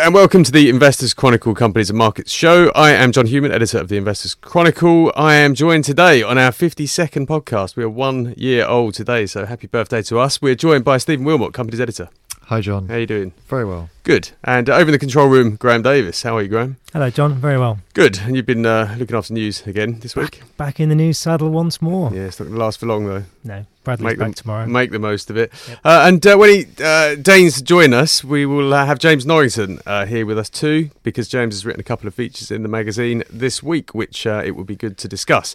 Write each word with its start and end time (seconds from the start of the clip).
and 0.00 0.14
welcome 0.14 0.42
to 0.42 0.50
the 0.50 0.70
Investors 0.70 1.12
Chronicle 1.12 1.54
Companies 1.54 1.90
and 1.90 1.98
Markets 1.98 2.32
show. 2.32 2.70
I 2.74 2.92
am 2.92 3.12
John 3.12 3.26
Hughman, 3.26 3.52
editor 3.52 3.78
of 3.78 3.88
the 3.88 3.98
Investors 3.98 4.34
Chronicle. 4.34 5.12
I 5.14 5.34
am 5.34 5.54
joined 5.54 5.84
today 5.84 6.22
on 6.22 6.38
our 6.38 6.52
52nd 6.52 7.26
podcast. 7.26 7.76
We 7.76 7.84
are 7.84 7.88
one 7.90 8.32
year 8.38 8.64
old 8.66 8.94
today, 8.94 9.26
so 9.26 9.44
happy 9.44 9.66
birthday 9.66 10.00
to 10.04 10.18
us. 10.18 10.40
We're 10.40 10.54
joined 10.54 10.84
by 10.84 10.96
Stephen 10.96 11.26
Wilmot, 11.26 11.52
Companies 11.52 11.82
editor. 11.82 12.08
Hi, 12.50 12.60
John. 12.60 12.88
How 12.88 12.94
are 12.94 12.98
you 12.98 13.06
doing? 13.06 13.32
Very 13.46 13.64
well. 13.64 13.90
Good. 14.02 14.30
And 14.42 14.68
uh, 14.68 14.74
over 14.74 14.86
in 14.86 14.90
the 14.90 14.98
control 14.98 15.28
room, 15.28 15.54
Graham 15.54 15.82
Davis. 15.82 16.24
How 16.24 16.36
are 16.36 16.42
you, 16.42 16.48
Graham? 16.48 16.78
Hello, 16.92 17.08
John. 17.08 17.34
Very 17.34 17.56
well. 17.56 17.78
Good. 17.94 18.18
And 18.24 18.34
you've 18.34 18.44
been 18.44 18.66
uh, 18.66 18.96
looking 18.98 19.14
after 19.14 19.32
news 19.32 19.64
again 19.68 20.00
this 20.00 20.16
week? 20.16 20.40
Back, 20.40 20.56
back 20.56 20.80
in 20.80 20.88
the 20.88 20.96
news 20.96 21.16
saddle 21.16 21.50
once 21.50 21.80
more. 21.80 22.12
Yeah, 22.12 22.22
it's 22.22 22.40
not 22.40 22.46
going 22.46 22.58
to 22.58 22.60
last 22.64 22.80
for 22.80 22.86
long, 22.86 23.06
though. 23.06 23.22
No, 23.44 23.66
Bradley's 23.84 24.04
Make 24.04 24.18
back 24.18 24.26
them- 24.26 24.34
tomorrow. 24.34 24.66
Make 24.66 24.90
the 24.90 24.98
most 24.98 25.30
of 25.30 25.36
it. 25.36 25.52
Yep. 25.68 25.78
Uh, 25.84 26.04
and 26.08 26.26
uh, 26.26 26.36
when 26.38 26.50
he 26.50 26.66
uh, 26.82 27.14
deigns 27.14 27.62
join 27.62 27.94
us, 27.94 28.24
we 28.24 28.46
will 28.46 28.74
uh, 28.74 28.84
have 28.84 28.98
James 28.98 29.24
Norrington 29.24 29.78
uh, 29.86 30.06
here 30.06 30.26
with 30.26 30.36
us 30.36 30.50
too, 30.50 30.90
because 31.04 31.28
James 31.28 31.54
has 31.54 31.64
written 31.64 31.78
a 31.80 31.84
couple 31.84 32.08
of 32.08 32.16
features 32.16 32.50
in 32.50 32.64
the 32.64 32.68
magazine 32.68 33.22
this 33.30 33.62
week, 33.62 33.94
which 33.94 34.26
uh, 34.26 34.42
it 34.44 34.56
would 34.56 34.66
be 34.66 34.74
good 34.74 34.98
to 34.98 35.06
discuss. 35.06 35.54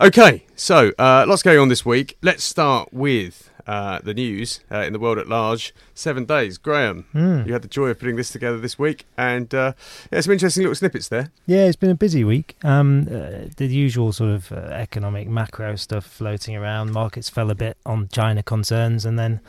Okay, 0.00 0.44
so 0.56 0.92
uh, 0.98 1.26
lots 1.28 1.42
going 1.42 1.58
on 1.58 1.68
this 1.68 1.84
week. 1.84 2.16
Let's 2.22 2.44
start 2.44 2.94
with 2.94 3.49
uh, 3.66 3.98
the 4.02 4.14
news 4.14 4.60
uh, 4.70 4.78
in 4.80 4.92
the 4.92 4.98
world 4.98 5.18
at 5.18 5.28
large. 5.28 5.74
Seven 5.94 6.24
days. 6.24 6.58
Graham, 6.58 7.04
Mm. 7.14 7.46
you 7.46 7.52
had 7.52 7.62
the 7.62 7.68
joy 7.68 7.88
of 7.88 7.98
putting 7.98 8.16
this 8.16 8.30
together 8.30 8.58
this 8.58 8.78
week, 8.78 9.04
and 9.16 9.54
uh, 9.54 9.72
yeah, 10.12 10.20
some 10.20 10.32
interesting 10.32 10.62
little 10.62 10.74
snippets 10.74 11.08
there. 11.08 11.30
Yeah, 11.46 11.66
it's 11.66 11.76
been 11.76 11.90
a 11.90 11.94
busy 11.94 12.24
week. 12.24 12.56
Um, 12.64 13.02
uh, 13.10 13.48
the 13.56 13.66
usual 13.66 14.12
sort 14.12 14.30
of 14.30 14.52
uh, 14.52 14.56
economic 14.56 15.28
macro 15.28 15.76
stuff 15.76 16.04
floating 16.06 16.56
around. 16.56 16.92
Markets 16.92 17.28
fell 17.28 17.50
a 17.50 17.54
bit 17.54 17.76
on 17.84 18.08
China 18.08 18.42
concerns, 18.42 19.04
and 19.04 19.18
then 19.18 19.40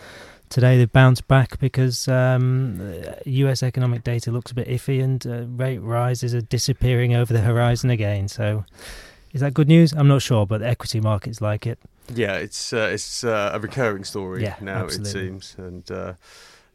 today 0.49 0.77
they've 0.77 0.91
bounced 0.91 1.27
back 1.29 1.57
because 1.59 2.07
um, 2.09 2.81
uh, 2.81 3.13
U.S. 3.25 3.63
economic 3.63 4.03
data 4.03 4.31
looks 4.31 4.51
a 4.51 4.55
bit 4.55 4.67
iffy, 4.67 5.01
and 5.01 5.25
uh, 5.25 5.45
rate 5.47 5.79
rises 5.79 6.35
are 6.35 6.41
disappearing 6.41 7.13
over 7.15 7.31
the 7.31 7.41
horizon 7.41 7.89
again. 7.89 8.27
So, 8.27 8.65
is 9.31 9.39
that 9.39 9.53
good 9.53 9.69
news? 9.69 9.93
I'm 9.93 10.09
not 10.09 10.21
sure, 10.21 10.45
but 10.45 10.59
the 10.59 10.67
equity 10.67 10.99
markets 10.99 11.39
like 11.39 11.65
it. 11.65 11.79
Yeah, 12.13 12.35
it's 12.35 12.73
uh, 12.73 12.89
it's 12.93 13.23
uh, 13.23 13.51
a 13.53 13.59
recurring 13.59 14.03
story 14.03 14.43
Yeah, 14.43 14.55
now. 14.61 14.83
absolutely. 14.83 15.09
It 15.09 15.13
seems, 15.13 15.55
and 15.57 15.91
uh, 15.91 16.13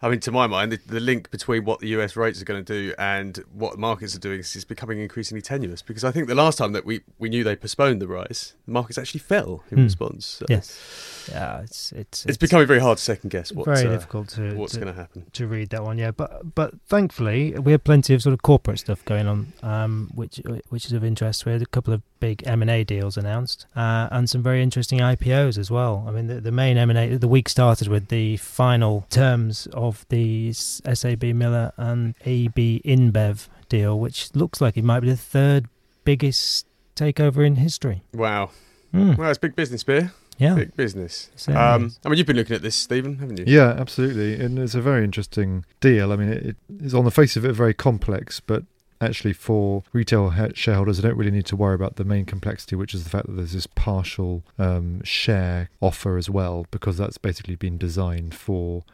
I 0.03 0.11
mean, 0.11 0.21
to 0.21 0.31
my 0.31 0.47
mind, 0.47 0.73
the, 0.73 0.79
the 0.87 1.01
link 1.01 1.31
between 1.31 1.65
what 1.65 1.81
the 1.81 1.89
US 1.89 2.17
rates 2.17 2.41
are 2.43 2.45
going 2.45 2.63
to 2.63 2.73
do 2.73 2.95
and 2.99 3.43
what 3.53 3.73
the 3.73 3.79
markets 3.79 4.15
are 4.15 4.19
doing 4.21 4.41
is, 4.41 4.55
is 4.55 4.65
becoming 4.65 4.99
increasingly 5.01 5.41
tenuous. 5.41 5.81
Because 5.81 6.05
I 6.05 6.11
think 6.11 6.29
the 6.29 6.35
last 6.35 6.59
time 6.59 6.73
that 6.73 6.85
we, 6.85 7.01
we 7.19 7.31
knew 7.31 7.43
they 7.43 7.57
postponed 7.57 8.03
the 8.03 8.07
rise, 8.07 8.55
the 8.67 8.73
markets 8.73 8.99
actually 8.99 9.21
fell 9.21 9.65
in 9.71 9.79
Hmm. 9.79 9.85
response. 9.85 10.27
So 10.27 10.47
Yes, 10.51 11.27
yeah, 11.31 11.61
it's 11.61 11.93
it's 11.93 12.27
it's, 12.27 12.37
becoming 12.37 12.67
very 12.67 12.79
hard 12.81 12.99
to 12.99 13.05
second 13.05 13.31
guess 13.31 13.53
what, 13.53 13.65
very 13.65 13.87
uh, 13.87 13.91
difficult 13.91 14.29
to 14.31 14.55
what's 14.55 14.77
going 14.77 14.87
to 14.87 14.93
happen. 14.93 15.27
to 15.33 15.47
read 15.47 15.71
that 15.71 15.83
one, 15.83 15.97
yeah. 15.99 16.11
But 16.11 16.55
but 16.55 16.75
thankfully 16.87 17.53
we 17.59 17.73
have 17.73 17.83
plenty 17.83 18.13
of 18.15 18.23
sort 18.23 18.35
of 18.35 18.43
corporate 18.43 18.79
stuff 18.81 19.03
going 19.07 19.27
on, 19.27 19.53
um, 19.63 20.11
which 20.15 20.41
which 20.69 20.85
is 20.87 20.93
of 20.93 21.05
interest. 21.05 21.47
We 21.47 21.53
had 21.53 21.63
a 21.63 21.67
couple 21.67 21.95
of 21.95 22.03
big 22.21 22.43
M 22.47 22.61
and 22.63 22.71
A 22.71 22.85
deals 22.85 23.17
announced, 23.17 23.67
uh, 23.75 24.09
and 24.13 24.29
some 24.29 24.43
very 24.43 24.63
interesting 24.63 25.01
IPOs 25.01 25.57
as 25.59 25.71
well. 25.71 26.05
I 26.07 26.11
mean, 26.11 26.27
the, 26.27 26.41
the 26.41 26.53
main 26.53 26.77
M 26.77 26.91
and 26.91 26.99
A 26.99 27.17
the 27.17 27.29
week 27.29 27.49
started 27.49 27.89
with 27.89 28.09
the 28.09 28.37
final 28.37 29.07
terms 29.11 29.67
of 29.73 29.96
the 30.09 30.51
S- 30.51 30.83
SAB 30.93 31.23
Miller 31.25 31.73
and 31.77 32.15
AB 32.25 32.83
InBev 32.85 33.49
deal, 33.69 33.99
which 33.99 34.35
looks 34.35 34.61
like 34.61 34.77
it 34.77 34.85
might 34.85 35.01
be 35.01 35.09
the 35.09 35.17
third 35.17 35.67
biggest 36.05 36.67
takeover 36.95 37.47
in 37.47 37.57
history. 37.57 38.03
Wow. 38.15 38.51
Mm, 38.95 39.17
Well, 39.19 39.29
it's 39.31 39.39
big 39.39 39.57
business, 39.57 39.83
beer. 39.85 40.13
yeah, 40.39 40.55
Big 40.55 40.77
business. 40.77 41.31
Um. 41.49 41.93
I 42.05 42.09
mean, 42.09 42.19
you've 42.19 42.27
been 42.27 42.37
looking 42.37 42.57
at 42.57 42.63
this, 42.63 42.77
Stephen, 42.77 43.19
haven't 43.19 43.39
you? 43.39 43.45
Yeah, 43.47 43.71
absolutely. 43.79 44.35
And 44.43 44.59
it's 44.59 44.75
a 44.75 44.81
very 44.81 45.05
interesting 45.05 45.65
deal. 45.81 46.13
I 46.13 46.17
mean, 46.17 46.29
it, 46.29 46.47
it 46.47 46.57
is 46.83 46.95
on 46.95 47.05
the 47.05 47.11
face 47.11 47.37
of 47.37 47.45
it 47.45 47.53
very 47.53 47.75
complex, 47.75 48.41
but 48.41 48.63
actually 49.01 49.33
for 49.35 49.83
retail 49.93 50.31
ha- 50.31 50.49
shareholders, 50.55 50.97
they 50.99 51.09
don't 51.09 51.19
really 51.19 51.31
need 51.31 51.45
to 51.47 51.57
worry 51.57 51.75
about 51.75 51.97
the 51.97 52.05
main 52.05 52.25
complexity, 52.25 52.77
which 52.77 52.95
is 52.95 53.05
the 53.05 53.11
fact 53.11 53.27
that 53.27 53.33
there's 53.33 53.53
this 53.53 53.67
partial 53.67 54.43
um, 54.59 55.03
share 55.05 55.69
offer 55.83 56.17
as 56.17 56.31
well, 56.31 56.67
because 56.71 56.97
that's 56.97 57.19
basically 57.19 57.57
been 57.57 57.77
designed 57.77 58.35
for 58.35 58.85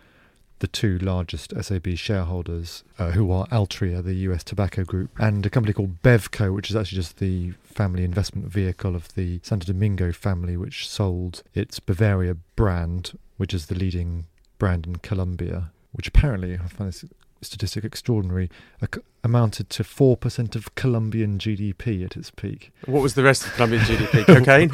the 0.62 0.69
two 0.69 0.97
largest 0.99 1.53
SAB 1.61 1.97
shareholders, 1.97 2.84
uh, 2.97 3.11
who 3.11 3.33
are 3.33 3.49
Altria, 3.49 4.03
the 4.03 4.15
US 4.28 4.45
tobacco 4.45 4.84
group, 4.84 5.11
and 5.19 5.45
a 5.45 5.50
company 5.50 5.73
called 5.73 6.00
Bevco, 6.03 6.55
which 6.55 6.71
is 6.71 6.77
actually 6.77 6.97
just 6.97 7.19
the 7.19 7.50
family 7.65 8.05
investment 8.05 8.47
vehicle 8.47 8.95
of 8.95 9.12
the 9.17 9.41
Santo 9.43 9.67
Domingo 9.67 10.12
family, 10.12 10.56
which 10.56 10.89
sold 10.89 11.43
its 11.53 11.81
Bavaria 11.81 12.37
brand, 12.55 13.19
which 13.39 13.53
is 13.53 13.67
the 13.67 13.75
leading 13.75 14.27
brand 14.61 14.87
in 14.87 14.97
Colombia, 14.97 15.73
which 15.91 16.06
apparently, 16.06 16.55
I 16.55 16.69
find 16.69 16.89
this 16.89 17.05
statistic 17.41 17.84
extraordinary, 17.84 18.49
ac- 18.81 19.03
amounted 19.25 19.69
to 19.71 19.83
4% 19.83 20.55
of 20.55 20.73
Colombian 20.77 21.39
GDP 21.39 22.05
at 22.05 22.17
its 22.17 22.31
peak. 22.31 22.71
What 22.87 23.03
was 23.03 23.15
the 23.15 23.25
rest 23.25 23.44
of 23.44 23.53
Colombian 23.55 23.83
GDP? 23.83 24.27
Cocaine? 24.27 24.71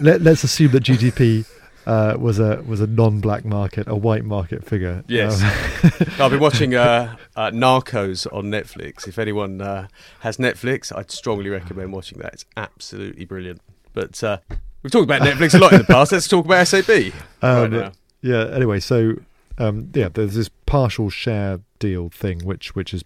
Let, 0.04 0.22
let's 0.22 0.42
assume 0.42 0.72
that 0.72 0.82
GDP 0.82 1.46
uh, 1.86 2.16
was 2.18 2.38
a 2.38 2.62
was 2.66 2.80
a 2.80 2.86
non-black 2.86 3.44
market, 3.44 3.88
a 3.88 3.96
white 3.96 4.24
market 4.24 4.64
figure. 4.64 5.04
Yes. 5.08 5.42
Um, 5.42 6.06
I've 6.20 6.30
been 6.30 6.40
watching 6.40 6.74
uh, 6.74 7.16
uh, 7.36 7.50
Narcos 7.50 8.26
on 8.32 8.44
Netflix. 8.44 9.08
If 9.08 9.18
anyone 9.18 9.60
uh, 9.60 9.88
has 10.20 10.36
Netflix, 10.36 10.96
I'd 10.96 11.10
strongly 11.10 11.50
recommend 11.50 11.92
watching 11.92 12.18
that. 12.18 12.34
It's 12.34 12.44
absolutely 12.56 13.24
brilliant. 13.24 13.60
But 13.92 14.22
uh, 14.22 14.38
we've 14.82 14.92
talked 14.92 15.04
about 15.04 15.22
Netflix 15.22 15.54
a 15.54 15.58
lot 15.58 15.72
in 15.72 15.78
the 15.78 15.84
past. 15.84 16.12
Let's 16.12 16.28
talk 16.28 16.44
about 16.44 16.66
SAB 16.66 16.88
right 16.88 17.12
um, 17.42 17.70
now. 17.70 17.92
Yeah. 18.22 18.48
Anyway, 18.52 18.80
so 18.80 19.16
um, 19.58 19.90
yeah, 19.94 20.08
there's 20.08 20.34
this 20.34 20.50
partial 20.66 21.10
share 21.10 21.60
deal 21.78 22.08
thing, 22.08 22.40
which 22.44 22.74
which 22.74 22.94
is 22.94 23.02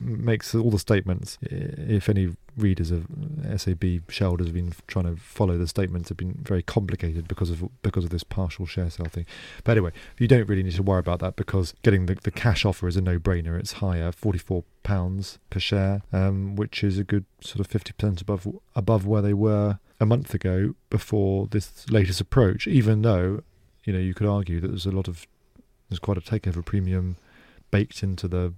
makes 0.00 0.54
all 0.54 0.70
the 0.70 0.78
statements. 0.78 1.38
If 1.42 2.08
any 2.08 2.34
readers 2.56 2.90
of 2.90 3.06
SAB 3.56 3.84
shareholders 4.08 4.46
have 4.46 4.54
been 4.54 4.72
trying 4.86 5.04
to 5.06 5.20
follow 5.20 5.58
the 5.58 5.66
statements, 5.66 6.08
have 6.08 6.18
been 6.18 6.38
very 6.42 6.62
complicated 6.62 7.26
because 7.28 7.50
of 7.50 7.68
because 7.82 8.04
of 8.04 8.10
this 8.10 8.24
partial 8.24 8.66
share 8.66 8.90
sale 8.90 9.06
thing. 9.06 9.26
But 9.64 9.72
anyway, 9.72 9.92
you 10.18 10.28
don't 10.28 10.48
really 10.48 10.62
need 10.62 10.74
to 10.74 10.82
worry 10.82 11.00
about 11.00 11.20
that 11.20 11.36
because 11.36 11.74
getting 11.82 12.06
the, 12.06 12.14
the 12.14 12.30
cash 12.30 12.64
offer 12.64 12.88
is 12.88 12.96
a 12.96 13.00
no-brainer. 13.00 13.58
It's 13.58 13.74
higher, 13.74 14.12
forty-four 14.12 14.64
pounds 14.82 15.38
per 15.50 15.60
share, 15.60 16.02
um, 16.12 16.56
which 16.56 16.84
is 16.84 16.98
a 16.98 17.04
good 17.04 17.24
sort 17.40 17.60
of 17.60 17.66
fifty 17.66 17.92
percent 17.92 18.20
above 18.20 18.46
above 18.74 19.06
where 19.06 19.22
they 19.22 19.34
were 19.34 19.78
a 20.00 20.06
month 20.06 20.34
ago 20.34 20.74
before 20.90 21.46
this 21.46 21.88
latest 21.90 22.20
approach. 22.20 22.66
Even 22.66 23.02
though 23.02 23.42
you 23.84 23.92
know 23.92 23.98
you 23.98 24.14
could 24.14 24.26
argue 24.26 24.60
that 24.60 24.68
there's 24.68 24.86
a 24.86 24.90
lot 24.90 25.08
of 25.08 25.26
there's 25.88 25.98
quite 25.98 26.18
a 26.18 26.20
takeover 26.20 26.64
premium 26.64 27.16
baked 27.70 28.02
into 28.02 28.28
the 28.28 28.54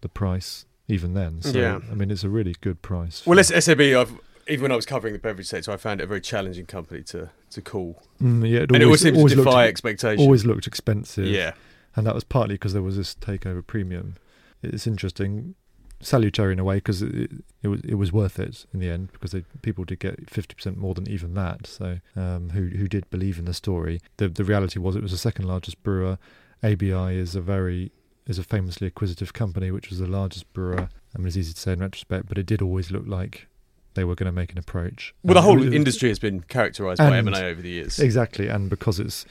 the 0.00 0.08
price 0.08 0.66
even 0.88 1.14
then. 1.14 1.42
So 1.42 1.58
Yeah. 1.58 1.80
I 1.90 1.94
mean 1.94 2.10
it's 2.10 2.24
a 2.24 2.28
really 2.28 2.54
good 2.60 2.82
price. 2.82 3.26
Well, 3.26 3.42
SAB. 3.42 3.80
I've, 3.80 4.18
even 4.48 4.62
when 4.62 4.72
I 4.72 4.76
was 4.76 4.86
covering 4.86 5.12
the 5.12 5.18
beverage 5.20 5.46
sector, 5.46 5.70
I 5.70 5.76
found 5.76 6.00
it 6.00 6.04
a 6.04 6.06
very 6.06 6.20
challenging 6.20 6.66
company 6.66 7.02
to, 7.04 7.30
to 7.50 7.62
call. 7.62 8.02
Mm, 8.20 8.48
yeah, 8.48 8.60
it 8.60 8.72
and 8.72 8.82
it 8.82 8.84
always 8.84 9.00
seems 9.00 9.18
to 9.18 9.36
defy 9.36 9.50
looked, 9.50 9.68
expectation. 9.68 10.20
always 10.20 10.44
looked 10.44 10.66
expensive. 10.66 11.26
yeah. 11.26 11.52
and 11.94 12.06
that 12.06 12.14
was 12.14 12.24
partly 12.24 12.54
because 12.54 12.72
there 12.72 12.82
was 12.82 12.96
this 12.96 13.14
takeover 13.14 13.64
premium. 13.64 14.16
It's 14.62 14.86
interesting, 14.86 15.54
salutary 16.02 16.52
in 16.52 16.58
a 16.58 16.64
way 16.64 16.76
because 16.76 17.02
it, 17.02 17.30
it 17.62 17.68
was 17.68 17.80
it 17.82 17.94
was 17.94 18.12
worth 18.12 18.38
it 18.38 18.66
in 18.74 18.80
the 18.80 18.90
end 18.90 19.12
because 19.12 19.30
they, 19.30 19.44
people 19.62 19.84
did 19.84 20.00
get 20.00 20.28
fifty 20.28 20.54
percent 20.54 20.76
more 20.76 20.94
than 20.94 21.08
even 21.08 21.34
that. 21.34 21.66
So 21.66 21.98
um, 22.16 22.50
who 22.50 22.66
who 22.66 22.88
did 22.88 23.08
believe 23.10 23.38
in 23.38 23.44
the 23.44 23.54
story? 23.54 24.00
The 24.16 24.28
the 24.28 24.44
reality 24.44 24.78
was 24.78 24.96
it 24.96 25.02
was 25.02 25.12
the 25.12 25.18
second 25.18 25.46
largest 25.46 25.82
brewer. 25.82 26.18
ABI 26.64 27.16
is 27.16 27.34
a 27.34 27.40
very 27.40 27.90
is 28.26 28.38
a 28.38 28.44
famously 28.44 28.86
acquisitive 28.86 29.32
company, 29.32 29.70
which 29.70 29.90
was 29.90 29.98
the 29.98 30.06
largest 30.06 30.52
brewer. 30.52 30.88
I 31.14 31.18
mean, 31.18 31.26
it's 31.26 31.36
easy 31.36 31.52
to 31.52 31.60
say 31.60 31.72
in 31.72 31.80
retrospect, 31.80 32.28
but 32.28 32.38
it 32.38 32.46
did 32.46 32.62
always 32.62 32.90
look 32.90 33.04
like 33.06 33.46
they 33.94 34.04
were 34.04 34.14
going 34.14 34.26
to 34.26 34.32
make 34.32 34.52
an 34.52 34.58
approach. 34.58 35.14
Well, 35.22 35.34
the 35.34 35.42
whole 35.42 35.56
was- 35.56 35.72
industry 35.72 36.08
has 36.08 36.18
been 36.18 36.40
characterised 36.42 36.98
by 36.98 37.16
M&A 37.18 37.44
over 37.44 37.60
the 37.60 37.70
years. 37.70 37.98
Exactly, 37.98 38.48
and 38.48 38.70
because 38.70 38.98
it's 38.98 39.26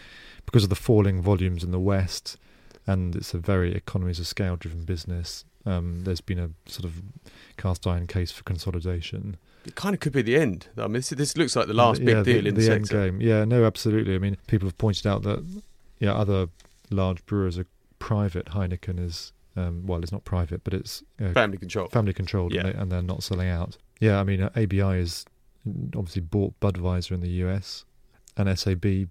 because 0.45 0.63
of 0.63 0.69
the 0.69 0.75
falling 0.75 1.21
volumes 1.21 1.63
in 1.63 1.71
the 1.71 1.79
West, 1.79 2.37
and 2.87 3.15
it's 3.15 3.33
a 3.33 3.37
very 3.37 3.73
economies 3.73 4.19
of 4.19 4.27
scale 4.27 4.55
driven 4.55 4.83
business. 4.85 5.45
Um, 5.65 6.03
there's 6.03 6.21
been 6.21 6.39
a 6.39 6.49
sort 6.69 6.85
of 6.85 7.01
cast 7.57 7.85
iron 7.85 8.07
case 8.07 8.31
for 8.31 8.43
consolidation. 8.43 9.37
It 9.65 9.75
kind 9.75 9.93
of 9.93 9.99
could 9.99 10.13
be 10.13 10.23
the 10.23 10.35
end. 10.35 10.67
I 10.75 10.83
mean, 10.83 10.93
this, 10.93 11.09
this 11.09 11.37
looks 11.37 11.55
like 11.55 11.67
the 11.67 11.75
last 11.75 12.03
big 12.03 12.15
yeah, 12.17 12.23
deal 12.23 12.47
in 12.47 12.55
the, 12.55 12.71
end 12.71 12.87
sector. 12.87 13.05
game. 13.05 13.21
Yeah, 13.21 13.45
no, 13.45 13.63
absolutely. 13.63 14.15
I 14.15 14.17
mean, 14.17 14.37
people 14.47 14.67
have 14.67 14.77
pointed 14.79 15.05
out 15.05 15.21
that 15.21 15.45
yeah, 15.99 16.13
other 16.13 16.47
large 16.89 17.23
brewers 17.27 17.59
are 17.59 17.67
private. 18.01 18.47
Heineken 18.47 18.99
is 18.99 19.31
um, 19.55 19.85
well, 19.85 20.01
it's 20.01 20.11
not 20.11 20.23
private, 20.25 20.63
but 20.63 20.73
it's 20.73 21.03
uh, 21.23 21.31
Family 21.33 21.57
control. 21.57 21.87
family 21.87 22.13
controlled, 22.13 22.53
Yeah. 22.53 22.61
and, 22.61 22.73
they, 22.73 22.79
and 22.81 22.91
they're 22.91 23.01
not 23.01 23.21
selling 23.23 23.49
out. 23.49 23.77
Yeah, 23.99 24.19
I 24.19 24.23
mean, 24.23 24.41
uh, 24.41 24.49
ABI 24.55 24.99
is 24.99 25.25
obviously 25.95 26.21
bought 26.21 26.59
Budweiser 26.59 27.11
in 27.11 27.21
the 27.21 27.29
US, 27.45 27.85
and 28.37 28.57
SAB 28.57 29.07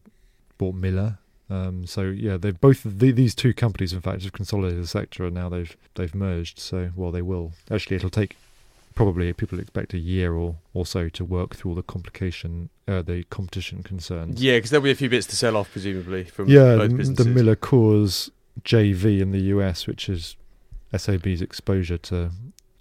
bought 0.58 0.74
Miller. 0.74 1.18
Um, 1.48 1.84
so 1.86 2.02
yeah, 2.02 2.36
they've 2.36 2.58
both 2.60 2.82
the, 2.84 3.10
these 3.12 3.34
two 3.34 3.52
companies, 3.52 3.92
in 3.92 4.00
fact, 4.00 4.22
have 4.22 4.32
consolidated 4.32 4.82
the 4.82 4.86
sector, 4.88 5.24
and 5.26 5.34
now 5.34 5.48
they've 5.48 5.76
they've 5.94 6.14
merged. 6.14 6.58
So 6.58 6.90
well, 6.96 7.10
they 7.12 7.22
will 7.22 7.52
actually. 7.70 7.96
It'll 7.96 8.10
take 8.10 8.36
probably 8.94 9.32
people 9.32 9.58
expect 9.60 9.94
a 9.94 9.98
year 9.98 10.34
or, 10.34 10.56
or 10.74 10.84
so 10.84 11.08
to 11.08 11.24
work 11.24 11.54
through 11.54 11.70
all 11.70 11.74
the 11.74 11.82
complication, 11.82 12.68
uh, 12.88 13.00
the 13.02 13.24
competition 13.30 13.82
concerns. 13.82 14.42
Yeah, 14.42 14.56
because 14.56 14.70
there'll 14.70 14.82
be 14.84 14.90
a 14.90 14.94
few 14.96 15.08
bits 15.08 15.26
to 15.28 15.36
sell 15.36 15.56
off, 15.56 15.70
presumably, 15.70 16.24
from 16.24 16.48
yeah, 16.48 16.76
both 16.76 17.16
the, 17.16 17.24
the 17.24 17.30
Miller 17.30 17.56
Coors 17.56 18.30
JV 18.62 19.20
in 19.20 19.30
the 19.32 19.40
US, 19.54 19.86
which 19.86 20.08
is 20.08 20.36
SAB's 20.96 21.40
exposure 21.42 21.98
to 21.98 22.30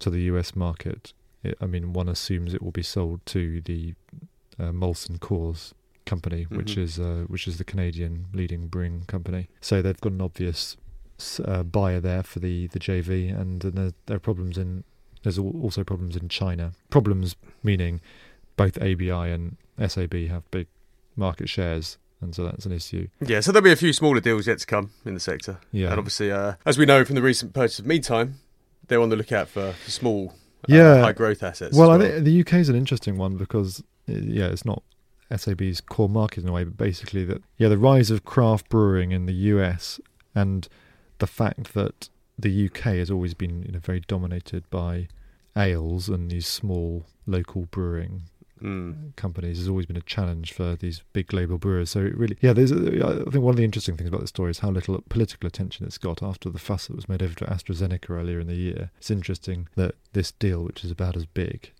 to 0.00 0.10
the 0.10 0.20
US 0.22 0.56
market. 0.56 1.12
It, 1.42 1.56
I 1.60 1.66
mean, 1.66 1.92
one 1.92 2.08
assumes 2.08 2.54
it 2.54 2.62
will 2.62 2.70
be 2.72 2.82
sold 2.82 3.24
to 3.26 3.60
the 3.62 3.94
uh, 4.58 4.72
Molson 4.72 5.18
Coors 5.18 5.72
company, 6.06 6.44
which 6.44 6.74
Mhm. 6.76 6.82
is 6.82 6.98
uh, 6.98 7.24
which 7.28 7.46
is 7.46 7.58
the 7.58 7.64
Canadian 7.64 8.26
leading 8.32 8.66
brewing 8.68 9.04
company. 9.06 9.48
So 9.60 9.80
they've 9.82 10.00
got 10.00 10.12
an 10.12 10.20
obvious 10.20 10.76
uh, 11.44 11.62
buyer 11.62 12.00
there 12.00 12.22
for 12.22 12.40
the 12.40 12.66
the 12.68 12.78
JV, 12.80 13.30
and 13.38 13.60
then 13.60 13.72
there, 13.74 13.92
there 14.06 14.16
are 14.16 14.20
problems 14.20 14.58
in. 14.58 14.84
There's 15.22 15.38
also 15.38 15.84
problems 15.84 16.16
in 16.16 16.28
China. 16.30 16.72
Problems 16.88 17.36
meaning 17.62 18.00
both 18.56 18.78
ABI 18.78 19.10
and 19.30 19.56
SAB 19.78 20.14
have 20.28 20.50
big 20.50 20.66
market 21.16 21.48
shares, 21.48 21.98
and 22.20 22.34
so 22.34 22.44
that's 22.44 22.66
an 22.66 22.72
issue. 22.72 23.08
Yeah, 23.20 23.40
so 23.40 23.52
there'll 23.52 23.64
be 23.64 23.72
a 23.72 23.76
few 23.76 23.92
smaller 23.92 24.20
deals 24.20 24.46
yet 24.46 24.58
to 24.58 24.66
come 24.66 24.90
in 25.04 25.14
the 25.14 25.20
sector. 25.20 25.58
Yeah, 25.72 25.90
And 25.90 25.98
obviously, 25.98 26.30
uh, 26.30 26.54
as 26.66 26.76
we 26.78 26.86
know 26.86 27.04
from 27.04 27.14
the 27.16 27.22
recent 27.22 27.52
purchase 27.54 27.78
of 27.78 27.86
Meantime, 27.86 28.36
they're 28.88 29.00
on 29.00 29.08
the 29.08 29.16
lookout 29.16 29.48
for, 29.48 29.72
for 29.72 29.90
small, 29.90 30.34
uh, 30.68 30.74
Yeah. 30.74 31.00
high 31.00 31.12
growth 31.12 31.42
assets. 31.42 31.76
Well, 31.76 31.90
as 31.92 32.00
I 32.00 32.10
think 32.10 32.24
the 32.24 32.40
UK 32.40 32.54
is 32.54 32.68
an 32.68 32.76
interesting 32.76 33.16
one 33.16 33.36
because 33.36 33.80
uh, 34.08 34.12
yeah, 34.12 34.46
it's 34.48 34.64
not 34.64 34.82
SAB's 35.34 35.80
core 35.80 36.08
market 36.08 36.42
in 36.42 36.48
a 36.48 36.52
way, 36.52 36.64
but 36.64 36.76
basically 36.76 37.24
that 37.26 37.42
yeah, 37.56 37.68
the 37.68 37.78
rise 37.78 38.10
of 38.10 38.24
craft 38.24 38.68
brewing 38.68 39.12
in 39.12 39.26
the 39.26 39.32
US 39.54 40.00
and 40.34 40.68
the 41.18 41.26
fact 41.26 41.74
that 41.74 42.08
the 42.38 42.66
UK 42.66 42.94
has 42.96 43.10
always 43.10 43.34
been 43.34 43.62
you 43.62 43.72
know 43.72 43.78
very 43.78 44.00
dominated 44.00 44.68
by 44.70 45.06
ales 45.56 46.08
and 46.08 46.30
these 46.30 46.46
small 46.46 47.04
local 47.26 47.66
brewing 47.66 48.22
Mm. 48.62 49.16
companies 49.16 49.58
has 49.58 49.68
always 49.68 49.86
been 49.86 49.96
a 49.96 50.02
challenge 50.02 50.52
for 50.52 50.76
these 50.76 51.02
big 51.12 51.28
global 51.28 51.58
brewers. 51.58 51.90
So 51.90 52.00
it 52.00 52.16
really, 52.16 52.36
yeah, 52.40 52.52
there's. 52.52 52.72
I 52.72 52.76
think 53.30 53.42
one 53.44 53.52
of 53.52 53.56
the 53.56 53.64
interesting 53.64 53.96
things 53.96 54.08
about 54.08 54.20
this 54.20 54.30
story 54.30 54.50
is 54.50 54.58
how 54.60 54.70
little 54.70 55.02
political 55.08 55.46
attention 55.46 55.86
it's 55.86 55.98
got 55.98 56.22
after 56.22 56.50
the 56.50 56.58
fuss 56.58 56.86
that 56.88 56.96
was 56.96 57.08
made 57.08 57.22
over 57.22 57.34
to 57.36 57.44
AstraZeneca 57.46 58.10
earlier 58.10 58.38
in 58.40 58.46
the 58.46 58.54
year. 58.54 58.90
It's 58.98 59.10
interesting 59.10 59.68
that 59.76 59.94
this 60.12 60.32
deal, 60.32 60.62
which 60.64 60.84
is 60.84 60.90
about 60.90 61.16
as 61.16 61.26
big, 61.26 61.72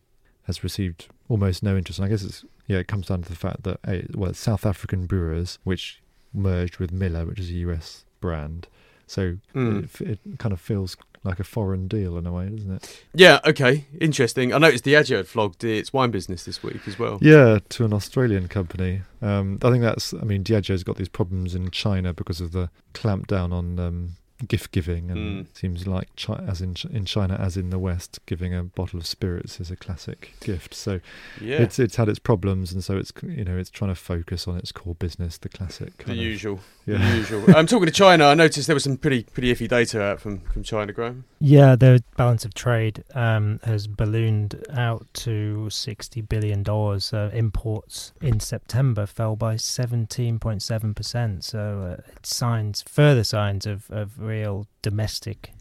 has 0.45 0.65
received 0.65 1.09
almost 1.29 1.63
no 1.63 1.77
interest. 1.77 1.99
And 1.99 2.07
I 2.07 2.09
guess 2.09 2.23
it's 2.23 2.45
yeah, 2.67 2.79
it 2.79 2.89
comes 2.89 3.09
down 3.09 3.23
to 3.23 3.29
the 3.29 3.37
fact 3.37 3.63
that 3.65 3.79
eh, 3.87 4.03
well, 4.15 4.33
South 4.35 4.65
African 4.65 5.07
brewers 5.07 5.59
which 5.65 6.01
merged 6.33 6.79
with 6.79 6.93
Miller, 6.93 7.27
which 7.27 7.41
is 7.41 7.51
a 7.51 7.55
US 7.55 8.05
brand. 8.21 8.69
So 9.07 9.39
Mm. 9.55 10.01
it, 10.01 10.21
it 10.25 10.39
kind 10.39 10.53
of 10.53 10.61
feels 10.61 10.97
like 11.23 11.39
a 11.39 11.45
foreign 11.45 11.87
deal 11.87 12.17
in 12.17 12.27
a 12.27 12.33
way, 12.33 12.49
doesn't 12.49 12.73
it? 12.73 13.05
Yeah, 13.15 13.41
okay, 13.45 13.87
interesting. 14.01 14.55
I 14.55 14.59
noticed 14.59 14.85
Diageo 14.85 15.19
had 15.19 15.29
flogged 15.29 15.63
its 15.65 15.93
wine 15.93 16.11
business 16.11 16.45
this 16.45 16.63
week 16.63 16.87
as 16.87 16.99
well. 16.99 17.19
Yeah, 17.21 17.59
to 17.71 17.85
an 17.85 17.93
Australian 17.93 18.49
company. 18.49 19.03
Um, 19.21 19.59
I 19.63 19.71
think 19.71 19.83
that's. 19.83 20.15
I 20.15 20.23
mean, 20.23 20.43
Diageo's 20.43 20.83
got 20.85 20.97
these 20.97 21.09
problems 21.09 21.55
in 21.55 21.71
China 21.71 22.15
because 22.15 22.41
of 22.41 22.53
the 22.53 22.71
clampdown 22.95 23.53
on 23.53 23.79
um, 23.79 24.17
gift 24.49 24.73
giving, 24.73 25.11
and 25.11 25.47
Mm. 25.47 25.57
seems 25.57 25.87
like 25.87 26.09
chi- 26.17 26.43
as 26.47 26.61
in 26.61 26.75
Ch- 26.75 26.87
in 26.87 27.05
China 27.05 27.35
as 27.41 27.57
in 27.57 27.71
the 27.71 27.79
West, 27.79 28.21
giving 28.27 28.55
a 28.55 28.63
bottle 28.65 28.99
of 29.01 29.07
spirits 29.07 29.61
is 29.61 29.71
a 29.71 29.77
classic 29.77 30.33
gift. 30.41 30.75
So 30.75 31.01
Yeah, 31.41 31.63
it's 31.63 31.79
it's 31.79 31.97
had 31.97 32.09
its 32.09 32.19
problems, 32.19 32.73
and 32.73 32.83
so 32.83 32.97
it's 32.97 33.13
you 33.23 33.45
know 33.45 33.57
it's 33.57 33.71
trying 33.71 33.91
to 33.91 33.95
focus 33.95 34.49
on 34.49 34.57
its 34.57 34.73
core 34.73 34.95
business, 34.95 35.39
the 35.39 35.49
classic. 35.49 35.97
the 36.05 36.13
of, 36.13 36.17
usual. 36.19 36.61
Yeah. 36.87 36.99
The 37.11 37.17
usual. 37.19 37.45
I'm 37.57 37.67
talking 37.67 37.87
to 37.87 37.93
China. 37.93 38.25
I 38.27 38.35
noticed 38.35 38.67
there 38.67 38.75
was 38.75 38.85
some 38.85 38.97
pretty 38.97 39.25
pretty 39.25 39.53
iffy 39.55 39.69
data 39.69 40.03
out 40.03 40.21
from, 40.21 40.41
from 40.41 40.63
China, 40.63 40.93
Graham. 40.93 41.25
Yeah, 41.39 41.77
the 41.77 42.03
balance 42.17 42.45
of 42.45 42.53
trade 42.55 43.05
um, 43.15 43.61
has 43.65 43.87
ballooned 43.87 44.65
out 44.73 45.07
to 45.15 45.69
sixty 45.71 46.21
billion 46.21 46.63
dollars. 46.63 47.05
So 47.07 47.31
imports 47.33 48.13
in 48.21 48.41
September 48.41 49.07
fell 49.07 49.37
by 49.37 49.57
seventeen 49.57 50.39
point 50.39 50.63
seven 50.63 50.95
percent. 50.95 51.45
So 51.45 51.97
uh, 51.99 52.03
it's 52.17 52.35
signs, 52.35 52.83
further 52.83 53.25
signs 53.25 53.67
of, 53.67 53.91
of 53.91 54.19
real 54.31 54.67
domestic 54.83 55.53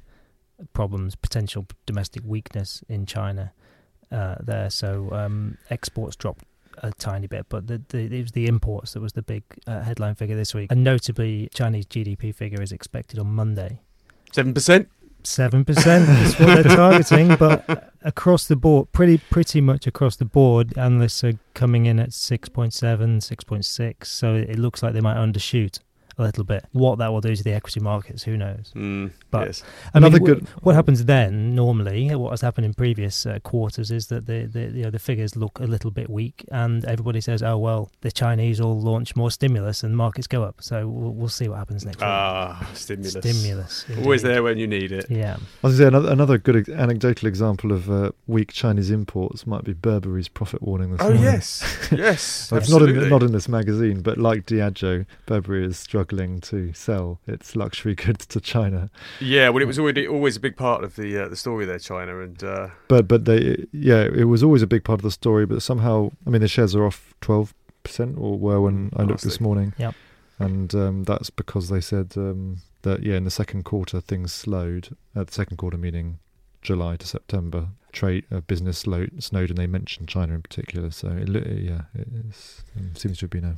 problems, 0.73 1.15
potential 1.15 1.65
domestic 1.85 2.23
weakness 2.25 2.83
in 2.87 3.05
China 3.05 3.53
uh, 4.11 4.35
there. 4.41 4.69
So 4.69 5.09
um, 5.11 5.57
exports 5.69 6.15
dropped 6.15 6.43
a 6.81 6.91
tiny 6.91 7.27
bit, 7.27 7.47
but 7.49 7.67
the, 7.67 7.81
the, 7.89 7.99
it 8.17 8.21
was 8.21 8.31
the 8.31 8.47
imports 8.47 8.93
that 8.93 9.01
was 9.01 9.13
the 9.13 9.21
big 9.21 9.43
uh, 9.67 9.81
headline 9.81 10.15
figure 10.15 10.35
this 10.35 10.53
week. 10.53 10.71
And 10.71 10.83
notably, 10.83 11.49
Chinese 11.53 11.85
GDP 11.85 12.33
figure 12.33 12.61
is 12.61 12.71
expected 12.71 13.19
on 13.19 13.27
Monday. 13.27 13.81
Seven 14.31 14.53
percent. 14.53 14.89
Seven 15.23 15.65
percent 15.65 16.07
is 16.09 16.39
what 16.39 16.63
they're 16.63 16.63
targeting, 16.75 17.35
but 17.35 17.91
across 18.03 18.47
the 18.47 18.55
board, 18.55 18.91
pretty 18.93 19.17
pretty 19.17 19.59
much 19.59 19.85
across 19.85 20.15
the 20.15 20.25
board, 20.25 20.77
analysts 20.77 21.23
are 21.25 21.33
coming 21.53 21.85
in 21.85 21.99
at 21.99 22.11
6.7, 22.11 22.71
6.6. 22.71 24.05
So 24.05 24.35
it 24.35 24.57
looks 24.57 24.81
like 24.81 24.93
they 24.93 25.01
might 25.01 25.17
undershoot 25.17 25.79
a 26.19 26.23
little 26.23 26.43
bit. 26.43 26.65
What 26.73 26.97
that 26.99 27.11
will 27.11 27.21
do 27.21 27.35
to 27.35 27.43
the 27.43 27.53
equity 27.53 27.79
markets, 27.79 28.23
who 28.23 28.37
knows? 28.37 28.71
Mm, 28.75 29.11
But- 29.31 29.47
yes. 29.47 29.63
I 29.93 29.99
mean, 29.99 30.07
Another 30.13 30.19
good. 30.19 30.47
What 30.61 30.75
happens 30.75 31.05
then, 31.05 31.55
normally, 31.55 32.13
what 32.15 32.29
has 32.31 32.41
happened 32.41 32.65
in 32.65 32.73
previous 32.73 33.25
uh, 33.25 33.39
quarters 33.39 33.89
is 33.89 34.07
that 34.07 34.25
the, 34.27 34.45
the 34.45 34.61
you 34.77 34.83
know 34.83 34.89
the 34.91 34.99
figures 34.99 35.35
look 35.35 35.59
a 35.59 35.63
little 35.65 35.91
bit 35.91 36.09
weak, 36.09 36.45
and 36.51 36.83
everybody 36.85 37.21
says, 37.21 37.41
"Oh 37.41 37.57
well, 37.57 37.89
the 38.01 38.11
Chinese 38.11 38.59
will 38.61 38.79
launch 38.79 39.15
more 39.15 39.31
stimulus, 39.31 39.81
and 39.83 39.95
markets 39.95 40.27
go 40.27 40.43
up." 40.43 40.57
So 40.61 40.87
we'll, 40.87 41.13
we'll 41.13 41.29
see 41.29 41.47
what 41.47 41.57
happens 41.57 41.85
next 41.85 42.01
Ah, 42.03 42.69
stimulus. 42.73 43.15
week. 43.15 43.23
Stimulus, 43.23 43.85
Always 43.97 44.21
indeed. 44.23 44.33
there 44.35 44.43
when 44.43 44.57
you 44.57 44.67
need 44.67 44.91
it. 44.91 45.05
Yeah. 45.09 45.37
I 45.63 45.67
was 45.67 45.75
to 45.77 45.83
say 45.83 45.87
another, 45.87 46.11
another 46.11 46.37
good 46.37 46.67
anecdotal 46.69 47.27
example 47.27 47.71
of 47.71 47.89
uh, 47.89 48.11
weak 48.27 48.51
Chinese 48.51 48.91
imports 48.91 49.47
might 49.47 49.63
be 49.63 49.73
Burberry's 49.73 50.27
profit 50.27 50.61
warning 50.61 50.91
this 50.91 50.99
Oh 51.01 51.05
morning. 51.05 51.23
yes, 51.23 51.63
yes. 51.91 52.51
Well, 52.51 52.59
it's 52.59 52.69
not 52.69 52.81
absolutely. 52.81 53.03
in 53.05 53.09
not 53.09 53.23
in 53.23 53.31
this 53.31 53.47
magazine, 53.47 54.01
but 54.01 54.17
like 54.17 54.45
Diageo, 54.45 55.05
Burberry 55.25 55.65
is 55.65 55.77
struggling 55.77 56.08
to 56.09 56.73
sell 56.73 57.19
its 57.27 57.55
luxury 57.55 57.95
goods 58.03 58.25
to 58.27 58.41
China. 58.41 58.89
Yeah, 59.19 59.49
well, 59.49 59.61
it 59.61 59.67
was 59.67 59.79
already 59.79 60.07
always 60.07 60.35
a 60.35 60.39
big 60.39 60.57
part 60.57 60.83
of 60.83 60.95
the 60.95 61.25
uh, 61.25 61.27
the 61.27 61.35
story 61.35 61.65
there, 61.65 61.79
China, 61.79 62.19
and 62.19 62.43
uh, 62.43 62.69
But 62.87 63.07
but 63.07 63.25
they 63.25 63.65
yeah, 63.71 64.03
it 64.03 64.25
was 64.25 64.43
always 64.43 64.61
a 64.61 64.67
big 64.67 64.83
part 64.83 64.99
of 64.99 65.03
the 65.03 65.11
story. 65.11 65.45
But 65.45 65.61
somehow, 65.61 66.11
I 66.25 66.29
mean, 66.29 66.41
the 66.41 66.47
shares 66.47 66.75
are 66.75 66.85
off 66.85 67.13
twelve 67.21 67.53
percent 67.83 68.17
or 68.17 68.37
were 68.37 68.61
when 68.61 68.91
I 68.95 69.03
looked 69.03 69.23
this 69.23 69.39
morning. 69.39 69.73
Yep. 69.77 69.95
And 70.39 70.73
um, 70.73 71.03
that's 71.03 71.29
because 71.29 71.69
they 71.69 71.81
said 71.81 72.13
um, 72.15 72.57
that 72.83 73.03
yeah, 73.03 73.15
in 73.15 73.25
the 73.25 73.31
second 73.31 73.63
quarter 73.63 73.99
things 74.01 74.31
slowed. 74.31 74.95
Uh, 75.15 75.23
the 75.23 75.33
second 75.33 75.57
quarter 75.57 75.77
meaning 75.77 76.19
July 76.61 76.95
to 76.97 77.07
September. 77.07 77.69
Trade 77.91 78.25
uh, 78.31 78.41
business 78.41 78.77
slowed, 78.77 79.23
snowed, 79.23 79.49
and 79.49 79.57
they 79.57 79.65
mentioned 79.65 80.07
China 80.07 80.35
in 80.35 80.43
particular. 80.43 80.91
So 80.91 81.07
it, 81.07 81.27
li- 81.27 81.67
yeah, 81.67 81.81
it 81.95 82.07
is, 82.29 82.63
um, 82.77 82.91
seems 82.95 83.17
to 83.17 83.23
have 83.23 83.31
been 83.31 83.45
a 83.45 83.55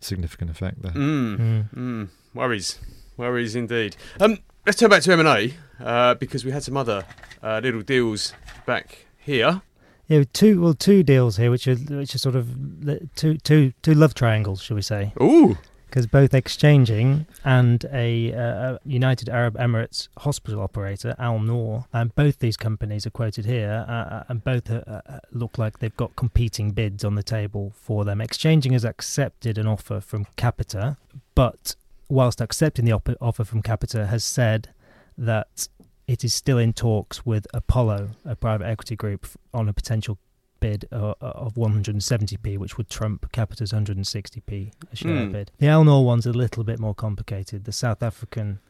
significant 0.00 0.50
effect 0.50 0.82
there. 0.82 0.92
mm, 0.92 1.38
Mm. 1.38 1.74
mm, 1.74 2.08
worries, 2.34 2.78
worries 3.16 3.54
indeed. 3.56 3.96
Um, 4.20 4.38
let's 4.64 4.78
turn 4.78 4.90
back 4.90 5.02
to 5.02 5.12
M 5.12 5.20
and 5.20 5.28
A 5.28 5.54
uh, 5.84 6.14
because 6.14 6.44
we 6.44 6.50
had 6.52 6.62
some 6.62 6.76
other 6.76 7.04
uh, 7.42 7.60
little 7.62 7.82
deals 7.82 8.32
back 8.66 9.06
here. 9.18 9.62
Yeah, 10.08 10.22
two 10.32 10.60
well, 10.60 10.74
two 10.74 11.02
deals 11.02 11.36
here, 11.36 11.50
which 11.50 11.66
are 11.66 11.74
which 11.74 12.14
are 12.14 12.18
sort 12.18 12.36
of 12.36 12.84
the- 12.86 13.08
two 13.16 13.38
two 13.38 13.72
two 13.82 13.94
love 13.94 14.14
triangles, 14.14 14.62
shall 14.62 14.76
we 14.76 14.82
say? 14.82 15.12
Ooh, 15.20 15.58
Because 15.86 16.06
both 16.06 16.32
Xchanging 16.32 17.26
and 17.44 17.84
a, 17.92 18.32
uh, 18.34 18.78
United 18.84 19.28
Arab 19.28 19.56
Emirates 19.56 20.08
hospital 20.18 20.60
operator, 20.60 21.14
Al 21.18 21.38
Noor, 21.38 21.86
and 21.92 22.14
both 22.14 22.40
these 22.40 22.56
companies 22.56 23.06
are 23.06 23.10
quoted 23.10 23.46
here, 23.46 23.86
uh, 23.88 23.92
uh, 23.92 24.24
and 24.28 24.44
both 24.44 24.70
uh, 24.70 24.82
uh, 24.86 25.20
look 25.32 25.58
like 25.58 25.78
they've 25.78 25.96
got 25.96 26.16
competing 26.16 26.72
bids 26.72 27.04
on 27.04 27.14
the 27.14 27.22
table 27.22 27.72
for 27.74 28.04
them. 28.04 28.18
Xchanging 28.18 28.72
has 28.72 28.84
accepted 28.84 29.58
an 29.58 29.66
offer 29.66 30.00
from 30.00 30.26
Capita, 30.36 30.96
but 31.34 31.76
whilst 32.08 32.40
accepting 32.40 32.84
the 32.84 32.92
op- 32.92 33.16
offer 33.20 33.44
from 33.44 33.62
Capita, 33.62 34.06
has 34.06 34.24
said 34.24 34.70
that 35.16 35.68
it 36.06 36.24
is 36.24 36.34
still 36.34 36.58
in 36.58 36.72
talks 36.72 37.24
with 37.24 37.46
Apollo, 37.54 38.10
a 38.24 38.36
private 38.36 38.66
equity 38.66 38.96
group, 38.96 39.26
on 39.52 39.68
a 39.68 39.72
potential 39.72 40.18
bid 40.60 40.86
uh, 40.92 41.14
of 41.20 41.54
170p, 41.54 42.58
which 42.58 42.76
would 42.76 42.88
trump 42.88 43.30
Capita's 43.32 43.72
160p 43.72 44.72
a 44.92 44.96
share 44.96 45.26
Hmm. 45.26 45.32
bid. 45.32 45.50
The 45.58 45.68
Al 45.68 45.84
Noor 45.84 46.04
one's 46.04 46.26
a 46.26 46.32
little 46.32 46.64
bit 46.64 46.78
more 46.78 46.94
complicated. 46.94 47.64
The 47.64 47.72
South 47.72 48.02
African 48.02 48.60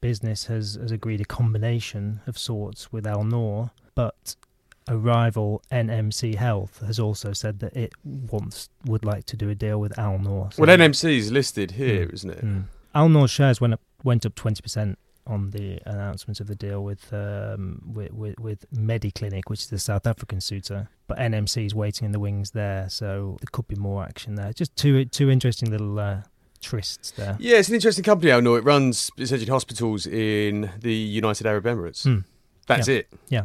business 0.00 0.46
has, 0.46 0.74
has 0.80 0.90
agreed 0.90 1.20
a 1.20 1.24
combination 1.24 2.20
of 2.26 2.36
sorts 2.38 2.92
with 2.92 3.06
Al 3.06 3.24
Noor, 3.24 3.70
but 3.94 4.36
a 4.88 4.96
rival 4.96 5.62
NMC 5.70 6.34
Health 6.34 6.82
has 6.84 6.98
also 6.98 7.32
said 7.32 7.60
that 7.60 7.76
it 7.76 7.92
wants 8.04 8.68
would 8.84 9.04
like 9.04 9.24
to 9.26 9.36
do 9.36 9.48
a 9.48 9.54
deal 9.54 9.78
with 9.80 9.96
Al 9.98 10.18
Noor. 10.18 10.50
well, 10.58 10.68
NMC 10.76 11.18
is 11.18 11.30
listed 11.30 11.72
here, 11.72 12.06
Mm. 12.08 12.14
isn't 12.14 12.30
it? 12.30 12.44
Mm. 12.44 12.64
Al 12.94 13.08
Noor's 13.08 13.30
shares 13.30 13.60
went 13.60 13.74
up 13.74 13.80
went 14.04 14.26
up 14.26 14.34
twenty 14.34 14.60
percent 14.60 14.98
on 15.26 15.50
the 15.50 15.78
announcement 15.86 16.40
of 16.40 16.46
the 16.48 16.54
deal 16.56 16.82
with 16.82 17.12
um, 17.12 17.80
with, 17.94 18.12
with 18.12 18.38
with 18.40 18.70
Mediclinic, 18.74 19.42
which 19.46 19.60
is 19.60 19.66
the 19.68 19.78
South 19.78 20.06
African 20.06 20.40
suitor. 20.40 20.88
But 21.06 21.18
NMC 21.18 21.66
is 21.66 21.74
waiting 21.74 22.06
in 22.06 22.12
the 22.12 22.18
wings 22.20 22.52
there, 22.52 22.88
so 22.88 23.36
there 23.40 23.48
could 23.52 23.68
be 23.68 23.76
more 23.76 24.02
action 24.04 24.34
there. 24.34 24.52
Just 24.52 24.74
two 24.76 25.04
two 25.04 25.30
interesting 25.30 25.70
little 25.70 25.98
uh, 25.98 26.22
trysts 26.60 27.14
there. 27.14 27.36
Yeah, 27.38 27.56
it's 27.58 27.68
an 27.68 27.74
interesting 27.74 28.04
company, 28.04 28.32
I 28.32 28.40
know 28.40 28.54
It 28.54 28.64
runs 28.64 29.10
essentially 29.18 29.50
hospitals 29.50 30.06
in 30.06 30.70
the 30.80 30.94
United 30.94 31.46
Arab 31.46 31.64
Emirates. 31.64 32.04
Hmm. 32.04 32.20
That's 32.66 32.88
it. 32.88 33.08
Yeah, 33.28 33.42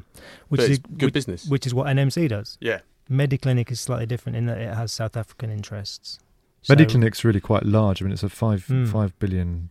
which 0.50 0.60
but 0.60 0.69
is 0.69 0.77
it's 0.77 0.88
good 0.98 1.05
which, 1.07 1.13
business. 1.13 1.46
which 1.48 1.65
is 1.67 1.74
what 1.74 1.88
NMC 1.88 2.29
does. 2.29 2.57
yeah. 2.62 2.79
Mediclinic 3.10 3.72
is 3.72 3.79
slightly 3.79 4.05
different 4.05 4.36
in 4.36 4.48
that 4.48 4.57
it 4.57 4.74
has 4.74 4.91
South 4.91 5.15
African 5.15 5.50
interests. 5.50 6.19
So- 6.62 6.74
Mediclinic's 6.75 7.24
really 7.24 7.39
quite 7.39 7.63
large. 7.65 8.01
I 8.01 8.05
mean, 8.05 8.12
it's 8.13 8.22
a 8.24 8.29
five 8.29 8.65
Mm. 8.67 8.88
five 8.91 9.17
billion 9.19 9.69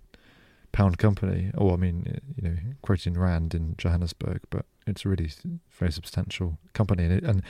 pound 0.76 0.99
company. 0.99 1.50
Oh, 1.56 1.73
I 1.73 1.76
mean, 1.76 2.21
you 2.37 2.49
know, 2.49 2.56
quoted 2.83 3.06
in 3.14 3.18
rand 3.18 3.54
in 3.54 3.75
Johannesburg, 3.78 4.40
but 4.50 4.66
it's 4.87 5.04
a 5.04 5.09
really 5.09 5.30
very 5.71 5.90
substantial 5.90 6.59
company. 6.75 7.04
And, 7.04 7.12
it, 7.14 7.25
and 7.25 7.42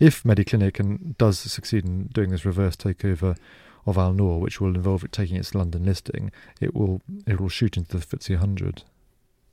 if 0.00 0.24
Mediclinic 0.24 0.80
and 0.80 1.16
does 1.16 1.38
succeed 1.38 1.84
in 1.84 2.08
doing 2.12 2.30
this 2.30 2.44
reverse 2.44 2.74
takeover 2.76 3.36
of 3.86 3.96
Al 3.98 4.12
Noor, 4.12 4.40
which 4.40 4.60
will 4.60 4.74
involve 4.74 5.04
it 5.04 5.12
taking 5.12 5.36
its 5.36 5.54
London 5.54 5.84
listing, 5.84 6.32
it 6.60 6.74
will 6.74 7.00
it 7.26 7.40
will 7.40 7.48
shoot 7.48 7.76
into 7.76 7.96
the 7.96 8.04
FTSE 8.04 8.30
100. 8.30 8.82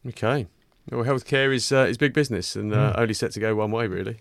Okay. 0.08 0.48
Well, 0.92 1.04
healthcare 1.06 1.54
is 1.54 1.72
uh, 1.72 1.86
is 1.90 1.98
big 1.98 2.14
business 2.14 2.56
and 2.56 2.74
uh, 2.74 2.94
Mm. 2.94 3.00
only 3.00 3.14
set 3.14 3.32
to 3.34 3.40
go 3.40 3.54
one 3.56 3.70
way, 3.72 3.86
really. 3.88 4.18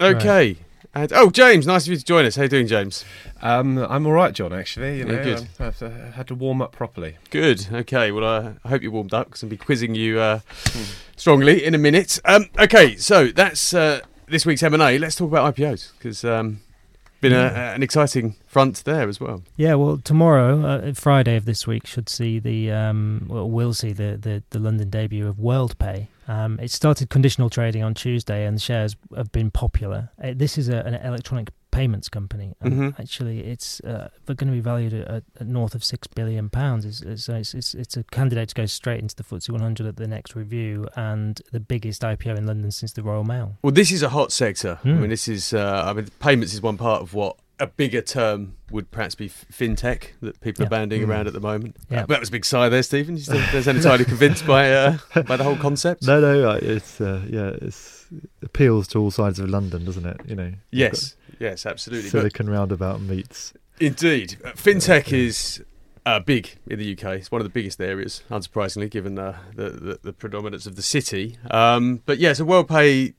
Okay. 0.00 0.56
And, 0.94 1.12
oh, 1.12 1.30
James, 1.30 1.66
nice 1.66 1.84
of 1.86 1.92
you 1.92 1.96
to 1.96 2.04
join 2.04 2.24
us. 2.24 2.36
How 2.36 2.42
you 2.42 2.48
doing, 2.48 2.66
James? 2.66 3.04
Um, 3.42 3.78
I'm 3.78 4.06
all 4.06 4.12
right, 4.12 4.32
John. 4.32 4.52
Actually, 4.52 4.98
you 4.98 5.06
Yeah, 5.06 5.12
know, 5.12 5.22
good. 5.24 5.38
um, 5.38 5.46
I've 5.60 5.82
uh, 5.82 5.90
had 6.12 6.26
to 6.28 6.34
warm 6.34 6.60
up 6.62 6.72
properly. 6.72 7.16
Good. 7.30 7.66
Okay. 7.72 8.10
Well, 8.12 8.24
uh, 8.24 8.52
I 8.64 8.68
hope 8.68 8.82
you 8.82 8.90
warmed 8.90 9.14
up 9.14 9.26
because 9.26 9.42
I'll 9.44 9.50
be 9.50 9.56
quizzing 9.56 9.94
you 9.94 10.18
uh, 10.18 10.40
strongly 11.16 11.64
in 11.64 11.74
a 11.74 11.78
minute. 11.78 12.18
Um, 12.24 12.46
okay. 12.58 12.96
So 12.96 13.28
that's 13.28 13.72
uh, 13.74 14.00
this 14.28 14.44
week's 14.46 14.62
M 14.62 14.74
and 14.74 14.82
A. 14.82 14.98
Let's 14.98 15.16
talk 15.16 15.28
about 15.28 15.54
IPOs 15.54 15.92
because 15.98 16.24
um, 16.24 16.60
been 17.20 17.32
a, 17.32 17.52
an 17.74 17.82
exciting 17.82 18.36
front 18.46 18.82
there 18.84 19.08
as 19.08 19.20
well. 19.20 19.42
Yeah, 19.56 19.74
well, 19.74 19.98
tomorrow, 19.98 20.64
uh, 20.64 20.92
Friday 20.94 21.36
of 21.36 21.44
this 21.44 21.66
week, 21.66 21.86
should 21.86 22.08
see 22.08 22.38
the 22.38 22.70
um, 22.72 23.26
well, 23.28 23.48
we'll 23.48 23.74
see 23.74 23.92
the, 23.92 24.16
the, 24.20 24.42
the 24.50 24.58
London 24.58 24.88
debut 24.90 25.28
of 25.28 25.36
WorldPay. 25.36 26.06
Um, 26.30 26.60
it 26.60 26.70
started 26.70 27.10
conditional 27.10 27.50
trading 27.50 27.82
on 27.82 27.94
Tuesday, 27.94 28.46
and 28.46 28.56
the 28.56 28.60
shares 28.60 28.96
have 29.16 29.32
been 29.32 29.50
popular. 29.50 30.10
Uh, 30.22 30.32
this 30.36 30.56
is 30.58 30.68
a, 30.68 30.78
an 30.86 30.94
electronic 30.94 31.50
payments 31.72 32.08
company, 32.08 32.54
and 32.60 32.72
Mhm. 32.72 33.00
actually, 33.00 33.40
it's 33.52 33.80
uh, 33.80 34.08
they're 34.26 34.36
going 34.36 34.50
to 34.50 34.56
be 34.56 34.60
valued 34.60 34.92
at, 34.94 35.24
at, 35.40 35.46
north 35.46 35.74
of 35.74 35.82
six 35.82 36.06
billion 36.06 36.48
pounds. 36.50 36.84
It's, 36.84 37.00
it's, 37.00 37.28
it's, 37.28 37.54
it's, 37.54 37.74
it's 37.74 37.96
a 37.96 38.02
candidate 38.04 38.48
to 38.50 38.54
go 38.54 38.66
straight 38.66 39.00
into 39.00 39.16
the 39.16 39.24
FTSE 39.24 39.50
100 39.50 39.86
at 39.86 39.96
the 39.96 40.06
next 40.06 40.34
review, 40.36 40.86
and 40.96 41.40
the 41.52 41.60
biggest 41.60 42.02
IPO 42.02 42.36
in 42.38 42.46
London 42.46 42.70
since 42.70 42.92
the 42.92 43.02
Royal 43.02 43.24
Mail. 43.24 43.56
Well, 43.62 43.72
this 43.72 43.90
is 43.90 44.02
a 44.02 44.08
hot 44.10 44.30
sector. 44.32 44.78
I 44.84 44.88
Hmm. 44.88 45.00
mean, 45.00 45.10
this 45.10 45.26
is. 45.28 45.52
Uh, 45.52 45.84
I 45.86 45.92
mean, 45.94 46.06
payments 46.20 46.54
is 46.54 46.62
one 46.62 46.76
part 46.76 47.02
of 47.02 47.14
what 47.14 47.36
a 47.60 47.66
bigger 47.66 48.00
term 48.02 48.54
would 48.70 48.90
perhaps 48.90 49.14
be 49.14 49.28
fintech 49.28 50.08
that 50.22 50.40
people 50.40 50.62
Yeah. 50.62 50.66
are 50.66 50.70
banding 50.70 51.02
Hmm. 51.02 51.10
around 51.10 51.26
at 51.26 51.32
the 51.34 51.40
moment. 51.40 51.76
Yeah. 51.90 52.02
Uh, 52.02 52.06
that 52.06 52.20
was 52.20 52.28
a 52.30 52.32
big 52.32 52.44
sigh 52.44 52.68
there, 52.68 52.82
Stephen. 52.82 53.16
You 53.16 53.22
still 53.22 53.40
there's 53.52 53.68
entirely 53.68 54.04
convinced 54.04 54.46
by 54.46 54.72
uh, 54.72 54.98
by 55.26 55.36
the 55.36 55.44
whole 55.44 55.56
concept. 55.56 56.02
No, 56.06 56.20
no, 56.20 56.50
uh, 56.50 56.58
it's 56.62 57.00
uh, 57.00 57.22
yeah, 57.28 57.50
it's 57.60 58.06
it 58.12 58.28
appeals 58.42 58.88
to 58.88 58.98
all 58.98 59.10
sides 59.10 59.38
of 59.38 59.48
London, 59.48 59.84
doesn't 59.84 60.06
it? 60.06 60.20
You 60.26 60.34
know, 60.34 60.52
Yes. 60.72 61.16
Yes, 61.38 61.64
absolutely. 61.66 62.10
But 62.10 62.18
Silicon 62.18 62.50
roundabout 62.50 63.00
meets. 63.00 63.52
indeed, 63.78 64.36
uh, 64.44 64.50
fintech 64.52 65.12
is. 65.12 65.62
Uh, 66.06 66.18
big 66.18 66.56
in 66.66 66.78
the 66.78 66.92
UK. 66.92 67.16
It's 67.18 67.30
one 67.30 67.42
of 67.42 67.44
the 67.44 67.50
biggest 67.52 67.78
areas, 67.78 68.22
unsurprisingly, 68.30 68.88
given 68.90 69.18
uh, 69.18 69.36
the, 69.54 69.68
the 69.68 69.98
the 70.02 70.12
predominance 70.14 70.64
of 70.66 70.74
the 70.74 70.82
city. 70.82 71.36
Um, 71.50 72.00
but 72.06 72.16
yeah, 72.18 72.32
so 72.32 72.46
WorldPay, 72.46 73.12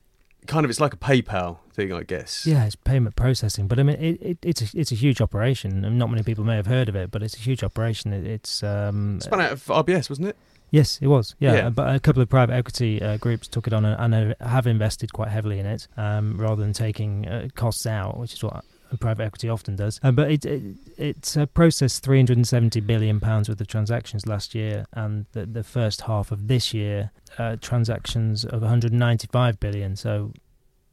kind 0.46 0.64
of, 0.64 0.70
it's 0.70 0.80
like 0.80 0.94
a 0.94 0.98
PayPal 0.98 1.58
thing, 1.72 1.92
I 1.92 2.02
guess. 2.02 2.46
Yeah, 2.46 2.64
it's 2.64 2.76
payment 2.76 3.16
processing, 3.16 3.68
but 3.68 3.78
I 3.78 3.82
mean, 3.82 3.96
it, 3.96 4.22
it, 4.22 4.38
it's 4.42 4.62
a, 4.62 4.78
it's 4.78 4.92
a 4.92 4.94
huge 4.94 5.20
operation, 5.20 5.84
and 5.84 5.98
not 5.98 6.10
many 6.10 6.22
people 6.22 6.44
may 6.44 6.56
have 6.56 6.66
heard 6.66 6.88
of 6.88 6.96
it, 6.96 7.10
but 7.10 7.22
it's 7.22 7.34
a 7.34 7.40
huge 7.40 7.62
operation. 7.62 8.12
It, 8.12 8.26
it's 8.26 8.62
um, 8.62 9.20
Spun 9.20 9.40
out 9.40 9.52
of 9.52 9.64
RBS, 9.64 10.10
wasn't 10.10 10.28
it? 10.28 10.36
yes, 10.70 10.98
it 11.02 11.06
was, 11.06 11.34
yeah, 11.38 11.54
Yeah. 11.54 11.70
But 11.70 11.94
a 11.94 12.00
couple 12.00 12.22
of 12.22 12.28
private 12.28 12.54
equity 12.54 13.00
uh, 13.00 13.18
groups 13.18 13.46
took 13.46 13.66
it 13.66 13.72
on 13.72 13.84
and, 13.84 14.14
and 14.14 14.34
have 14.40 14.66
invested 14.66 15.12
quite 15.12 15.28
heavily 15.28 15.58
in 15.58 15.66
it, 15.66 15.86
um, 15.96 16.38
rather 16.40 16.62
than 16.62 16.72
taking 16.72 17.28
uh, 17.28 17.48
costs 17.54 17.86
out, 17.86 18.18
which 18.18 18.32
is 18.32 18.42
what 18.42 18.64
private 18.98 19.24
equity 19.24 19.48
often 19.48 19.76
does. 19.76 19.98
Uh, 20.02 20.10
but 20.12 20.30
it, 20.30 20.44
it 20.44 20.62
it's 20.96 21.36
uh, 21.36 21.46
processed 21.46 22.02
370 22.04 22.80
billion 22.80 23.20
pounds 23.20 23.48
worth 23.48 23.60
of 23.60 23.66
transactions 23.66 24.26
last 24.26 24.54
year, 24.54 24.86
and 24.92 25.26
the, 25.32 25.46
the 25.46 25.62
first 25.64 26.02
half 26.02 26.30
of 26.32 26.48
this 26.48 26.72
year, 26.74 27.10
uh, 27.38 27.56
transactions 27.60 28.44
of 28.44 28.60
195 28.62 29.58
billion. 29.60 29.96
So 29.96 30.32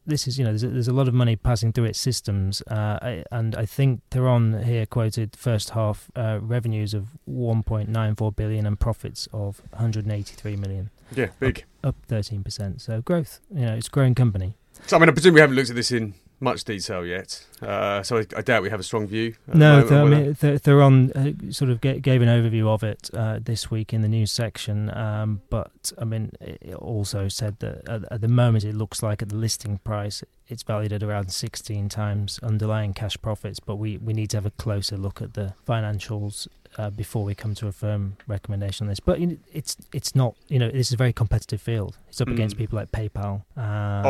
this 0.06 0.28
is 0.28 0.40
you 0.40 0.44
know 0.46 0.50
there's 0.52 0.64
a, 0.64 0.68
there's 0.70 0.88
a 0.88 0.94
lot 0.94 1.08
of 1.08 1.14
money 1.14 1.36
passing 1.36 1.72
through 1.72 1.84
its 1.86 2.00
systems, 2.00 2.62
uh, 2.72 2.98
I- 3.02 3.24
and 3.32 3.56
I 3.56 3.66
think 3.66 4.02
they're 4.10 4.60
here 4.64 4.86
quoted 4.86 5.36
first 5.36 5.72
half 5.72 6.10
uh, 6.16 6.40
revenues 6.42 6.94
of 6.94 7.10
1.94 7.30 8.36
billion 8.36 8.66
and 8.66 8.80
profits 8.80 9.28
of 9.34 9.62
183 9.72 10.56
million, 10.56 10.90
Yeah, 11.16 11.28
big. 11.40 11.66
up 11.84 11.96
13 12.08 12.44
percent. 12.44 12.82
So 12.82 13.02
growth, 13.02 13.40
you 13.54 13.66
know, 13.66 13.76
it's 13.76 13.88
a 13.88 13.92
growing 13.92 14.16
company. 14.16 14.56
So, 14.88 14.96
I 14.96 15.00
mean, 15.00 15.10
I 15.10 15.12
presume 15.12 15.34
we 15.34 15.42
haven't 15.42 15.58
looked 15.58 15.70
at 15.70 15.76
this 15.76 15.92
in 15.92 16.14
much 16.40 16.64
detail 16.64 17.06
yet. 17.06 17.46
Uh, 17.62 18.02
so 18.04 18.18
I, 18.18 18.26
I 18.38 18.42
doubt 18.42 18.64
we 18.64 18.70
have 18.70 18.80
a 18.80 18.84
strong 18.84 19.08
view. 19.08 19.36
the 19.48 19.58
No, 19.58 19.72
moment 19.82 19.90
th- 19.90 19.98
I 19.98 20.02
on 20.02 20.10
mean, 20.10 20.36
th- 20.36 20.62
Theron 20.62 21.12
uh, 21.12 21.52
sort 21.52 21.70
of 21.72 21.82
ga- 21.82 22.00
gave 22.00 22.22
an 22.22 22.30
overview 22.30 22.68
of 22.68 22.84
it 22.84 23.10
uh, 23.14 23.40
this 23.42 23.70
week 23.70 23.94
in 23.94 24.02
the 24.02 24.08
news 24.08 24.32
section, 24.32 24.90
um, 24.96 25.42
but 25.50 25.92
I 25.98 26.06
mean, 26.06 26.32
it 26.40 26.74
also 26.76 27.28
said 27.28 27.60
that 27.60 27.88
at, 27.90 28.04
at 28.12 28.22
the 28.22 28.28
moment 28.30 28.64
it 28.64 28.76
looks 28.76 29.04
like 29.04 29.22
at 29.22 29.30
the 29.30 29.36
listing 29.36 29.80
price 29.80 30.24
it's 30.48 30.64
valued 30.64 30.92
at 30.92 31.04
around 31.04 31.32
16 31.32 31.90
times 31.90 32.40
underlying 32.42 32.92
cash 32.94 33.16
profits, 33.22 33.60
but 33.60 33.76
we, 33.76 33.98
we 33.98 34.14
need 34.14 34.32
to 34.32 34.38
have 34.38 34.48
a 34.48 34.52
closer 34.52 34.98
look 34.98 35.22
at 35.22 35.36
the 35.36 35.54
financials 35.68 36.48
uh, 36.78 36.90
before 36.90 37.24
we 37.24 37.34
come 37.36 37.56
to 37.56 37.68
a 37.68 37.72
firm 37.72 38.16
recommendation 38.28 38.86
on 38.86 38.90
this. 38.90 39.00
But 39.00 39.20
you 39.20 39.28
know, 39.28 39.38
it's 39.54 39.76
it's 39.94 40.16
not 40.16 40.36
you 40.48 40.60
know 40.60 40.70
this 40.70 40.88
is 40.88 40.94
a 40.94 40.98
very 40.98 41.14
competitive 41.14 41.62
field. 41.62 41.98
It's 42.10 42.22
up 42.22 42.28
Mm. 42.28 42.34
against 42.34 42.58
people 42.58 42.78
like 42.78 42.92
PayPal, 42.92 43.44
uh, 43.58 43.62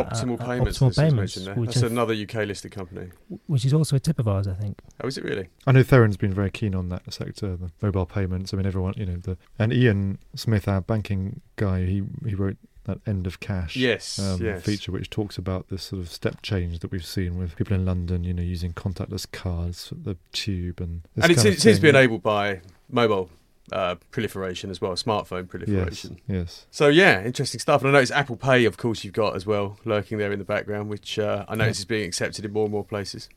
Optimal 0.02 0.40
uh, 0.40 0.44
Payments. 0.46 0.78
Optimal 0.78 0.90
is 0.90 0.96
Payments, 0.96 1.36
which, 1.36 1.66
That's 1.68 1.80
have- 1.80 1.90
another 1.92 2.14
UK 2.14 2.46
listed 2.46 2.72
company. 2.72 3.08
which 3.46 3.64
is 3.64 3.72
also 3.74 3.96
a 3.96 4.00
tip 4.00 4.18
of 4.18 4.26
ours, 4.28 4.46
I 4.46 4.54
think. 4.54 4.78
Oh, 5.02 5.06
is 5.08 5.16
it 5.18 5.24
really? 5.24 5.48
I 5.66 5.72
know 5.72 5.82
Theron's 5.82 6.16
been 6.16 6.34
very 6.34 6.50
keen 6.50 6.74
on 6.74 6.88
that 6.90 7.12
sector, 7.12 7.56
the 7.56 7.70
mobile 7.82 8.06
payments. 8.06 8.52
I 8.52 8.56
mean, 8.56 8.66
everyone, 8.66 8.94
you 8.96 9.06
know, 9.06 9.16
the 9.16 9.36
and 9.58 9.72
Ian 9.72 10.18
Smith, 10.34 10.66
our 10.68 10.80
banking 10.80 11.40
guy, 11.56 11.84
he 11.86 12.02
he 12.26 12.34
wrote 12.34 12.56
that 12.84 12.98
end 13.06 13.26
of 13.26 13.40
cash 13.40 13.76
Yes. 13.76 14.18
um, 14.18 14.40
yes. 14.42 14.62
feature, 14.62 14.90
which 14.92 15.10
talks 15.10 15.36
about 15.38 15.68
this 15.68 15.82
sort 15.84 16.00
of 16.00 16.10
step 16.10 16.40
change 16.42 16.78
that 16.80 16.90
we've 16.90 17.04
seen 17.04 17.38
with 17.38 17.56
people 17.56 17.74
in 17.76 17.84
London, 17.84 18.24
you 18.24 18.32
know, 18.32 18.42
using 18.42 18.72
contactless 18.72 19.30
cards, 19.30 19.92
the 20.04 20.16
tube, 20.32 20.80
and 20.80 21.02
this 21.14 21.24
And 21.24 21.32
it 21.32 21.34
kind 21.36 21.42
seems, 21.44 21.56
of 21.56 21.62
seems 21.62 21.76
to 21.76 21.82
be 21.82 21.88
enabled 21.90 22.22
by 22.22 22.60
mobile 22.90 23.30
uh, 23.72 23.94
proliferation 24.10 24.68
as 24.70 24.80
well, 24.80 24.92
smartphone 24.92 25.48
proliferation. 25.48 26.18
yes. 26.26 26.66
So 26.70 26.88
yeah, 26.88 27.22
interesting 27.22 27.60
stuff. 27.60 27.82
And 27.82 27.90
I 27.90 27.92
notice 27.92 28.10
Apple 28.10 28.36
Pay, 28.36 28.64
of 28.64 28.76
course, 28.76 29.04
you've 29.04 29.12
got 29.14 29.36
as 29.36 29.46
well 29.46 29.78
lurking 29.84 30.18
there 30.18 30.32
in 30.32 30.38
the 30.38 30.44
background, 30.44 30.88
which 30.88 31.18
uh, 31.18 31.44
I 31.48 31.54
notice 31.54 31.78
is 31.80 31.84
being 31.84 32.04
accepted 32.08 32.44
in 32.44 32.52
more 32.52 32.64
and 32.64 32.72
more 32.72 32.84
places. 32.84 33.28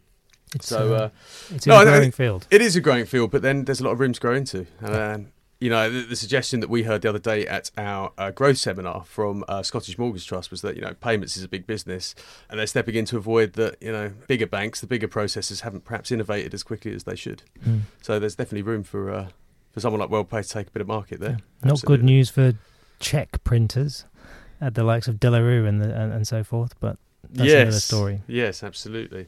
It's, 0.56 0.68
So 0.68 0.94
uh, 0.96 1.10
it's 1.54 1.68
no, 1.68 1.76
a 1.76 1.78
I- 1.80 1.84
growing 1.84 2.12
field. 2.12 2.48
It 2.50 2.62
is 2.62 2.76
a 2.76 2.82
growing 2.82 3.06
field, 3.06 3.30
but 3.32 3.42
then 3.42 3.66
there's 3.66 3.80
a 3.80 3.84
lot 3.84 3.92
of 3.92 4.00
room 4.00 4.14
to 4.14 4.20
grow 4.20 4.34
into. 4.34 4.66
And, 4.80 4.96
um, 4.96 5.28
you 5.60 5.70
know, 5.70 5.90
the, 5.90 6.02
the 6.02 6.16
suggestion 6.16 6.60
that 6.60 6.70
we 6.70 6.84
heard 6.84 7.02
the 7.02 7.10
other 7.10 7.20
day 7.20 7.48
at 7.48 7.72
our 7.78 8.12
uh, 8.18 8.32
growth 8.32 8.58
seminar 8.58 9.04
from 9.06 9.46
uh, 9.48 9.64
Scottish 9.64 9.98
Mortgage 9.98 10.28
Trust 10.28 10.52
was 10.52 10.62
that, 10.62 10.76
you 10.76 10.82
know, 10.82 10.94
payments 10.96 11.38
is 11.38 11.44
a 11.44 11.48
big 11.48 11.66
business 11.66 12.16
and 12.50 12.60
they're 12.60 12.68
stepping 12.68 12.96
in 12.96 13.06
to 13.06 13.18
avoid 13.18 13.54
that, 13.54 13.82
you 13.82 13.92
know, 13.92 14.12
bigger 14.28 14.48
banks, 14.48 14.82
the 14.82 14.88
bigger 14.88 15.08
processors 15.08 15.62
haven't 15.62 15.86
perhaps 15.86 16.12
innovated 16.12 16.54
as 16.54 16.64
quickly 16.64 16.94
as 16.94 17.06
they 17.06 17.16
should. 17.16 17.44
Mm. 17.66 17.82
So 18.02 18.20
there's 18.20 18.36
definitely 18.36 18.64
room 18.64 18.84
for 18.84 19.10
uh, 19.10 19.28
for 19.72 19.80
someone 19.80 20.00
like 20.00 20.10
WorldPay 20.10 20.46
to 20.46 20.50
take 20.50 20.68
a 20.68 20.72
bit 20.72 20.82
of 20.82 20.88
market 20.88 21.20
there. 21.20 21.38
Yeah. 21.64 21.70
Not 21.70 21.82
good 21.84 22.04
news 22.04 22.30
for 22.30 22.54
check 23.00 23.44
printers 23.44 24.06
at 24.62 24.76
the 24.76 24.84
likes 24.84 25.08
of 25.08 25.20
De 25.20 25.30
La 25.30 25.40
Rue 25.40 25.66
and, 25.66 25.82
the, 25.82 25.94
and 25.94 26.14
and 26.14 26.28
so 26.28 26.44
forth, 26.44 26.80
but 26.80 26.98
that's 27.30 27.50
yes. 27.50 27.62
another 27.62 27.80
story. 27.80 28.22
Yes, 28.28 28.64
absolutely. 28.64 29.28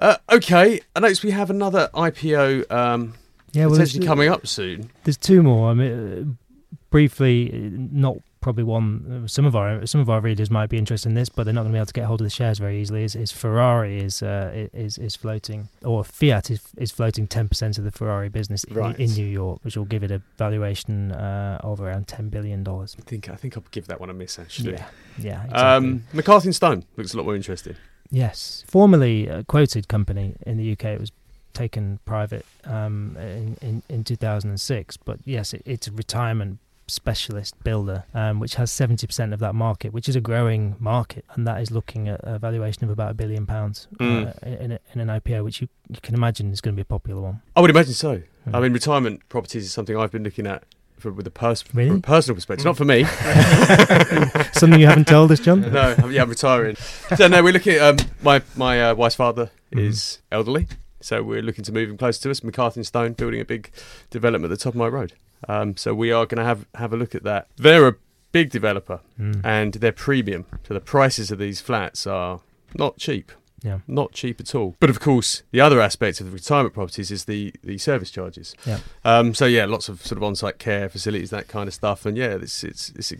Uh, 0.00 0.16
okay, 0.30 0.80
I 0.94 1.00
notice 1.00 1.22
we 1.22 1.30
have 1.30 1.50
another 1.50 1.88
IPO 1.94 2.70
um, 2.70 3.14
Yeah, 3.52 3.66
well, 3.66 3.72
potentially 3.74 4.00
there's, 4.00 4.08
coming 4.08 4.28
up 4.28 4.46
soon. 4.46 4.90
there's 5.04 5.16
two 5.16 5.42
more. 5.42 5.70
I 5.70 5.74
mean, 5.74 6.38
uh, 6.70 6.76
briefly, 6.90 7.50
uh, 7.52 7.76
not 7.92 8.16
probably 8.40 8.62
one. 8.62 9.22
uh, 9.24 9.26
Some 9.28 9.44
of 9.46 9.56
our 9.56 9.84
some 9.86 10.00
of 10.00 10.08
our 10.08 10.20
readers 10.20 10.50
might 10.50 10.68
be 10.68 10.78
interested 10.78 11.08
in 11.08 11.14
this, 11.14 11.28
but 11.28 11.44
they're 11.44 11.54
not 11.54 11.62
going 11.62 11.72
to 11.72 11.76
be 11.76 11.78
able 11.78 11.86
to 11.86 11.92
get 11.92 12.04
hold 12.04 12.20
of 12.20 12.24
the 12.26 12.30
shares 12.30 12.58
very 12.58 12.80
easily. 12.80 13.04
Is, 13.04 13.16
is 13.16 13.32
Ferrari 13.32 13.98
is 14.00 14.22
uh, 14.22 14.68
is 14.72 14.98
is 14.98 15.16
floating, 15.16 15.68
or 15.84 16.04
Fiat 16.04 16.50
is 16.50 16.60
is 16.76 16.90
floating 16.90 17.26
ten 17.26 17.48
percent 17.48 17.78
of 17.78 17.84
the 17.84 17.90
Ferrari 17.90 18.28
business 18.28 18.64
in, 18.64 18.74
Right. 18.74 18.98
in 18.98 19.10
New 19.12 19.26
York, 19.26 19.60
which 19.64 19.76
will 19.76 19.84
give 19.86 20.02
it 20.02 20.10
a 20.10 20.22
valuation 20.36 21.12
uh, 21.12 21.58
of 21.62 21.80
around 21.80 22.06
ten 22.06 22.28
billion 22.28 22.62
dollars. 22.62 22.96
I 22.98 23.02
think 23.02 23.28
I 23.28 23.34
think 23.36 23.56
I'll 23.56 23.64
give 23.70 23.86
that 23.88 23.98
one 24.00 24.10
a 24.10 24.14
miss 24.14 24.38
actually. 24.38 24.72
Yeah, 24.72 24.86
yeah. 25.18 25.44
Exactly. 25.44 25.58
Um, 25.58 26.02
McCarthy 26.12 26.48
and 26.48 26.54
Stone 26.56 26.84
looks 26.96 27.14
a 27.14 27.16
lot 27.16 27.24
more 27.24 27.36
interesting. 27.36 27.76
Yes, 28.10 28.64
formerly 28.66 29.26
a 29.28 29.44
quoted 29.44 29.86
company 29.88 30.34
in 30.46 30.56
the 30.56 30.72
UK. 30.72 30.84
It 30.86 31.00
was 31.00 31.12
taken 31.58 31.98
private 32.04 32.44
um, 32.64 33.16
in, 33.18 33.56
in 33.68 33.82
in 33.88 34.04
2006. 34.04 34.96
But 35.08 35.18
yes, 35.24 35.52
it, 35.54 35.62
it's 35.66 35.86
a 35.88 35.92
retirement 35.92 36.58
specialist 36.90 37.52
builder, 37.64 38.04
um, 38.14 38.40
which 38.40 38.54
has 38.54 38.70
70% 38.70 39.34
of 39.34 39.40
that 39.40 39.54
market, 39.54 39.92
which 39.92 40.08
is 40.08 40.16
a 40.16 40.22
growing 40.22 40.74
market, 40.78 41.22
and 41.34 41.46
that 41.46 41.60
is 41.60 41.70
looking 41.70 42.08
at 42.08 42.18
a 42.22 42.38
valuation 42.38 42.82
of 42.84 42.90
about 42.90 43.10
a 43.10 43.14
billion 43.14 43.44
pounds 43.46 43.86
Mm. 43.98 44.26
uh, 44.26 44.64
in, 44.64 44.72
a, 44.72 44.78
in 44.94 45.00
an 45.04 45.08
IPO, 45.20 45.44
which 45.44 45.60
you, 45.60 45.68
you 45.90 46.00
can 46.00 46.14
imagine 46.14 46.50
is 46.50 46.62
going 46.62 46.74
to 46.74 46.76
be 46.76 46.86
a 46.90 46.92
popular 46.98 47.20
one. 47.20 47.42
I 47.54 47.60
would 47.60 47.68
imagine 47.70 47.92
so. 47.92 48.12
I 48.46 48.50
Mm. 48.50 48.62
mean, 48.62 48.72
retirement 48.72 49.16
properties 49.28 49.64
is 49.66 49.72
something 49.72 49.94
I've 49.98 50.10
been 50.16 50.24
looking 50.24 50.46
at 50.46 50.62
for, 50.98 51.12
with 51.12 51.26
a 51.26 51.30
pers- 51.30 51.62
Really? 51.74 51.90
from 51.90 51.98
a 51.98 52.00
personal 52.14 52.34
perspective, 52.36 52.64
not 52.64 52.76
for 52.78 52.86
me. 52.86 53.04
Something 54.52 54.80
you 54.80 54.86
haven't 54.86 55.08
told 55.08 55.30
us, 55.30 55.40
John? 55.40 55.60
no, 55.60 55.94
I'm, 55.98 56.10
yeah, 56.10 56.22
I'm 56.22 56.30
retiring. 56.30 56.76
So 57.16 57.28
no, 57.28 57.42
we're 57.42 57.52
looking 57.52 57.74
at 57.74 57.82
um, 57.82 57.96
my 58.22 58.40
my 58.56 58.74
uh, 58.82 58.94
wife's 58.94 59.14
father 59.16 59.50
Mhm. 59.74 59.80
is 59.88 60.20
elderly, 60.32 60.66
so 61.00 61.22
we're 61.22 61.42
looking 61.42 61.64
to 61.64 61.72
move 61.72 61.88
him 61.90 61.96
closer 61.98 62.22
to 62.22 62.30
us. 62.30 62.42
McCarthy 62.42 62.80
and 62.80 62.86
Stone 62.86 63.12
building 63.14 63.40
a 63.40 63.44
big 63.44 63.70
development 64.10 64.52
at 64.52 64.58
the 64.58 64.62
top 64.62 64.72
of 64.74 64.78
my 64.78 64.88
road. 64.88 65.12
Um, 65.48 65.76
so 65.76 65.94
we 65.94 66.10
are 66.12 66.26
going 66.26 66.38
to 66.38 66.44
have 66.44 66.66
have 66.74 66.92
a 66.92 66.96
look 66.96 67.14
at 67.14 67.22
that. 67.24 67.48
They're 67.56 67.86
a 67.88 67.96
big 68.32 68.50
developer, 68.50 69.00
Mm. 69.18 69.40
and 69.44 69.74
they're 69.74 69.92
premium. 69.92 70.46
So 70.66 70.74
the 70.74 70.80
prices 70.80 71.30
of 71.30 71.38
these 71.38 71.60
flats 71.60 72.06
are 72.06 72.40
not 72.74 72.98
cheap. 72.98 73.32
Yeah. 73.62 73.80
Not 73.86 74.12
cheap 74.12 74.40
at 74.40 74.54
all. 74.54 74.76
But 74.80 74.90
of 74.90 75.00
course, 75.00 75.42
the 75.50 75.60
other 75.60 75.80
aspect 75.80 76.20
of 76.20 76.26
the 76.26 76.32
retirement 76.32 76.74
properties 76.74 77.10
is 77.10 77.24
the, 77.24 77.52
the 77.62 77.78
service 77.78 78.10
charges. 78.10 78.54
Yeah. 78.64 78.78
Um, 79.04 79.34
so 79.34 79.46
yeah, 79.46 79.64
lots 79.64 79.88
of 79.88 80.04
sort 80.04 80.16
of 80.16 80.22
on-site 80.22 80.58
care 80.58 80.88
facilities, 80.88 81.30
that 81.30 81.48
kind 81.48 81.66
of 81.68 81.74
stuff, 81.74 82.06
and 82.06 82.16
yeah, 82.16 82.36
it's 82.40 82.62
it's, 82.62 82.90
it's 82.90 83.12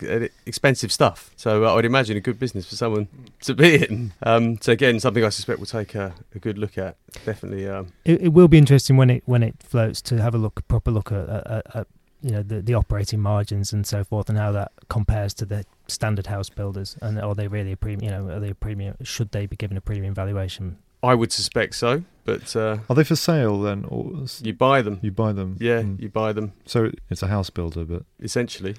expensive 0.46 0.92
stuff. 0.92 1.30
So 1.36 1.64
uh, 1.64 1.72
I 1.72 1.74
would 1.74 1.84
imagine 1.84 2.16
a 2.16 2.20
good 2.20 2.38
business 2.38 2.68
for 2.68 2.76
someone 2.76 3.08
to 3.42 3.54
be 3.54 3.84
in. 3.84 4.12
Um, 4.22 4.60
so 4.60 4.72
again, 4.72 5.00
something 5.00 5.24
I 5.24 5.30
suspect 5.30 5.58
we'll 5.58 5.66
take 5.66 5.94
a, 5.94 6.14
a 6.34 6.38
good 6.38 6.58
look 6.58 6.78
at. 6.78 6.96
Definitely. 7.24 7.68
Um, 7.68 7.92
It, 8.04 8.22
it 8.22 8.28
will 8.28 8.48
be 8.48 8.58
interesting 8.58 8.96
when 8.96 9.10
it 9.10 9.22
when 9.26 9.42
it 9.42 9.56
floats 9.62 10.00
to 10.02 10.22
have 10.22 10.34
a 10.34 10.38
look, 10.38 10.66
proper 10.68 10.90
look 10.90 11.10
at, 11.12 11.28
at, 11.28 11.66
at 11.74 11.86
you 12.22 12.30
know 12.32 12.42
the, 12.42 12.60
the 12.60 12.74
operating 12.74 13.20
margins 13.20 13.72
and 13.72 13.86
so 13.86 14.04
forth, 14.04 14.28
and 14.28 14.38
how 14.38 14.52
that 14.52 14.72
compares 14.88 15.34
to 15.34 15.44
the 15.44 15.64
standard 15.86 16.26
house 16.26 16.48
builders, 16.50 16.96
and 17.00 17.18
are 17.20 17.34
they 17.34 17.48
really 17.48 17.72
a 17.72 17.76
premium? 17.76 18.02
You 18.04 18.10
know, 18.10 18.34
are 18.36 18.40
they 18.40 18.50
a 18.50 18.54
premium? 18.54 18.96
Should 19.02 19.30
they 19.32 19.46
be 19.46 19.56
given 19.56 19.76
a 19.76 19.80
premium 19.80 20.14
valuation? 20.14 20.78
I 21.02 21.14
would 21.14 21.30
suspect 21.30 21.76
so, 21.76 22.02
but 22.24 22.56
uh, 22.56 22.78
Are 22.90 22.96
they 22.96 23.04
for 23.04 23.14
sale 23.14 23.60
then, 23.60 23.84
or 23.84 24.24
you 24.42 24.52
buy 24.52 24.82
them. 24.82 24.98
you 25.00 25.12
buy 25.12 25.32
them? 25.32 25.56
Yeah, 25.60 25.82
Mm. 25.82 26.00
you 26.00 26.08
buy 26.08 26.32
them 26.32 26.52
So 26.66 26.90
it's 27.08 27.22
a 27.22 27.28
house 27.28 27.50
builder, 27.50 27.84
but 27.84 28.02
essentially. 28.20 28.74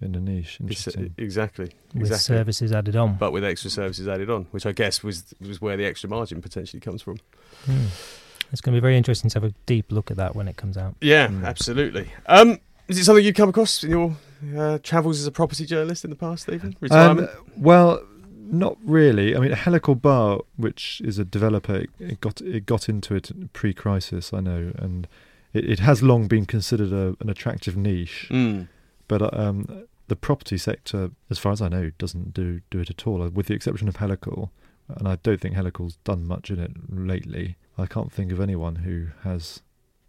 in 0.00 0.14
a 0.14 0.20
niche. 0.20 0.58
It's, 0.60 0.86
Interesting. 0.86 1.14
exactly. 1.18 1.72
With 1.92 2.02
Exactly. 2.12 2.36
services 2.36 2.70
added 2.72 2.94
on. 2.94 3.16
But 3.16 3.32
with 3.32 3.42
extra 3.42 3.70
services 3.70 4.06
added 4.06 4.30
on, 4.30 4.44
which 4.52 4.64
I 4.64 4.70
guess 4.72 5.02
was 5.02 5.34
was 5.40 5.60
where 5.60 5.76
the 5.76 5.86
extra 5.86 6.08
margin 6.08 6.40
potentially 6.40 6.78
comes 6.80 7.02
from. 7.02 7.16
Hmm. 7.64 7.86
It's 8.52 8.60
going 8.60 8.72
to 8.74 8.80
be 8.80 8.82
very 8.82 8.96
interesting 8.96 9.28
to 9.30 9.40
have 9.40 9.50
a 9.50 9.54
deep 9.66 9.90
look 9.90 10.12
at 10.12 10.16
that 10.18 10.36
when 10.36 10.46
it 10.46 10.56
comes 10.56 10.76
out. 10.76 10.94
Yeah, 11.00 11.26
Mm. 11.26 11.44
absolutely. 11.44 12.12
Um, 12.26 12.60
is 12.88 12.98
it 12.98 13.04
something 13.04 13.24
you've 13.24 13.34
come 13.34 13.48
across 13.48 13.82
in 13.84 13.90
your 13.90 14.16
uh, 14.56 14.78
travels 14.82 15.18
as 15.20 15.26
a 15.26 15.32
property 15.32 15.64
journalist 15.66 16.04
in 16.04 16.10
the 16.10 16.16
past, 16.16 16.44
Stephen? 16.44 16.68
Um, 16.70 16.76
Retirement? 16.80 17.30
well, 17.56 18.02
not 18.48 18.76
really. 18.84 19.34
I 19.36 19.40
mean, 19.40 19.52
Helical 19.52 19.94
Bar, 19.96 20.40
which 20.56 21.00
is 21.04 21.18
a 21.18 21.24
developer, 21.24 21.74
it- 21.76 21.90
it 21.98 22.20
got 22.20 22.40
it 22.40 22.66
got 22.66 22.88
into 22.88 23.14
it 23.14 23.30
pre-crisis, 23.52 24.32
I 24.32 24.40
know, 24.40 24.72
and 24.76 25.08
it, 25.52 25.68
it 25.68 25.78
has 25.80 26.02
long 26.02 26.28
been 26.28 26.46
considered 26.46 26.92
a, 26.92 27.16
an 27.20 27.28
attractive 27.28 27.76
niche. 27.76 28.28
Mm. 28.30 28.68
But 29.08 29.22
uh, 29.22 29.30
um, 29.32 29.86
the 30.08 30.16
property 30.16 30.58
sector, 30.58 31.10
as 31.30 31.38
far 31.38 31.52
as 31.52 31.60
I 31.60 31.68
know, 31.68 31.90
doesn't 31.98 32.34
do 32.34 32.60
do 32.70 32.78
it 32.80 32.90
at 32.90 33.06
all, 33.06 33.22
uh, 33.22 33.30
with 33.30 33.46
the 33.46 33.54
exception 33.54 33.88
of 33.88 33.96
Helical. 33.96 34.50
And 34.88 35.08
I 35.08 35.16
don't 35.24 35.40
think 35.40 35.56
Helical's 35.56 35.96
done 36.04 36.28
much 36.28 36.48
in 36.50 36.60
it 36.60 36.70
lately. 36.88 37.56
I 37.76 37.86
can't 37.86 38.12
think 38.12 38.30
of 38.30 38.40
anyone 38.40 38.76
who 38.76 39.08
has 39.24 39.60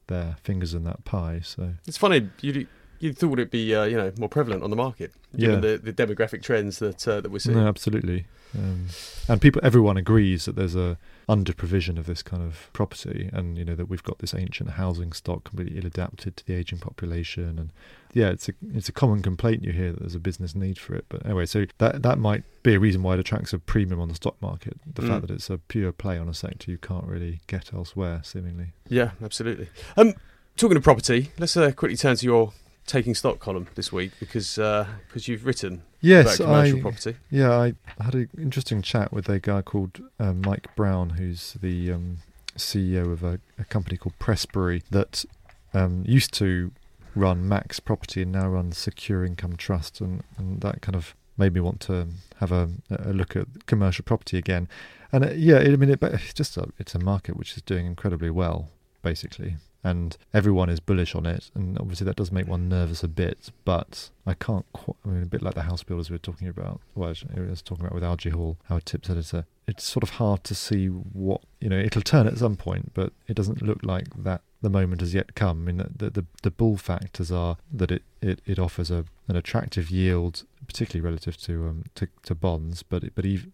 their 0.07 0.37
fingers 0.43 0.73
in 0.73 0.83
that 0.85 1.03
pie. 1.05 1.41
So 1.43 1.73
It's 1.85 1.97
funny. 1.97 2.29
You 2.41 2.67
you 2.99 3.13
thought 3.13 3.33
it'd 3.39 3.51
be 3.51 3.73
uh, 3.75 3.83
you 3.83 3.97
know 3.97 4.11
more 4.17 4.29
prevalent 4.29 4.63
on 4.63 4.69
the 4.69 4.75
market 4.75 5.11
given 5.35 5.55
Yeah. 5.63 5.77
the, 5.77 5.91
the 5.91 5.93
demographic 5.93 6.41
trends 6.41 6.79
that 6.79 7.07
uh, 7.07 7.21
that 7.21 7.31
we're 7.31 7.39
seeing. 7.39 7.57
No, 7.57 7.67
absolutely. 7.67 8.25
Um, 8.57 8.87
and 9.27 9.41
people, 9.41 9.59
everyone 9.63 9.97
agrees 9.97 10.45
that 10.45 10.55
there's 10.55 10.75
a 10.75 10.97
under 11.29 11.53
provision 11.53 11.97
of 11.97 12.05
this 12.05 12.23
kind 12.23 12.41
of 12.41 12.69
property, 12.71 13.29
and 13.33 13.57
you 13.57 13.65
know 13.65 13.75
that 13.75 13.87
we've 13.89 14.03
got 14.03 14.19
this 14.19 14.33
ancient 14.33 14.71
housing 14.71 15.11
stock 15.11 15.43
completely 15.43 15.77
ill 15.77 15.85
adapted 15.85 16.37
to 16.37 16.45
the 16.45 16.53
aging 16.55 16.79
population, 16.79 17.59
and 17.59 17.71
yeah, 18.13 18.29
it's 18.29 18.47
a 18.47 18.53
it's 18.73 18.87
a 18.87 18.93
common 18.93 19.21
complaint 19.21 19.63
you 19.65 19.73
hear 19.73 19.91
that 19.91 19.99
there's 19.99 20.15
a 20.15 20.19
business 20.19 20.55
need 20.55 20.79
for 20.79 20.95
it. 20.95 21.05
But 21.09 21.25
anyway, 21.25 21.45
so 21.45 21.65
that 21.79 22.01
that 22.03 22.17
might 22.19 22.43
be 22.63 22.73
a 22.73 22.79
reason 22.79 23.03
why 23.03 23.15
it 23.15 23.19
attracts 23.19 23.51
a 23.51 23.59
premium 23.59 23.99
on 23.99 24.07
the 24.07 24.15
stock 24.15 24.41
market. 24.41 24.77
The 24.95 25.01
Mm. 25.01 25.07
fact 25.09 25.21
that 25.27 25.33
it's 25.33 25.49
a 25.49 25.57
pure 25.57 25.91
play 25.91 26.17
on 26.17 26.29
a 26.29 26.33
sector 26.33 26.71
you 26.71 26.77
can't 26.77 27.05
really 27.05 27.41
get 27.47 27.73
elsewhere, 27.73 28.21
seemingly. 28.23 28.67
Yeah, 28.87 29.11
absolutely. 29.21 29.67
Um, 29.97 30.13
talking 30.55 30.77
of 30.77 30.83
property, 30.83 31.31
let's 31.37 31.57
uh, 31.57 31.71
quickly 31.73 31.97
turn 31.97 32.15
to 32.15 32.25
your 32.25 32.53
taking 32.87 33.13
stock 33.13 33.39
column 33.39 33.67
this 33.75 33.91
week 33.91 34.11
because 34.19 34.55
because 34.55 35.27
you've 35.27 35.45
written 35.45 35.83
Yes, 36.01 36.39
about 36.39 36.45
commercial 36.45 36.77
I 36.77 36.81
property. 36.81 37.15
Yeah, 37.29 37.51
I 37.51 37.73
had 38.03 38.15
an 38.15 38.29
interesting 38.37 38.81
chat 38.81 39.11
with 39.11 39.29
a 39.29 39.39
guy 39.39 39.61
called 39.61 40.01
uh, 40.19 40.33
Mike 40.33 40.75
Brown, 40.75 41.11
who's 41.11 41.53
the 41.61 41.91
um, 41.91 42.17
CEO 42.55 43.11
of 43.11 43.23
a, 43.23 43.39
a 43.57 43.65
company 43.65 43.97
called 43.97 44.17
Prestbury 44.19 44.83
that 44.91 45.25
um, 45.73 46.03
used 46.07 46.33
to 46.35 46.71
run 47.15 47.47
Max 47.47 47.79
Property 47.79 48.21
and 48.21 48.31
now 48.31 48.47
runs 48.47 48.77
Secure 48.77 49.25
Income 49.25 49.57
Trust, 49.57 50.01
and, 50.01 50.23
and 50.37 50.61
that 50.61 50.81
kind 50.81 50.95
of 50.95 51.15
made 51.37 51.53
me 51.53 51.59
want 51.59 51.79
to 51.81 52.07
have 52.39 52.51
a, 52.51 52.69
a 52.89 53.13
look 53.13 53.35
at 53.35 53.65
commercial 53.65 54.03
property 54.03 54.37
again. 54.37 54.67
And 55.11 55.25
uh, 55.25 55.31
yeah, 55.31 55.57
I 55.57 55.75
mean, 55.75 55.89
it, 55.89 55.99
it's 56.01 56.33
just 56.33 56.57
a, 56.57 56.67
it's 56.77 56.93
a 56.93 56.99
market 56.99 57.37
which 57.37 57.55
is 57.55 57.63
doing 57.63 57.85
incredibly 57.85 58.29
well, 58.29 58.69
basically. 59.01 59.55
And 59.87 60.17
everyone 60.33 60.69
is 60.69 60.81
bullish 60.81 61.15
on 61.15 61.25
it, 61.25 61.49
and 61.55 61.79
obviously 61.79 62.03
that 62.05 62.17
does 62.17 62.29
make 62.29 62.45
one 62.45 62.67
nervous 62.67 63.03
a 63.03 63.07
bit. 63.07 63.51
But 63.63 64.09
I 64.25 64.33
can't. 64.33 64.65
Qu- 64.73 64.97
I 65.05 65.07
mean, 65.07 65.23
a 65.23 65.27
bit 65.27 65.41
like 65.41 65.53
the 65.53 65.61
house 65.61 65.81
builders 65.81 66.09
we 66.09 66.15
were 66.15 66.19
talking 66.29 66.49
about. 66.49 66.81
Well, 66.93 67.07
I 67.07 67.39
was 67.39 67.61
talking 67.61 67.85
about 67.85 67.95
with 67.95 68.03
Algy 68.03 68.31
Hall, 68.31 68.57
Howard 68.65 68.85
Tips 68.85 69.09
editor. 69.09 69.45
It's 69.65 69.85
sort 69.85 70.03
of 70.03 70.11
hard 70.11 70.43
to 70.43 70.55
see 70.55 70.87
what 70.87 71.41
you 71.61 71.69
know. 71.69 71.79
It'll 71.79 72.01
turn 72.01 72.27
at 72.27 72.37
some 72.37 72.57
point, 72.57 72.93
but 72.93 73.13
it 73.29 73.35
doesn't 73.35 73.61
look 73.61 73.79
like 73.83 74.07
that 74.23 74.41
the 74.61 74.69
moment 74.69 74.99
has 74.99 75.13
yet 75.13 75.35
come. 75.35 75.61
I 75.61 75.71
mean, 75.71 75.77
the 75.95 76.09
the, 76.09 76.25
the 76.43 76.51
bull 76.51 76.75
factors 76.75 77.31
are 77.31 77.55
that 77.71 77.89
it, 77.91 78.03
it, 78.21 78.41
it 78.45 78.59
offers 78.59 78.91
a 78.91 79.05
an 79.29 79.37
attractive 79.37 79.89
yield, 79.89 80.43
particularly 80.67 81.05
relative 81.05 81.37
to 81.43 81.67
um 81.67 81.83
to, 81.95 82.09
to 82.23 82.35
bonds. 82.35 82.83
But 82.83 83.15
but 83.15 83.25
even 83.25 83.53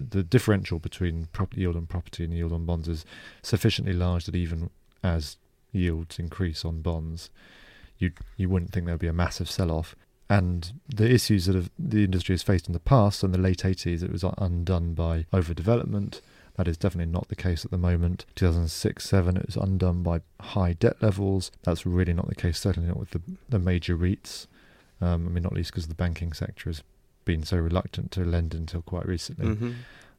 the 0.00 0.22
differential 0.22 0.78
between 0.78 1.28
property 1.32 1.60
yield 1.60 1.76
on 1.76 1.86
property 1.86 2.24
and 2.24 2.32
yield 2.32 2.52
on 2.52 2.64
bonds 2.64 2.88
is 2.88 3.04
sufficiently 3.42 3.92
large 3.92 4.24
that 4.24 4.34
even 4.34 4.70
as 5.02 5.36
yields 5.72 6.18
increase 6.18 6.64
on 6.64 6.82
bonds, 6.82 7.30
you 7.98 8.12
you 8.36 8.48
wouldn't 8.48 8.72
think 8.72 8.86
there'd 8.86 8.98
be 8.98 9.06
a 9.06 9.12
massive 9.12 9.50
sell-off. 9.50 9.94
And 10.30 10.72
the 10.86 11.10
issues 11.10 11.46
that 11.46 11.54
have, 11.54 11.70
the 11.78 12.04
industry 12.04 12.34
has 12.34 12.42
faced 12.42 12.66
in 12.66 12.74
the 12.74 12.80
past, 12.80 13.24
in 13.24 13.32
the 13.32 13.38
late 13.38 13.60
80s, 13.60 14.02
it 14.02 14.12
was 14.12 14.24
undone 14.36 14.92
by 14.92 15.24
overdevelopment. 15.32 16.20
That 16.56 16.68
is 16.68 16.76
definitely 16.76 17.10
not 17.10 17.28
the 17.28 17.36
case 17.36 17.64
at 17.64 17.70
the 17.70 17.78
moment. 17.78 18.26
2006 18.34 19.04
7, 19.04 19.36
it 19.36 19.46
was 19.46 19.56
undone 19.56 20.02
by 20.02 20.20
high 20.40 20.74
debt 20.74 21.00
levels. 21.00 21.50
That's 21.62 21.86
really 21.86 22.12
not 22.12 22.28
the 22.28 22.34
case, 22.34 22.58
certainly 22.58 22.88
not 22.88 22.98
with 22.98 23.10
the, 23.10 23.22
the 23.48 23.58
major 23.58 23.96
REITs. 23.96 24.48
Um, 25.00 25.26
I 25.26 25.30
mean, 25.30 25.44
not 25.44 25.54
least 25.54 25.70
because 25.70 25.86
the 25.86 25.94
banking 25.94 26.32
sector 26.32 26.68
has 26.68 26.82
been 27.24 27.44
so 27.44 27.56
reluctant 27.58 28.10
to 28.12 28.24
lend 28.24 28.54
until 28.54 28.82
quite 28.82 29.06
recently. 29.06 29.46
Mm-hmm. 29.46 29.72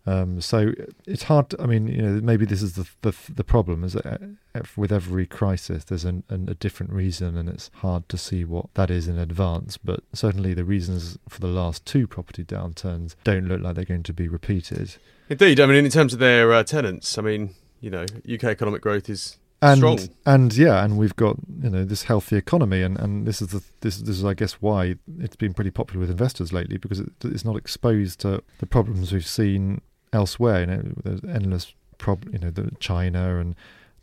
Um, 0.06 0.42
so 0.42 0.72
it's 1.06 1.24
hard. 1.24 1.50
To, 1.52 1.62
I 1.62 1.66
mean, 1.66 1.88
you 1.88 2.02
know, 2.02 2.22
maybe 2.22 2.46
this 2.46 2.62
is 2.62 2.74
the 2.74 2.88
the, 3.02 3.16
the 3.34 3.44
problem 3.44 3.84
is 3.84 3.94
that 3.94 4.06
uh, 4.06 4.62
with 4.76 4.92
every 4.92 5.26
crisis, 5.28 5.84
there's 5.84 6.06
an, 6.06 6.24
an, 6.30 6.50
a 6.50 6.56
different 6.56 6.92
reason, 6.94 7.38
and 7.38 7.48
it's 7.50 7.70
hard 7.76 8.08
to 8.10 8.18
see 8.18 8.44
what 8.44 8.74
that 8.74 8.90
is 8.90 9.08
in 9.08 9.18
advance. 9.20 9.78
But 9.78 10.02
certainly, 10.14 10.54
the 10.54 10.64
reasons 10.64 11.18
for 11.28 11.40
the 11.42 11.48
last 11.48 11.86
two 11.86 12.08
property 12.08 12.44
downturns 12.44 13.16
don't 13.24 13.48
look 13.48 13.62
like 13.62 13.76
they're 13.76 13.86
going 13.86 14.04
to 14.04 14.14
be 14.14 14.28
repeated. 14.28 14.96
Indeed, 15.30 15.60
I 15.60 15.66
mean, 15.68 15.86
in 15.86 15.92
terms 15.92 16.14
of 16.14 16.20
their 16.20 16.52
uh, 16.54 16.64
tenants, 16.64 17.18
I 17.18 17.22
mean, 17.22 17.54
you 17.82 17.92
know, 17.92 18.06
UK 18.32 18.46
economic 18.46 18.82
growth 18.82 19.10
is 19.10 19.38
And 19.62 19.78
strong. 19.78 20.00
and 20.26 20.56
yeah, 20.58 20.84
and 20.84 20.98
we've 20.98 21.16
got 21.18 21.36
you 21.62 21.70
know 21.70 21.84
this 21.86 22.04
healthy 22.04 22.38
economy, 22.38 22.82
and, 22.82 22.98
and 22.98 23.28
this 23.28 23.42
is 23.42 23.50
the 23.50 23.62
this 23.82 23.98
this 23.98 24.16
is 24.18 24.26
I 24.26 24.34
guess 24.34 24.54
why 24.54 24.96
it's 25.20 25.36
been 25.36 25.54
pretty 25.54 25.72
popular 25.72 26.00
with 26.00 26.10
investors 26.10 26.52
lately 26.52 26.78
because 26.78 27.00
it, 27.02 27.12
it's 27.26 27.46
not 27.46 27.58
exposed 27.58 28.22
to 28.22 28.42
the 28.60 28.66
problems 28.66 29.12
we've 29.12 29.28
seen 29.28 29.82
elsewhere. 30.14 30.62
You 30.62 30.66
know, 30.66 30.84
there's 31.04 31.24
endless 31.24 31.74
prob 31.98 32.26
you 32.32 32.40
know 32.40 32.50
the 32.50 32.72
China 32.80 33.40
and 33.40 33.56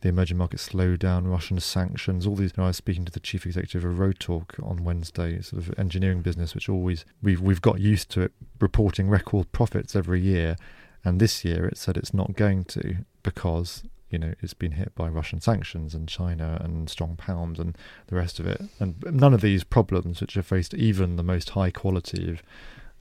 the 0.03 0.09
emerging 0.11 0.37
market 0.37 0.61
slowdown, 0.61 1.29
Russian 1.29 1.59
sanctions, 1.59 2.27
all 2.27 2.37
these. 2.37 2.53
You 2.57 2.63
know, 2.63 2.65
I 2.65 2.69
was 2.69 2.77
speaking 2.77 3.05
to 3.07 3.13
the 3.13 3.21
chief 3.21 3.47
executive 3.47 3.85
of 3.85 3.97
Rotork 3.97 4.63
on 4.63 4.85
Wednesday, 4.85 5.41
sort 5.41 5.67
of 5.67 5.79
engineering 5.79 6.23
business, 6.23 6.55
which 6.55 6.69
always 6.69 7.05
we've 7.23 7.41
we've 7.41 7.63
got 7.63 7.81
used 7.81 8.11
to 8.11 8.23
it 8.23 8.33
reporting 8.61 9.09
record 9.09 9.51
profits 9.53 9.97
every 9.97 10.21
year, 10.21 10.57
and 11.05 11.21
this 11.21 11.45
year 11.45 11.67
it 11.67 11.79
said 11.79 11.97
it's 11.97 12.15
not 12.15 12.37
going 12.37 12.65
to 12.65 12.99
because 13.23 13.83
you 14.11 14.19
know 14.19 14.35
it's 14.41 14.55
been 14.55 14.73
hit 14.73 14.95
by 14.95 15.09
Russian 15.09 15.41
sanctions 15.41 15.95
and 15.95 16.09
China 16.09 16.61
and 16.63 16.89
strong 16.89 17.17
pounds 17.17 17.59
and 17.59 17.77
the 18.09 18.17
rest 18.17 18.39
of 18.39 18.47
it, 18.47 18.63
and 18.79 19.03
none 19.11 19.35
of 19.35 19.41
these 19.41 19.65
problems 19.65 20.21
which 20.21 20.35
have 20.35 20.47
faced 20.47 20.75
even 20.75 21.17
the 21.17 21.23
most 21.23 21.51
high 21.51 21.71
quality 21.71 22.31
of 22.31 22.43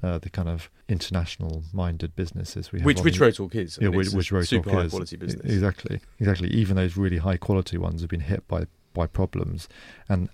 uh, 0.03 0.19
the 0.19 0.29
kind 0.29 0.49
of 0.49 0.69
international 0.87 1.63
minded 1.73 2.15
businesses 2.15 2.71
we 2.71 2.79
have 2.79 2.85
which 2.85 3.01
which 3.01 3.17
Talk 3.17 3.55
is. 3.55 3.79
Yeah, 3.81 3.89
which, 3.89 4.09
which 4.09 4.31
Road 4.31 4.47
super 4.47 4.71
high 4.71 4.81
is. 4.81 4.91
quality 4.91 5.17
business. 5.17 5.51
Exactly, 5.51 5.99
exactly. 6.19 6.49
Even 6.49 6.75
those 6.75 6.97
really 6.97 7.17
high 7.17 7.37
quality 7.37 7.77
ones 7.77 8.01
have 8.01 8.09
been 8.09 8.21
hit 8.21 8.47
by 8.47 8.65
by 8.93 9.07
problems, 9.07 9.67
and 10.07 10.29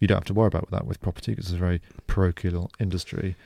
you 0.00 0.08
don't 0.08 0.16
have 0.16 0.24
to 0.24 0.34
worry 0.34 0.48
about 0.48 0.70
that 0.70 0.86
with 0.86 1.00
property 1.00 1.32
because 1.32 1.46
it's 1.46 1.54
a 1.54 1.58
very 1.58 1.80
parochial 2.06 2.70
industry. 2.80 3.36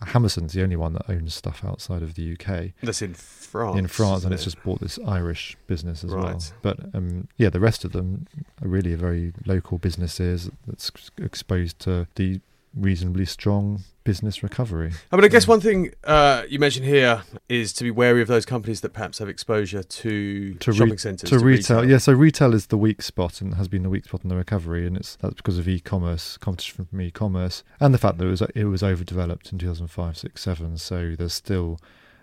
Hammerson's 0.00 0.52
the 0.52 0.62
only 0.62 0.76
one 0.76 0.94
that 0.94 1.08
owns 1.08 1.34
stuff 1.34 1.64
outside 1.64 2.02
of 2.02 2.14
the 2.14 2.32
UK 2.32 2.72
That's 2.82 3.02
in 3.02 3.14
France. 3.14 3.78
in 3.78 3.86
France, 3.86 4.24
and 4.24 4.34
it's 4.34 4.44
just 4.44 4.62
bought 4.64 4.80
this 4.80 4.98
Irish 5.06 5.56
business 5.66 6.02
as 6.02 6.12
well. 6.12 6.40
But 6.60 6.94
um, 6.94 7.28
yeah, 7.36 7.50
the 7.50 7.60
rest 7.60 7.84
of 7.84 7.92
them 7.92 8.26
are 8.62 8.68
really 8.68 8.94
very 8.94 9.32
local 9.46 9.78
businesses 9.78 10.50
that's 10.66 10.90
exposed 11.18 11.78
to 11.80 12.08
the 12.16 12.40
reasonably 12.76 13.24
strong 13.24 13.82
business 14.04 14.42
recovery. 14.42 14.92
I 15.10 15.16
mean, 15.16 15.24
I 15.24 15.28
guess 15.28 15.48
one 15.48 15.60
thing 15.60 15.92
uh, 16.04 16.44
you 16.48 16.58
mentioned 16.60 16.86
here 16.86 17.22
is 17.48 17.72
to 17.72 17.84
be 17.84 17.90
wary 17.90 18.22
of 18.22 18.28
those 18.28 18.46
companies 18.46 18.82
that 18.82 18.92
perhaps 18.92 19.18
have 19.18 19.28
exposure 19.28 19.82
to, 19.82 20.54
To 20.54 20.70
re- 20.70 20.76
shopping 20.76 20.98
centres. 20.98 21.28
to 21.30 21.38
retail, 21.38 21.84
yeah. 21.88 21.98
So 21.98 22.12
retail 22.12 22.54
is 22.54 22.66
the 22.66 22.76
weak 22.76 23.02
spot 23.02 23.40
and 23.40 23.54
has 23.54 23.66
been 23.66 23.82
the 23.82 23.88
weak 23.90 24.04
spot 24.04 24.22
in 24.22 24.28
the 24.28 24.36
recovery, 24.36 24.86
and 24.86 24.96
it's 24.96 25.16
that's 25.16 25.34
because 25.34 25.58
of 25.58 25.66
e-commerce 25.66 26.36
competition 26.36 26.84
from 26.84 27.00
e-commerce 27.00 27.64
and 27.80 27.92
the 27.92 27.98
fact 27.98 28.18
that 28.18 28.26
it 28.26 28.30
was 28.30 28.42
it 28.54 28.64
was 28.66 28.82
overdeveloped 28.82 29.50
in 29.52 29.58
2005, 29.58 30.16
6, 30.18 30.40
7. 30.40 30.76
So 30.78 31.14
there's 31.18 31.34
still 31.34 31.80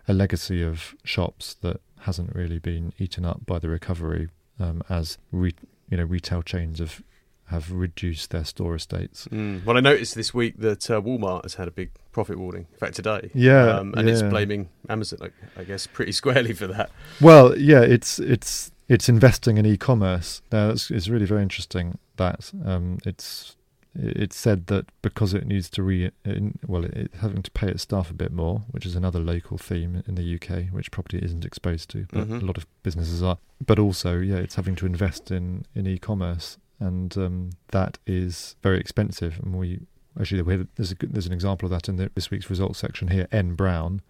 a 0.07 0.13
legacy 0.13 0.61
of 0.61 0.93
shops 1.03 1.55
that 1.61 1.81
hasn't 2.01 2.35
really 2.35 2.59
been 2.59 2.93
eaten 2.99 3.25
up 3.25 3.45
by 3.45 3.57
the 3.59 3.69
recovery 3.69 4.29
um, 4.59 4.83
as 4.89 5.17
re- 5.31 5.55
you 5.89 5.97
know 5.97 6.03
retail 6.03 6.41
chains 6.41 6.79
have 6.79 7.01
have 7.47 7.71
reduced 7.71 8.31
their 8.31 8.43
store 8.45 8.75
estates. 8.75 9.27
Mm. 9.31 9.63
Well, 9.65 9.77
I 9.77 9.81
noticed 9.81 10.15
this 10.15 10.33
week 10.33 10.57
that 10.59 10.89
uh, 10.89 11.01
Walmart 11.01 11.43
has 11.43 11.55
had 11.55 11.67
a 11.67 11.71
big 11.71 11.91
profit 12.11 12.37
warning. 12.39 12.67
In 12.71 12.77
fact, 12.79 12.95
today. 12.95 13.29
Yeah, 13.33 13.77
Um, 13.77 13.93
and 13.95 14.09
it's 14.09 14.21
blaming 14.21 14.69
Amazon, 14.89 15.19
I, 15.21 15.61
I 15.61 15.63
guess, 15.63 15.85
pretty 15.87 16.11
squarely 16.21 16.53
for 16.53 16.67
that. 16.67 16.89
Well, 17.21 17.57
yeah, 17.57 17.81
it's 17.81 18.19
it's 18.19 18.71
it's 18.89 19.07
investing 19.09 19.57
in 19.57 19.65
e-commerce. 19.65 20.41
Now, 20.51 20.69
it's, 20.71 20.91
it's 20.91 21.07
really 21.07 21.25
very 21.25 21.41
interesting 21.41 21.97
that 22.17 22.51
um, 22.65 22.99
it's 23.05 23.55
it's 23.95 24.35
said 24.35 24.65
that 24.67 24.87
because 25.03 25.35
it 25.35 25.45
needs 25.45 25.69
to 25.69 25.83
re 25.83 26.09
in, 26.25 26.57
well, 26.65 26.83
it, 26.83 26.93
it's 26.95 27.19
having 27.19 27.43
to 27.43 27.51
pay 27.51 27.67
its 27.67 27.83
staff 27.83 28.09
a 28.09 28.13
bit 28.15 28.31
more, 28.31 28.63
which 28.71 28.85
is 28.87 28.95
another 28.95 29.19
local 29.19 29.57
theme 29.59 30.01
in 30.07 30.15
the 30.15 30.35
UK, 30.35 30.71
which 30.73 30.89
property 30.89 31.19
isn't 31.21 31.45
exposed 31.45 31.89
to, 31.91 32.07
but 32.11 32.27
Mhm. 32.27 32.41
a 32.41 32.45
lot 32.45 32.57
of 32.57 32.65
businesses 32.81 33.21
are. 33.21 33.37
But 33.63 33.77
also, 33.77 34.17
yeah, 34.19 34.37
it's 34.37 34.55
having 34.55 34.75
to 34.77 34.85
invest 34.87 35.29
in 35.29 35.65
in 35.75 35.85
e-commerce, 35.85 36.57
and 36.79 37.15
um, 37.17 37.49
that 37.69 37.97
is 38.05 38.55
very 38.63 38.79
expensive. 38.79 39.39
And 39.43 39.55
we 39.57 39.81
actually 40.19 40.41
there's 40.75 40.91
a, 40.91 40.95
there's 41.01 41.27
an 41.27 41.33
example 41.33 41.65
of 41.67 41.71
that 41.71 41.87
in 41.89 41.95
the, 41.97 42.09
this 42.15 42.31
week's 42.31 42.49
results 42.49 42.79
section 42.79 43.09
here. 43.09 43.27
N 43.31 43.53
Brown 43.55 44.01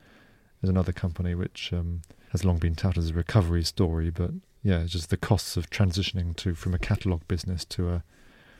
is 0.61 0.69
another 0.69 0.93
company 0.93 1.35
which 1.35 1.71
um, 1.73 2.01
has 2.31 2.43
long 2.45 2.57
been 2.57 2.75
touted 2.75 3.03
as 3.03 3.09
a 3.11 3.13
recovery 3.13 3.63
story, 3.63 4.09
but 4.09 4.31
yeah, 4.63 4.79
it's 4.79 4.93
just 4.93 5.09
the 5.09 5.17
costs 5.17 5.57
of 5.57 5.69
transitioning 5.69 6.35
to 6.37 6.55
from 6.55 6.73
a 6.73 6.79
catalogue 6.79 7.27
business 7.27 7.65
to 7.65 7.89
a 7.89 8.03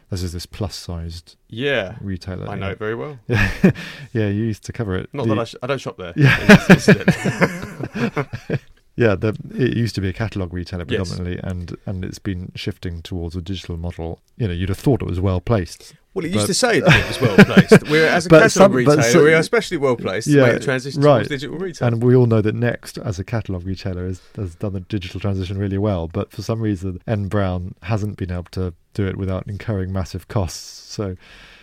this 0.10 0.22
is 0.22 0.34
this 0.34 0.46
plus-sized 0.46 1.38
Yeah, 1.50 1.96
retailer. 2.00 2.48
I 2.48 2.56
know 2.56 2.70
it 2.70 2.78
very 2.78 2.94
well. 2.94 3.18
Yeah, 3.28 3.50
yeah, 4.14 4.28
you 4.28 4.44
used 4.44 4.64
to 4.66 4.74
cover 4.74 4.96
it. 4.96 5.10
Not 5.12 5.28
The- 5.28 5.34
that 5.36 5.42
I, 5.42 5.46
sh- 5.46 5.56
I 5.64 5.68
don't 5.68 5.82
shop 5.82 5.98
there. 5.98 6.14
Yeah. 6.18 8.26
It's- 8.98 9.14
it's 9.14 9.44
it. 9.44 9.54
yeah, 9.54 9.58
the, 9.58 9.64
it 9.72 9.78
used 9.78 9.96
to 9.96 10.02
be 10.02 10.10
a 10.10 10.14
catalogue 10.14 10.54
retailer 10.54 10.86
Yes. 10.88 11.10
predominantly, 11.10 11.40
and 11.50 11.76
and 11.86 12.06
it's 12.06 12.20
been 12.20 12.52
shifting 12.56 13.02
towards 13.02 13.36
a 13.36 13.42
digital 13.42 13.78
model. 13.78 14.20
You 14.38 14.48
know, 14.48 14.54
you'd 14.54 14.70
have 14.70 14.78
thought 14.80 15.02
it 15.02 15.08
was 15.08 15.20
well 15.20 15.42
placed. 15.42 15.94
well, 16.14 16.26
it 16.26 16.32
used 16.32 16.46
to 16.48 16.54
say 16.54 16.80
that 16.80 16.94
it 16.96 17.08
was 17.08 17.22
well 17.22 17.36
placed. 17.46 17.90
We're 17.90 18.06
as 18.08 18.26
a 18.26 18.30
But 18.30 18.42
catalogue 18.44 18.52
some- 18.52 18.74
retailer, 18.74 19.02
so- 19.04 19.24
we 19.24 19.34
are 19.34 19.40
especially 19.40 19.78
well 19.78 19.96
placed 19.96 20.30
to 20.30 20.38
make 20.42 20.54
the 20.54 20.60
transition 20.60 21.02
right. 21.02 21.16
towards 21.20 21.30
digital 21.30 21.58
retail. 21.58 21.88
And 21.88 22.04
we 22.04 22.16
all 22.16 22.26
know 22.28 22.42
that 22.42 22.54
Next, 22.56 22.98
as 23.00 23.18
a 23.20 23.24
catalogue 23.24 23.66
retailer, 23.66 24.06
has, 24.06 24.22
has 24.36 24.56
done 24.56 24.74
the 24.74 24.80
digital 24.82 25.20
transition 25.20 25.58
really 25.58 25.78
well. 25.80 26.08
But 26.08 26.32
for 26.32 26.42
some 26.42 26.62
reason, 26.62 27.02
N 27.08 27.28
Brown 27.28 27.74
hasn't 27.84 28.18
been 28.18 28.32
able 28.32 28.44
to 28.52 28.74
do 28.94 29.08
it 29.08 29.18
without 29.18 29.48
incurring 29.48 29.92
massive 29.92 30.28
costs. 30.28 30.60
So 30.94 31.16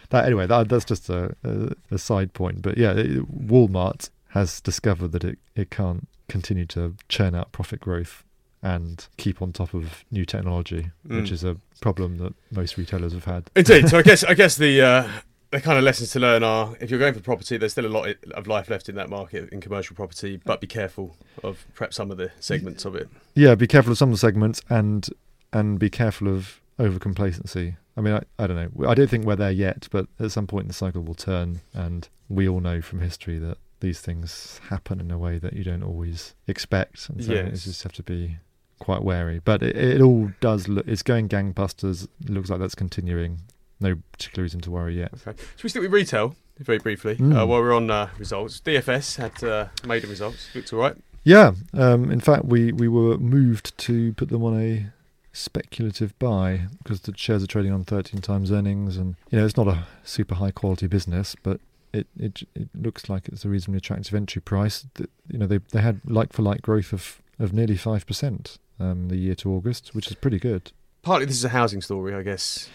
that 0.09 0.25
anyway, 0.25 0.47
that, 0.49 0.69
that's 0.69 0.85
just 0.85 1.09
a, 1.09 1.37
a, 1.45 1.71
a 1.93 1.99
side 1.99 2.33
point. 2.35 2.63
But 2.63 2.77
yeah, 2.77 2.95
Walmart 2.95 4.11
has 4.31 4.61
discovered 4.61 5.13
that 5.13 5.23
it, 5.25 5.39
it 5.55 5.71
can't 5.71 6.09
continue 6.31 6.67
to 6.67 6.95
churn 7.09 7.35
out 7.35 7.53
profit 7.53 7.81
growth 7.81 8.25
and 8.63 9.07
keep 9.17 9.41
on 9.43 9.53
top 9.53 9.73
of 9.75 10.05
new 10.11 10.25
technology, 10.25 10.91
which 11.05 11.31
Mm. 11.31 11.33
is 11.33 11.45
a 11.45 11.57
problem 11.81 12.19
that 12.19 12.35
most 12.51 12.77
retailers 12.77 13.13
have 13.15 13.25
had. 13.25 13.51
Indeed. 13.57 13.89
So 13.89 13.99
I 13.99 14.03
guess 14.03 14.23
I 14.25 14.35
guess 14.43 14.57
the 14.57 14.81
uh, 14.83 15.09
the 15.51 15.61
kind 15.61 15.77
of 15.79 15.83
lessons 15.85 16.11
to 16.13 16.21
learn 16.21 16.43
are 16.45 16.77
if 16.81 16.91
you're 16.91 16.99
going 17.01 17.15
for 17.15 17.21
property, 17.21 17.57
there's 17.57 17.73
still 17.73 17.87
a 17.87 17.89
lot 17.89 18.15
of 18.35 18.47
life 18.47 18.69
left 18.71 18.89
in 18.89 18.95
that 18.97 19.09
market 19.09 19.49
in 19.51 19.61
commercial 19.61 19.97
property, 19.97 20.41
but 20.45 20.61
be 20.61 20.67
careful 20.67 21.17
of 21.43 21.67
perhaps 21.75 21.97
some 21.97 22.11
of 22.11 22.19
the 22.19 22.31
segments 22.39 22.85
of 22.85 22.95
it. 22.95 23.09
Yeah, 23.35 23.55
be 23.57 23.67
careful 23.67 23.93
of 23.93 23.99
some 23.99 24.11
of 24.11 24.15
the 24.15 24.19
segments 24.19 24.61
and 24.69 25.09
and 25.53 25.79
be 25.79 25.91
careful 25.91 26.29
of 26.29 26.61
over 26.79 26.99
complacency. 26.99 27.77
I 27.97 28.01
mean, 28.03 28.15
I, 28.15 28.23
I 28.39 28.47
don't 28.47 28.57
know. 28.57 28.89
I 28.89 28.95
don't 28.95 29.09
think 29.11 29.25
we're 29.25 29.37
there 29.37 29.51
yet, 29.51 29.89
but 29.91 30.07
at 30.21 30.31
some 30.31 30.47
point 30.47 30.69
the 30.69 30.73
cycle 30.75 31.03
will 31.03 31.15
turn, 31.17 31.61
and 31.75 32.09
we 32.29 32.49
all 32.49 32.61
know 32.61 32.81
from 32.81 33.01
history 33.01 33.39
that 33.39 33.59
these 33.81 34.01
things 34.01 34.61
happen 34.69 35.01
in 35.01 35.11
a 35.11 35.19
way 35.19 35.39
that 35.39 35.53
you 35.55 35.65
don't 35.65 35.83
always 35.83 36.35
expect, 36.47 37.09
and 37.09 37.25
so 37.25 37.33
Yes. 37.33 37.67
you 37.67 37.73
just 37.73 37.83
have 37.83 37.93
to 37.93 38.03
be 38.03 38.37
quite 38.79 39.03
wary. 39.03 39.41
But 39.45 39.63
it, 39.63 39.77
it 39.77 40.01
all 40.01 40.31
does 40.41 40.69
look. 40.69 40.87
It's 40.89 41.03
going 41.03 41.29
gangbusters. 41.29 42.05
It 42.23 42.31
looks 42.31 42.49
like 42.51 42.61
that's 42.61 42.75
continuing. 42.75 43.39
No 43.81 43.97
particular 44.13 44.43
reason 44.45 44.61
to 44.61 44.71
worry 44.71 44.99
yet. 44.99 45.13
Okay. 45.27 45.41
Should 45.57 45.65
we 45.65 45.69
stick 45.71 45.83
with 45.83 45.93
retail 45.93 46.35
very 46.59 46.79
briefly 46.79 47.17
Mm. 47.17 47.33
uh, 47.43 47.47
while 47.47 47.61
we're 47.61 47.73
on 47.75 47.91
uh, 47.91 48.11
results? 48.19 48.61
DFS 48.61 49.17
had 49.17 49.43
uh, 49.43 49.69
made 49.87 50.03
the 50.03 50.09
results. 50.09 50.49
Looked 50.55 50.73
all 50.75 50.81
right. 50.81 50.97
Yeah. 51.25 51.53
Um, 51.75 52.11
in 52.11 52.21
fact, 52.21 52.45
we, 52.45 52.73
we 52.73 52.89
were 52.89 53.17
moved 53.19 53.77
to 53.79 54.13
put 54.15 54.29
them 54.29 54.43
on 54.45 54.61
a 54.61 54.87
speculative 55.33 56.19
buy 56.19 56.63
because 56.83 57.01
the 57.03 57.15
shares 57.17 57.43
are 57.43 57.47
trading 57.47 57.73
on 57.73 57.85
13 57.85 58.21
times 58.21 58.51
earnings, 58.53 58.97
and 58.97 59.17
you 59.31 59.39
know 59.39 59.45
it's 59.47 59.57
not 59.57 59.69
a 59.69 59.87
super 60.05 60.35
high 60.37 60.51
quality 60.51 60.87
business, 60.87 61.35
but 61.43 61.61
it 61.93 62.07
it, 62.19 62.43
it 62.55 62.69
looks 62.75 63.09
like 63.09 63.29
it's 63.29 63.45
a 63.45 63.49
reasonably 63.49 63.79
attractive 63.79 64.15
entry 64.15 64.43
price. 64.43 64.87
You 65.29 65.39
know 65.39 65.47
they 65.47 65.59
they 65.73 65.81
had 65.81 66.01
like 66.05 66.33
for 66.33 66.43
like 66.43 66.63
growth 66.63 66.93
of 66.93 67.21
of 67.39 67.53
nearly 67.53 67.77
five 67.77 68.07
percent 68.07 68.59
um, 68.79 69.09
the 69.09 69.17
year 69.17 69.35
to 69.37 69.53
August, 69.53 69.95
which 69.95 70.09
is 70.09 70.15
pretty 70.15 70.39
good. 70.39 70.73
Partly 71.03 71.27
this 71.27 71.37
is 71.37 71.45
a 71.45 71.49
housing 71.51 71.81
story, 71.83 72.15
I 72.15 72.23
guess. 72.23 72.69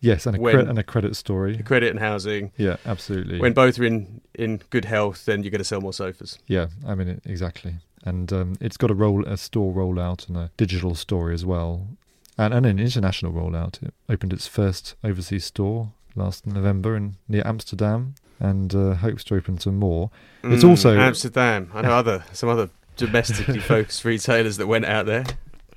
Yes, 0.00 0.26
and 0.26 0.36
a 0.36 0.40
When- 0.40 0.54
cre- 0.64 0.68
and 0.70 0.78
a 0.78 0.82
credit 0.82 1.16
story. 1.16 1.56
Credit 1.62 1.90
and 1.90 1.98
housing. 1.98 2.52
Yeah, 2.58 2.76
absolutely. 2.84 3.40
When 3.40 3.54
both 3.54 3.78
are 3.78 3.84
in, 3.84 4.20
in 4.34 4.60
good 4.68 4.84
health, 4.84 5.24
then 5.24 5.42
you're 5.42 5.50
going 5.50 5.60
to 5.60 5.64
sell 5.64 5.80
more 5.80 5.94
sofas. 5.94 6.38
Yeah, 6.46 6.66
I 6.86 6.94
mean 6.94 7.20
exactly, 7.24 7.76
and 8.04 8.30
um, 8.32 8.56
it's 8.60 8.76
got 8.76 8.90
a 8.90 8.94
roll 8.94 9.24
a 9.26 9.36
store 9.38 9.72
rollout 9.72 10.28
and 10.28 10.36
a 10.36 10.50
digital 10.58 10.94
story 10.94 11.32
as 11.34 11.44
well, 11.46 11.88
and 12.36 12.52
and 12.52 12.66
an 12.66 12.78
international 12.78 13.32
rollout. 13.32 13.82
It 13.82 13.94
opened 14.08 14.32
its 14.34 14.46
first 14.46 14.94
overseas 15.02 15.46
store 15.46 15.92
last 16.14 16.46
November 16.46 16.96
in 16.96 17.16
near 17.26 17.42
Amsterdam, 17.46 18.14
and 18.40 18.74
uh, 18.74 18.94
hopes 18.94 19.24
to 19.24 19.34
open 19.36 19.58
some 19.58 19.76
more. 19.76 20.10
It's 20.42 20.62
Mm, 20.64 20.68
also- 20.70 20.98
Amsterdam. 20.98 21.70
I 21.74 21.82
know 21.82 21.92
other 21.94 22.24
some 22.32 22.48
other 22.48 22.70
domestically 22.96 23.58
focused 23.60 24.04
retailers 24.04 24.56
that 24.58 24.66
went 24.66 24.84
out 24.84 25.06
there. 25.06 25.24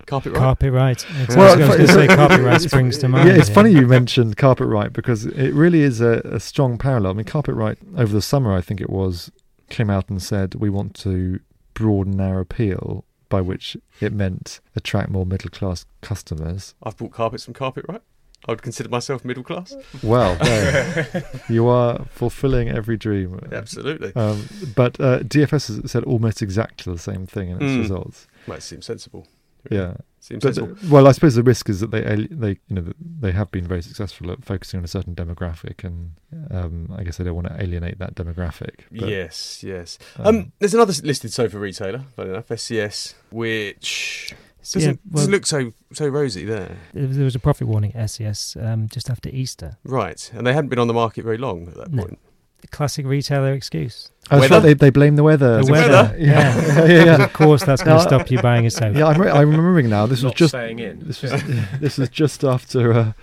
Carpetright. 0.06 0.36
Carpet 0.38 0.72
right. 0.72 1.06
It's- 1.22 1.36
Well, 1.36 1.52
I 1.54 1.56
was 1.58 1.68
going 1.68 1.80
to 1.82 1.88
say 1.94 2.08
Carpetright 2.16 2.62
springs 2.62 2.98
to 3.00 3.10
mind. 3.10 3.28
yeah, 3.28 3.36
it's 3.36 3.50
funny 3.50 3.72
you 3.72 3.86
mentioned 3.88 4.38
Carpetright 4.38 4.94
because 4.94 5.26
it 5.26 5.54
really 5.54 5.82
is 5.82 6.00
a, 6.00 6.22
a 6.24 6.40
strong 6.40 6.78
parallel. 6.78 7.12
I 7.12 7.16
mean, 7.16 7.26
Carpetright 7.26 7.78
over 7.98 8.14
the 8.14 8.22
summer, 8.22 8.54
I 8.56 8.62
think 8.62 8.80
it 8.80 8.90
was, 8.90 9.32
came 9.70 9.90
out 9.90 10.10
and 10.10 10.24
said 10.24 10.56
we 10.56 10.70
want 10.70 10.94
to 11.02 11.42
broaden 11.74 12.22
our 12.22 12.40
appeal, 12.40 13.04
by 13.28 13.42
which 13.42 13.76
it 14.00 14.14
meant 14.14 14.62
attract 14.78 15.10
more 15.10 15.26
middle 15.26 15.50
class 15.50 15.86
customers. 16.02 16.74
I've 16.82 16.96
bought 16.96 17.12
carpets 17.12 17.44
from 17.44 17.54
Carpetright. 17.54 18.02
I 18.48 18.52
would 18.52 18.62
consider 18.62 18.90
myself 18.90 19.26
middle 19.26 19.44
class. 19.44 19.76
Well, 20.04 20.38
you 21.50 21.68
are 21.68 22.06
fulfilling 22.12 22.70
every 22.70 22.98
dream. 22.98 23.40
Absolutely. 23.52 24.14
Um, 24.16 24.48
but 24.76 25.00
uh, 25.02 25.20
DFS 25.20 25.82
has 25.82 25.92
said 25.92 26.04
almost 26.06 26.42
exactly 26.42 26.94
the 26.94 27.00
same 27.00 27.26
thing 27.26 27.50
in 27.50 27.56
its 27.62 27.72
Mm. 27.74 27.82
results. 27.82 28.28
Might 28.48 28.64
seem 28.64 28.82
sensible. 28.82 29.28
Yeah, 29.70 29.96
Seems 30.22 30.44
but 30.44 30.56
sensible. 30.56 30.78
uh, 30.82 30.90
well, 30.90 31.08
I 31.10 31.12
suppose 31.12 31.36
the 31.36 31.44
risk 31.44 31.68
is 31.68 31.82
that 31.82 31.92
they 31.92 32.02
they 32.32 32.52
you 32.70 32.76
know 32.76 32.94
they 33.20 33.34
have 33.34 33.52
been 33.52 33.68
very 33.68 33.82
successful 33.82 34.32
at 34.32 34.46
focusing 34.46 34.78
on 34.78 34.86
a 34.86 34.88
certain 34.88 35.14
demographic, 35.14 35.84
and 35.84 36.12
um, 36.50 36.90
I 36.98 37.04
guess 37.04 37.18
they 37.18 37.26
don't 37.26 37.36
want 37.36 37.48
to 37.48 37.62
alienate 37.62 38.00
that 38.00 38.16
demographic. 38.16 38.76
But, 38.92 39.10
yes, 39.10 39.62
yes. 39.66 40.00
um, 40.18 40.26
Um, 40.28 40.52
there's 40.60 40.74
another 40.74 40.94
listed 41.04 41.34
sofa 41.34 41.60
retailer, 41.60 42.06
funny 42.16 42.30
enough, 42.30 42.48
SCS, 42.48 43.16
which 43.30 44.34
doesn't, 44.64 44.82
Yeah, 44.82 44.88
well- 45.12 45.16
doesn't 45.18 45.32
look 45.32 45.46
so 45.46 45.74
so 45.94 46.08
rosy 46.08 46.44
there. 46.46 46.78
There 46.94 47.24
was- 47.26 47.36
a 47.36 47.40
profit 47.40 47.68
warning 47.68 47.94
at 47.96 48.06
SCS 48.10 48.56
um, 48.64 48.88
just 48.90 49.10
after 49.10 49.30
Easter. 49.30 49.78
Right, 49.84 50.30
and 50.34 50.46
they 50.46 50.54
hadn't 50.54 50.70
been 50.70 50.80
on 50.80 50.88
the 50.88 50.94
market 50.94 51.24
very 51.24 51.38
long 51.38 51.68
at 51.70 51.76
that 51.76 51.92
No. 51.94 52.04
point. 52.04 52.20
The 52.62 52.68
classic 52.70 53.06
retailer 53.06 53.54
excuse. 53.54 54.10
that's 54.30 54.42
weather? 54.42 54.56
right, 54.56 54.64
they 54.64 54.74
they 54.74 54.90
blame 54.90 55.16
the 55.16 55.24
weather. 55.24 55.62
The 55.62 55.68
it 55.68 55.72
weather. 55.72 55.92
weather? 55.94 56.16
Yeah, 56.18 56.58
yeah, 56.68 56.86
yeah. 56.86 57.04
Yeah. 57.06 57.24
of 57.24 57.32
course 57.34 57.64
that's 57.64 57.84
going 57.84 57.98
to 57.98 58.04
stop 58.04 58.32
you 58.32 58.42
buying 58.42 58.66
a 58.66 58.72
sofa. 58.72 58.98
Yeah, 58.98 59.06
I'm, 59.08 59.22
re- 59.22 59.30
I'm 59.30 59.52
remembering 59.52 59.90
now. 59.90 60.08
This 60.08 60.24
was 60.24 60.34
just 60.34 60.52
staying 60.52 60.80
in. 60.80 61.00
This 61.08 61.22
was 61.22 61.32
this 61.80 61.98
was 62.00 62.10
just 62.10 62.44
after 62.44 62.92
uh, 62.94 63.14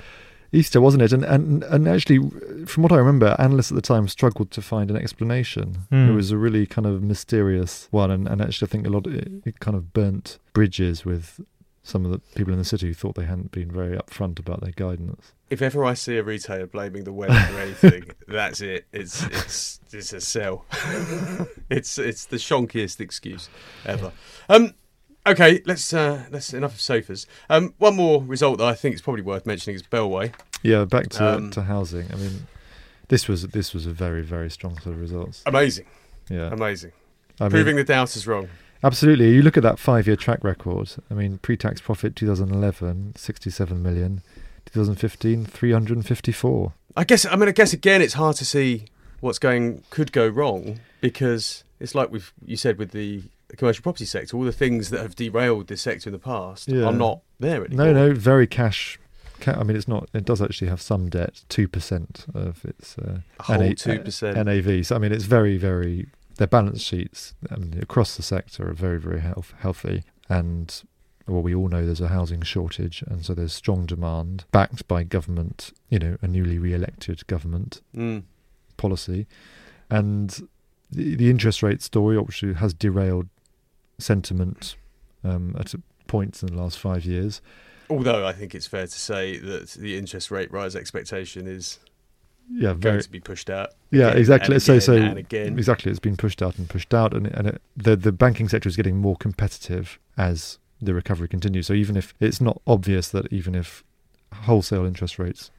Easter, 0.55 0.81
wasn't 0.81 1.03
it? 1.03 1.13
And 1.13 1.25
and 1.25 1.65
and 1.65 1.89
actually, 1.89 2.19
from 2.67 2.83
what 2.83 2.93
I 2.93 2.97
remember, 2.97 3.37
analysts 3.39 3.71
at 3.71 3.75
the 3.75 3.83
time 3.83 4.09
struggled 4.09 4.51
to 4.53 4.63
find 4.63 4.91
an 4.91 4.97
explanation. 4.97 5.79
Hmm. 5.91 6.11
It 6.11 6.15
was 6.15 6.31
a 6.31 6.39
really 6.39 6.67
kind 6.67 6.87
of 6.87 7.03
mysterious 7.03 7.89
one, 7.91 8.11
and, 8.11 8.29
and 8.29 8.41
actually, 8.41 8.69
I 8.69 8.71
think 8.71 8.87
a 8.87 8.91
lot 8.91 9.07
it, 9.07 9.29
it 9.45 9.61
kind 9.61 9.77
of 9.77 9.93
burnt 9.93 10.39
bridges 10.53 11.05
with 11.05 11.41
some 11.85 12.07
of 12.07 12.11
the 12.11 12.19
people 12.35 12.53
in 12.53 12.59
the 12.59 12.65
city 12.65 12.89
who 12.89 12.95
thought 12.95 13.15
they 13.15 13.27
hadn't 13.27 13.53
been 13.53 13.71
very 13.71 13.97
upfront 13.97 14.39
about 14.39 14.63
their 14.63 14.73
guidance. 14.73 15.33
If 15.51 15.61
ever 15.61 15.85
I 15.85 15.93
see 15.93 16.17
a 16.17 16.23
retailer 16.23 16.67
blaming 16.67 17.05
the 17.05 17.13
weather 17.13 17.39
for 17.39 17.61
anything, 17.61 18.11
that's 18.27 18.63
it. 18.63 18.87
It's 18.93 19.23
it's 19.25 19.81
it's 19.93 20.13
a 20.15 20.21
sell. 20.21 20.65
it's 21.71 21.99
it's 21.99 22.25
the 22.27 22.37
shonkiest 22.37 23.01
excuse 23.01 23.51
ever. 23.85 24.13
Um, 24.49 24.75
okay, 25.27 25.63
let's 25.67 25.93
uh, 25.93 26.25
let's 26.31 26.53
enough 26.55 26.75
of 26.75 26.81
sofas. 26.81 27.27
Um, 27.49 27.75
one 27.79 27.97
more 27.97 28.23
result 28.23 28.59
that 28.59 28.67
I 28.67 28.75
think 28.75 28.95
is 28.95 29.03
probably 29.03 29.23
worth 29.23 29.47
mentioning 29.47 29.77
is 29.77 29.83
Bellway. 29.83 30.33
Yeah, 30.63 30.85
back 30.85 31.09
to 31.11 31.35
Um, 31.37 31.51
to 31.51 31.63
housing. 31.63 32.07
I 32.13 32.17
mean, 32.17 32.47
this 33.09 33.29
was 33.29 33.43
this 33.49 33.75
was 33.75 33.87
a 33.87 33.93
very 33.93 34.23
very 34.23 34.51
strong 34.51 34.77
set 34.79 34.93
of 34.93 35.01
results. 35.01 35.43
Amazing, 35.47 35.87
Yeah, 36.31 36.49
amazing. 36.53 36.93
I 37.41 37.45
mean, 37.45 37.51
Proving 37.51 37.77
the 37.77 37.85
doubters 37.85 38.27
wrong. 38.27 38.49
absolutely. 38.83 39.35
You 39.35 39.43
look 39.43 39.57
at 39.57 39.63
that 39.65 39.79
five-year 39.79 40.17
track 40.17 40.45
record. 40.45 40.91
I 41.11 41.15
mean, 41.15 41.39
pre-tax 41.39 41.81
profit 41.81 42.15
2011, 42.15 43.15
67 43.17 43.83
million. 43.83 44.23
2015, 44.67 45.45
354. 45.47 46.73
I 46.97 47.05
guess. 47.05 47.27
I 47.27 47.37
mean, 47.37 47.49
I 47.49 47.53
guess 47.53 47.73
again, 47.73 48.01
it's 48.03 48.15
hard 48.15 48.37
to 48.37 48.45
see 48.45 48.87
what's 49.21 49.39
going 49.39 49.83
could 49.91 50.13
go 50.13 50.27
wrong 50.29 50.81
because 51.01 51.65
it's 51.81 51.95
like 51.95 52.11
we've 52.11 52.33
you 52.45 52.57
said 52.57 52.79
with 52.79 52.93
the 52.93 53.23
commercial 53.57 53.83
property 53.83 54.05
sector. 54.05 54.37
All 54.37 54.45
the 54.45 54.53
things 54.53 54.91
that 54.91 55.01
have 55.01 55.15
derailed 55.17 55.67
this 55.69 55.83
sector 55.83 56.09
in 56.09 56.13
the 56.13 56.19
past 56.19 56.69
Yeah. 56.69 56.85
are 56.85 56.93
not 56.93 57.21
there 57.41 57.65
anymore. 57.65 57.87
No, 57.87 57.93
no, 57.93 58.15
very 58.15 58.47
cash. 58.47 58.99
ca- 59.41 59.53
I 59.59 59.63
mean, 59.63 59.77
it's 59.77 59.89
not. 59.89 60.09
It 60.15 60.25
does 60.25 60.41
actually 60.43 60.69
have 60.69 60.81
some 60.83 61.09
debt, 61.11 61.43
two 61.49 61.69
percent 61.69 62.27
of 62.35 62.65
its 62.65 62.97
uh, 62.99 63.21
a 63.39 63.43
whole 63.43 63.59
NA 63.59 63.73
two 63.77 63.99
percent. 64.01 64.37
NAV. 64.47 64.87
So 64.87 64.97
I 64.97 64.99
mean, 64.99 65.13
it's 65.13 65.25
very, 65.25 65.57
very. 65.57 66.07
Their 66.37 66.49
balance 66.49 66.83
sheets 66.83 67.35
I 67.49 67.57
mean, 67.57 67.79
across 67.81 68.17
the 68.17 68.23
sector 68.23 68.69
are 68.69 68.73
very, 68.75 68.99
very 68.99 69.21
health, 69.21 69.55
healthy, 69.59 70.03
and 70.29 70.83
well, 71.29 71.43
we 71.43 71.55
all 71.55 71.69
know 71.69 71.87
there's 71.87 72.01
a 72.01 72.09
housing 72.09 72.43
shortage, 72.43 73.03
and 73.07 73.25
so 73.25 73.35
there's 73.35 73.53
strong 73.53 73.87
demand 73.87 74.45
backed 74.51 74.89
by 74.89 75.05
government. 75.05 75.73
You 75.91 75.99
know, 76.01 76.17
a 76.23 76.27
newly 76.27 76.59
re-elected 76.59 77.25
government 77.29 77.81
Mm. 77.97 78.25
policy, 78.77 79.27
and 79.91 80.49
the, 80.91 81.15
the 81.17 81.31
interest 81.31 81.63
rate 81.63 81.83
story 81.83 82.17
obviously 82.17 82.53
has 82.55 82.75
derailed 82.75 83.29
sentiment 83.99 84.77
um, 85.23 85.55
at 85.59 85.75
points 86.07 86.43
in 86.43 86.55
the 86.55 86.61
last 86.63 86.79
five 86.79 87.05
years. 87.05 87.41
Although 87.91 88.27
I 88.27 88.33
think 88.33 88.55
it's 88.55 88.67
fair 88.67 88.87
to 88.87 88.93
say 88.93 89.37
that 89.39 89.71
the 89.71 89.97
interest 89.99 90.31
rate 90.31 90.51
rise 90.53 90.75
expectation 90.75 91.47
is 91.47 91.79
Yeah, 92.51 92.69
going 92.71 92.81
very. 92.81 93.03
to 93.03 93.11
be 93.11 93.21
pushed 93.21 93.51
out. 93.51 93.71
Yeah, 93.91 94.09
exactly. 94.11 94.59
So, 94.59 94.75
again 94.75 94.81
so 94.81 94.95
again. 95.19 95.59
exactly, 95.59 95.91
it's 95.91 96.01
been 96.01 96.17
pushed 96.17 96.43
out 96.43 96.59
and 96.59 96.69
pushed 96.69 96.93
out, 96.95 97.15
and 97.15 97.27
and 97.29 97.49
it, 97.49 97.63
the 97.77 97.95
the 97.97 98.13
banking 98.13 98.49
sector 98.49 98.69
is 98.69 98.77
getting 98.77 98.97
more 98.97 99.17
competitive 99.17 99.99
as 100.17 100.59
the 100.81 100.95
recovery 100.95 101.29
continues. 101.29 101.67
So 101.67 101.73
even 101.75 101.97
if 101.97 102.15
it's 102.21 102.41
not 102.41 102.61
obvious 102.67 103.09
that 103.11 103.33
even 103.33 103.55
if 103.55 103.85
wholesale 104.33 104.85
interest 104.85 105.19
rates 105.19 105.51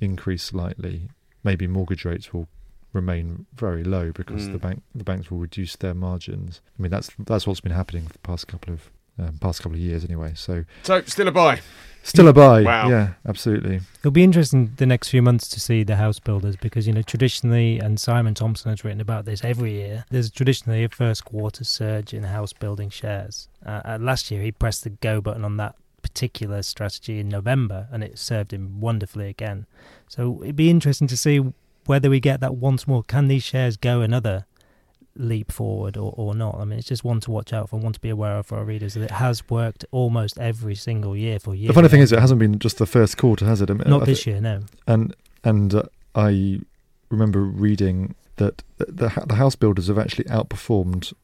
increase 0.00 0.42
slightly, 0.42 1.08
maybe 1.44 1.66
mortgage 1.66 2.04
rates 2.04 2.32
will 2.32 2.48
remain 2.92 3.46
very 3.54 3.84
low 3.84 4.12
because 4.12 4.48
Mm. 4.48 4.52
the 4.52 4.58
bank 4.58 4.82
the 4.94 5.04
banks 5.04 5.30
will 5.30 5.38
reduce 5.38 5.76
their 5.76 5.94
margins. 5.94 6.60
I 6.78 6.82
mean 6.82 6.90
that's 6.90 7.10
that's 7.18 7.46
what's 7.46 7.60
been 7.60 7.72
happening 7.72 8.06
for 8.06 8.12
the 8.14 8.18
past 8.20 8.46
couple 8.48 8.72
of 8.74 8.90
um, 9.20 9.36
past 9.40 9.62
couple 9.62 9.74
of 9.76 9.80
years 9.80 10.04
anyway. 10.04 10.32
So 10.36 10.64
So 10.84 11.02
still 11.06 11.26
a 11.28 11.32
buy. 11.32 11.60
still 12.04 12.28
a 12.28 12.32
buy. 12.32 12.62
Wow. 12.62 12.88
Yeah, 12.88 13.14
absolutely. 13.26 13.80
It'll 13.98 14.12
be 14.12 14.22
interesting 14.22 14.72
the 14.76 14.86
next 14.86 15.08
few 15.08 15.22
months 15.22 15.48
to 15.48 15.58
see 15.60 15.82
the 15.82 15.96
house 15.96 16.20
builders 16.20 16.54
because 16.56 16.86
you 16.86 16.92
know 16.92 17.02
traditionally, 17.02 17.80
and 17.80 17.98
Simon 17.98 18.34
Thompson 18.34 18.70
has 18.70 18.84
written 18.84 19.00
about 19.00 19.24
this 19.24 19.42
every 19.44 19.72
year. 19.72 20.04
There's 20.10 20.30
traditionally 20.30 20.84
a 20.84 20.88
first 20.88 21.24
quarter 21.24 21.64
surge 21.64 22.14
in 22.14 22.22
house 22.22 22.52
building 22.52 22.90
shares. 22.90 23.48
Uh, 23.66 23.80
uh, 23.84 23.98
last 24.00 24.30
year, 24.30 24.40
he 24.40 24.52
pressed 24.52 24.84
the 24.84 24.90
go 24.90 25.20
button 25.20 25.44
on 25.44 25.56
that 25.56 25.74
particular 26.00 26.62
strategy 26.62 27.18
in 27.18 27.28
November, 27.28 27.88
and 27.90 28.04
it 28.04 28.18
served 28.18 28.52
him 28.52 28.80
wonderfully 28.80 29.28
again. 29.28 29.66
So 30.06 30.40
it'd 30.44 30.54
be 30.56 30.70
interesting 30.70 31.08
to 31.08 31.16
see 31.16 31.40
whether 31.88 32.10
we 32.10 32.20
get 32.20 32.40
that 32.40 32.56
once 32.56 32.86
more. 32.86 33.02
Can 33.02 33.28
these 33.28 33.42
shares 33.42 33.76
go 33.76 34.02
another 34.02 34.44
leap 35.16 35.50
forward 35.50 35.96
or, 35.96 36.12
or 36.16 36.34
not? 36.34 36.56
I 36.56 36.64
mean, 36.64 36.78
it's 36.78 36.88
just 36.88 37.02
one 37.02 37.20
to 37.20 37.30
watch 37.30 37.52
out 37.52 37.70
for, 37.70 37.78
one 37.78 37.94
to 37.94 38.00
be 38.00 38.10
aware 38.10 38.36
of 38.36 38.46
for 38.46 38.58
our 38.58 38.64
readers 38.64 38.94
that 38.94 39.02
it 39.02 39.10
has 39.12 39.48
worked 39.48 39.84
almost 39.90 40.38
every 40.38 40.74
single 40.74 41.16
year 41.16 41.38
for 41.38 41.54
years. 41.54 41.68
The 41.68 41.74
funny 41.74 41.88
thing 41.88 42.02
is, 42.02 42.12
it 42.12 42.18
hasn't 42.18 42.38
been 42.38 42.58
just 42.58 42.78
the 42.78 42.86
first 42.86 43.16
quarter, 43.16 43.46
has 43.46 43.62
it? 43.62 43.70
I 43.70 43.74
mean, 43.74 43.88
not 43.88 44.02
I 44.02 44.04
this 44.04 44.26
year, 44.26 44.40
no. 44.40 44.60
and 44.86 45.14
and 45.44 45.74
uh, 45.74 45.84
I 46.14 46.60
remember 47.08 47.40
reading 47.40 48.14
that 48.36 48.62
the, 48.76 48.86
the 48.86 49.24
the 49.26 49.34
house 49.36 49.56
builders 49.56 49.88
have 49.88 49.98
actually 49.98 50.24
outperformed 50.24 51.14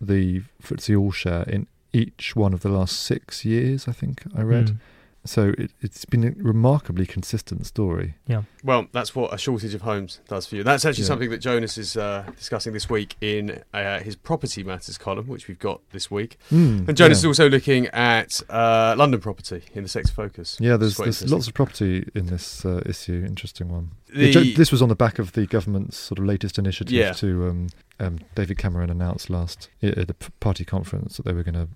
the 0.00 0.42
FTSE 0.62 0.98
All 0.98 1.10
Share 1.10 1.42
in 1.42 1.66
each 1.92 2.34
one 2.36 2.54
of 2.54 2.60
the 2.60 2.68
last 2.68 3.00
six 3.00 3.44
years. 3.44 3.88
I 3.88 3.92
think 3.92 4.22
I 4.36 4.42
read. 4.42 4.66
Mm. 4.66 4.76
So 5.24 5.52
it, 5.56 5.70
it's 5.80 6.04
been 6.04 6.24
a 6.24 6.30
remarkably 6.42 7.06
consistent 7.06 7.64
story. 7.66 8.14
Yeah. 8.26 8.42
Well, 8.64 8.88
that's 8.92 9.14
what 9.14 9.32
a 9.32 9.38
shortage 9.38 9.72
of 9.72 9.82
homes 9.82 10.20
does 10.28 10.46
for 10.46 10.56
you. 10.56 10.64
That's 10.64 10.84
actually 10.84 11.02
Yeah. 11.04 11.08
something 11.08 11.30
that 11.30 11.38
Jonas 11.38 11.78
is 11.78 11.96
uh, 11.96 12.24
discussing 12.36 12.72
this 12.72 12.90
week 12.90 13.14
in 13.20 13.62
uh, 13.72 14.00
his 14.00 14.16
property 14.16 14.64
matters 14.64 14.98
column, 14.98 15.28
which 15.28 15.46
we've 15.46 15.58
got 15.60 15.80
this 15.90 16.10
week. 16.10 16.38
Mm, 16.50 16.88
And 16.88 16.96
Jonas 16.96 17.18
yeah. 17.18 17.20
is 17.20 17.24
also 17.26 17.48
looking 17.48 17.86
at 17.88 18.42
uh, 18.50 18.94
London 18.98 19.20
property 19.20 19.62
in 19.74 19.84
the 19.84 19.88
sector 19.88 20.12
focus. 20.12 20.56
Yeah, 20.60 20.76
there's 20.76 20.96
there's 20.96 21.30
lots 21.30 21.46
of 21.46 21.54
property 21.54 22.08
in 22.14 22.26
this 22.26 22.64
uh, 22.64 22.82
issue. 22.84 23.24
Interesting 23.26 23.68
one. 23.68 23.92
The- 24.12 24.26
Yeah, 24.26 24.32
Jo- 24.32 24.42
this 24.56 24.72
was 24.72 24.82
on 24.82 24.88
the 24.88 24.96
back 24.96 25.18
of 25.20 25.32
the 25.32 25.46
government's 25.46 25.96
sort 25.96 26.18
of 26.18 26.24
latest 26.24 26.58
initiative 26.58 26.92
Yeah. 26.92 27.12
to 27.12 27.48
um, 27.48 27.68
um, 28.00 28.18
David 28.34 28.58
Cameron 28.58 28.90
announced 28.90 29.30
last 29.30 29.68
at 29.82 30.08
the 30.08 30.14
party 30.40 30.64
conference 30.64 31.16
that 31.16 31.24
they 31.24 31.32
were 31.32 31.44
going 31.44 31.54
to 31.54 31.68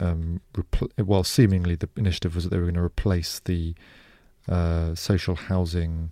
um, 0.00 0.40
repl- 0.54 0.90
well, 1.04 1.24
seemingly 1.24 1.74
the 1.74 1.88
initiative 1.96 2.34
was 2.34 2.44
that 2.44 2.50
they 2.50 2.58
were 2.58 2.64
going 2.64 2.74
to 2.74 2.82
replace 2.82 3.40
the 3.40 3.74
uh, 4.48 4.94
social 4.94 5.34
housing 5.34 6.10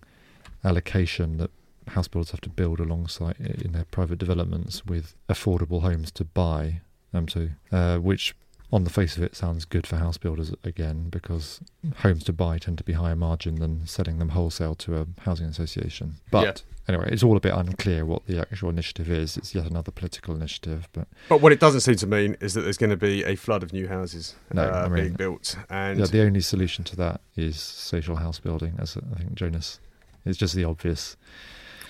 allocation 0.64 1.36
that 1.38 1.50
house 1.88 2.08
builders 2.08 2.30
have 2.30 2.40
to 2.40 2.48
build 2.48 2.80
alongside 2.80 3.36
in 3.38 3.72
their 3.72 3.84
private 3.84 4.18
developments 4.18 4.86
with 4.86 5.14
affordable 5.28 5.82
homes 5.82 6.10
to 6.12 6.24
buy. 6.24 6.80
Um, 7.14 7.26
uh, 7.70 7.98
which 7.98 8.34
on 8.74 8.82
the 8.84 8.90
face 8.90 9.16
of 9.16 9.22
it 9.22 9.36
sounds 9.36 9.64
good 9.64 9.86
for 9.86 9.96
house 9.96 10.18
builders 10.18 10.52
again 10.64 11.08
because 11.08 11.60
homes 11.98 12.24
to 12.24 12.32
buy 12.32 12.58
tend 12.58 12.76
to 12.78 12.84
be 12.84 12.92
higher 12.94 13.14
margin 13.14 13.54
than 13.56 13.86
selling 13.86 14.18
them 14.18 14.30
wholesale 14.30 14.74
to 14.74 14.96
a 14.98 15.06
housing 15.20 15.46
association. 15.46 16.16
But 16.32 16.62
anyway, 16.88 17.08
it's 17.12 17.22
all 17.22 17.36
a 17.36 17.40
bit 17.40 17.54
unclear 17.54 18.04
what 18.04 18.26
the 18.26 18.40
actual 18.40 18.70
initiative 18.70 19.08
is. 19.08 19.36
It's 19.36 19.54
yet 19.54 19.66
another 19.66 19.92
political 19.92 20.34
initiative, 20.34 20.88
but 20.92 21.06
But 21.28 21.40
what 21.40 21.52
it 21.52 21.60
doesn't 21.60 21.82
seem 21.82 21.94
to 21.96 22.06
mean 22.08 22.36
is 22.40 22.54
that 22.54 22.62
there's 22.62 22.76
going 22.76 22.90
to 22.90 22.96
be 22.96 23.22
a 23.22 23.36
flood 23.36 23.62
of 23.62 23.72
new 23.72 23.86
houses 23.86 24.34
No, 24.52 24.62
uh, 24.64 24.82
I 24.86 24.88
mean- 24.88 25.02
being 25.04 25.12
built. 25.14 25.56
And 25.70 26.00
yeah, 26.00 26.06
the 26.06 26.22
only 26.22 26.40
solution 26.40 26.82
to 26.84 26.96
that 26.96 27.20
is 27.36 27.60
social 27.60 28.16
house 28.16 28.40
building, 28.40 28.74
as 28.80 28.96
I 28.96 29.18
think 29.18 29.34
Jonas. 29.34 29.78
It's 30.24 30.36
just 30.38 30.54
the 30.54 30.64
obvious. 30.64 31.16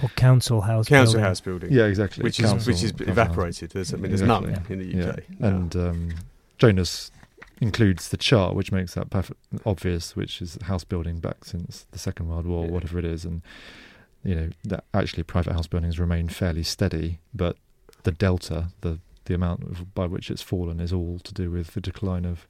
Or 0.02 0.08
council 0.10 0.60
house. 0.62 0.88
council 0.88 1.14
building. 1.14 1.24
house 1.28 1.40
building, 1.40 1.72
Yeah, 1.72 1.84
exactly. 1.86 2.24
which 2.24 2.40
is 2.40 2.66
which 2.66 2.82
is 2.82 2.92
evaporated. 3.00 3.70
There's, 3.70 3.94
I 3.94 3.96
mean, 3.96 4.10
there's 4.10 4.22
none 4.22 4.44
Exactly. 4.50 4.74
in 4.74 4.78
the 4.90 4.96
Yeah, 4.98 5.08
UK. 5.10 5.18
No. 5.40 5.48
and 5.48 5.76
um, 5.76 6.10
Jonas 6.64 7.10
includes 7.60 8.08
the 8.08 8.16
chart, 8.16 8.54
which 8.54 8.72
makes 8.72 8.94
that 8.94 9.10
perfect 9.10 9.38
obvious, 9.66 10.16
which 10.16 10.40
is 10.40 10.56
house 10.62 10.82
building 10.84 11.18
back 11.20 11.44
since 11.44 11.86
the 11.90 11.98
Second 11.98 12.28
World 12.28 12.46
War, 12.46 12.64
Yeah. 12.64 12.70
whatever 12.72 12.98
it 12.98 13.04
is, 13.04 13.24
and 13.26 13.42
you 14.22 14.34
know 14.34 14.48
that 14.64 14.84
actually 14.94 15.22
private 15.24 15.52
house 15.52 15.66
building 15.66 15.88
has 15.88 15.98
remained 15.98 16.34
fairly 16.34 16.62
steady, 16.62 17.18
but 17.34 17.56
the 18.04 18.12
delta, 18.12 18.68
the 18.80 18.98
the 19.26 19.34
amount 19.34 19.62
of, 19.64 19.94
by 19.94 20.06
which 20.06 20.30
it's 20.30 20.42
fallen, 20.42 20.80
is 20.80 20.92
all 20.92 21.18
to 21.24 21.32
do 21.34 21.50
with 21.50 21.74
the 21.74 21.80
decline 21.80 22.24
of 22.24 22.46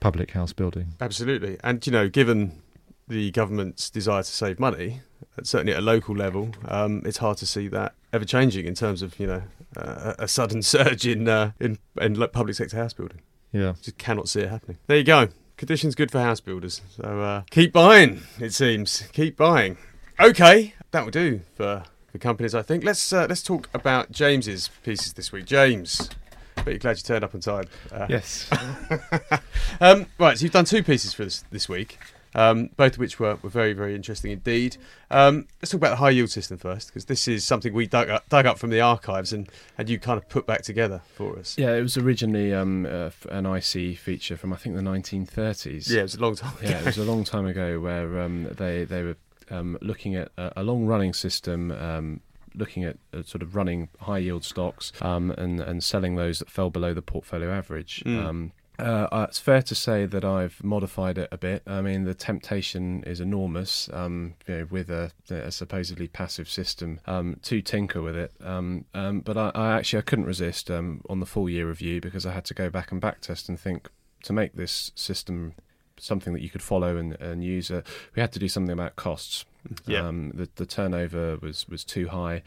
public 0.00 0.30
house 0.32 0.52
building. 0.52 0.94
Absolutely. 1.00 1.56
And, 1.64 1.86
you 1.86 1.90
know, 1.92 2.06
given 2.08 2.60
the 3.08 3.30
government's 3.30 3.88
desire 3.88 4.22
to 4.22 4.28
save 4.30 4.60
money, 4.60 5.00
certainly 5.42 5.72
at 5.72 5.78
a 5.78 5.82
local 5.82 6.14
level, 6.14 6.50
um, 6.68 7.00
it's 7.06 7.16
hard 7.18 7.38
to 7.38 7.46
see 7.46 7.66
that 7.68 7.94
ever 8.16 8.24
changing 8.24 8.66
in 8.66 8.74
terms 8.74 9.02
of, 9.02 9.18
you 9.20 9.26
know, 9.26 9.42
uh, 9.76 10.14
a 10.18 10.26
sudden 10.26 10.62
surge 10.74 11.06
in, 11.06 11.28
uh, 11.28 11.52
in, 11.60 11.78
in 12.00 12.16
public 12.32 12.56
sector 12.56 12.76
house 12.76 12.92
building. 12.92 13.20
Yeah, 13.52 13.74
Just 13.80 13.96
cannot 13.98 14.28
see 14.28 14.40
it 14.40 14.50
happening. 14.50 14.78
There 14.86 14.96
you 14.96 15.04
go. 15.04 15.28
Conditions 15.56 15.94
good 15.94 16.10
for 16.10 16.20
house 16.20 16.40
builders. 16.40 16.82
So 16.96 17.02
uh, 17.02 17.42
keep 17.50 17.72
buying, 17.72 18.22
it 18.40 18.52
seems. 18.52 19.02
Keep 19.12 19.36
buying. 19.36 19.78
Okay, 20.20 20.74
that 20.90 21.04
will 21.04 21.10
do 21.12 21.40
for 21.54 21.84
the 22.12 22.18
companies, 22.18 22.54
I 22.54 22.62
think. 22.62 22.84
Let's 22.84 23.12
uh, 23.12 23.26
let's 23.28 23.42
talk 23.42 23.70
about 23.72 24.10
James's 24.10 24.68
pieces 24.82 25.14
this 25.14 25.32
week. 25.32 25.46
James, 25.46 26.10
but 26.56 26.66
you're 26.66 26.78
glad 26.78 26.98
you 26.98 27.02
turned 27.04 27.24
up 27.24 27.34
on 27.34 27.40
time. 27.40 27.64
Uh, 27.90 28.06
Yes. 28.10 28.50
um, 29.80 30.06
right, 30.18 30.36
so 30.36 30.42
you've 30.44 30.52
done 30.52 30.66
two 30.66 30.82
pieces 30.82 31.14
for 31.14 31.24
this 31.24 31.44
this 31.50 31.68
week, 31.68 31.98
um, 32.36 32.70
both 32.76 32.92
of 32.92 32.98
which 32.98 33.18
were, 33.18 33.38
were 33.42 33.48
very, 33.50 33.72
very 33.72 33.94
interesting 33.94 34.30
indeed. 34.30 34.76
Um, 35.10 35.48
let's 35.60 35.72
talk 35.72 35.78
about 35.78 35.90
the 35.90 35.96
high 35.96 36.10
yield 36.10 36.30
system 36.30 36.58
first, 36.58 36.88
because 36.88 37.06
this 37.06 37.26
is 37.26 37.44
something 37.44 37.72
we 37.72 37.86
dug 37.86 38.10
up, 38.10 38.28
dug 38.28 38.46
up 38.46 38.58
from 38.58 38.70
the 38.70 38.80
archives 38.80 39.32
and, 39.32 39.48
and 39.78 39.88
you 39.88 39.98
kind 39.98 40.18
of 40.18 40.28
put 40.28 40.46
back 40.46 40.62
together 40.62 41.00
for 41.14 41.38
us. 41.38 41.56
yeah, 41.58 41.74
it 41.74 41.82
was 41.82 41.96
originally 41.96 42.52
um, 42.52 42.86
uh, 42.86 43.10
an 43.30 43.46
IC 43.46 43.98
feature 43.98 44.36
from 44.36 44.52
I 44.52 44.56
think 44.56 44.76
the 44.76 44.82
1930s. 44.82 45.90
Yeah, 45.90 46.00
it 46.00 46.02
was 46.02 46.14
a 46.14 46.20
long 46.20 46.36
time 46.36 46.52
ago. 46.58 46.68
yeah, 46.68 46.78
it 46.80 46.86
was 46.86 46.98
a 46.98 47.04
long 47.04 47.24
time 47.32 47.46
ago 47.46 47.80
where 47.80 48.20
um, 48.20 48.48
they 48.56 48.84
they 48.84 49.02
were 49.02 49.16
um, 49.50 49.78
looking 49.80 50.14
at 50.14 50.30
a, 50.36 50.60
a 50.60 50.62
long 50.62 50.86
running 50.86 51.12
system. 51.12 51.70
Um, 51.72 52.20
Looking 52.58 52.84
at 52.84 52.96
uh, 53.12 53.22
sort 53.22 53.42
of 53.42 53.54
running 53.54 53.90
high 54.00 54.16
yield 54.16 54.42
stocks 54.42 54.90
um, 55.02 55.30
and 55.32 55.60
and 55.60 55.84
selling 55.84 56.16
those 56.16 56.38
that 56.38 56.48
fell 56.48 56.70
below 56.70 56.94
the 56.94 57.02
portfolio 57.02 57.52
average. 57.52 58.02
Mm. 58.06 58.24
Um, 58.24 58.52
uh, 58.78 59.08
uh, 59.10 59.26
it's 59.28 59.38
fair 59.38 59.62
to 59.62 59.74
say 59.74 60.06
that 60.06 60.24
I've 60.24 60.62
modified 60.62 61.18
it 61.18 61.28
a 61.32 61.38
bit. 61.38 61.62
I 61.66 61.80
mean, 61.80 62.04
the 62.04 62.14
temptation 62.14 63.02
is 63.04 63.20
enormous 63.20 63.88
um, 63.92 64.34
you 64.46 64.54
know, 64.54 64.66
with 64.70 64.90
a, 64.90 65.12
a 65.30 65.50
supposedly 65.50 66.08
passive 66.08 66.48
system 66.48 67.00
um, 67.06 67.38
to 67.42 67.62
tinker 67.62 68.02
with 68.02 68.16
it. 68.16 68.32
Um, 68.42 68.84
um, 68.94 69.20
but 69.20 69.36
I, 69.36 69.50
I 69.54 69.76
actually 69.76 70.00
I 70.00 70.02
couldn't 70.02 70.26
resist 70.26 70.70
um, 70.70 71.02
on 71.08 71.20
the 71.20 71.26
full 71.26 71.48
year 71.48 71.68
review 71.68 72.00
because 72.00 72.26
I 72.26 72.32
had 72.32 72.44
to 72.46 72.54
go 72.54 72.70
back 72.70 72.92
and 72.92 73.00
backtest 73.00 73.48
and 73.48 73.58
think 73.58 73.88
to 74.24 74.32
make 74.32 74.54
this 74.54 74.92
system 74.94 75.54
something 75.98 76.32
that 76.32 76.42
you 76.42 76.50
could 76.50 76.62
follow 76.62 76.96
and, 76.96 77.14
and 77.20 77.42
use. 77.42 77.70
Uh, 77.70 77.82
we 78.14 78.20
had 78.20 78.32
to 78.32 78.38
do 78.38 78.48
something 78.48 78.72
about 78.72 78.96
costs. 78.96 79.44
Yeah. 79.86 80.06
Um, 80.06 80.32
the, 80.34 80.48
the 80.56 80.66
turnover 80.66 81.38
was, 81.38 81.68
was 81.68 81.84
too 81.84 82.08
high. 82.08 82.42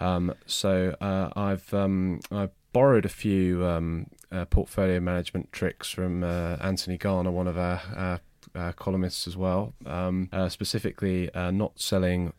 Um, 0.00 0.34
so 0.46 0.94
uh, 1.00 1.28
I've 1.36 1.74
um, 1.74 2.20
I've 2.30 2.52
borrowed 2.72 3.04
a 3.04 3.10
few 3.10 3.64
um, 3.66 4.06
uh, 4.34 4.44
portfolio 4.46 5.00
management 5.00 5.52
tricks 5.52 5.90
from 5.90 6.24
uh, 6.24 6.56
Anthony 6.60 6.98
Garner, 6.98 7.30
one 7.30 7.46
of 7.46 7.56
our, 7.56 8.20
our, 8.54 8.72
columnists 8.72 9.26
as 9.26 9.36
well. 9.36 9.74
Um, 9.86 10.28
uh, 10.32 10.48
specifically, 10.48 11.32
uh, 11.34 11.50
not 11.50 11.80
selling 11.80 12.32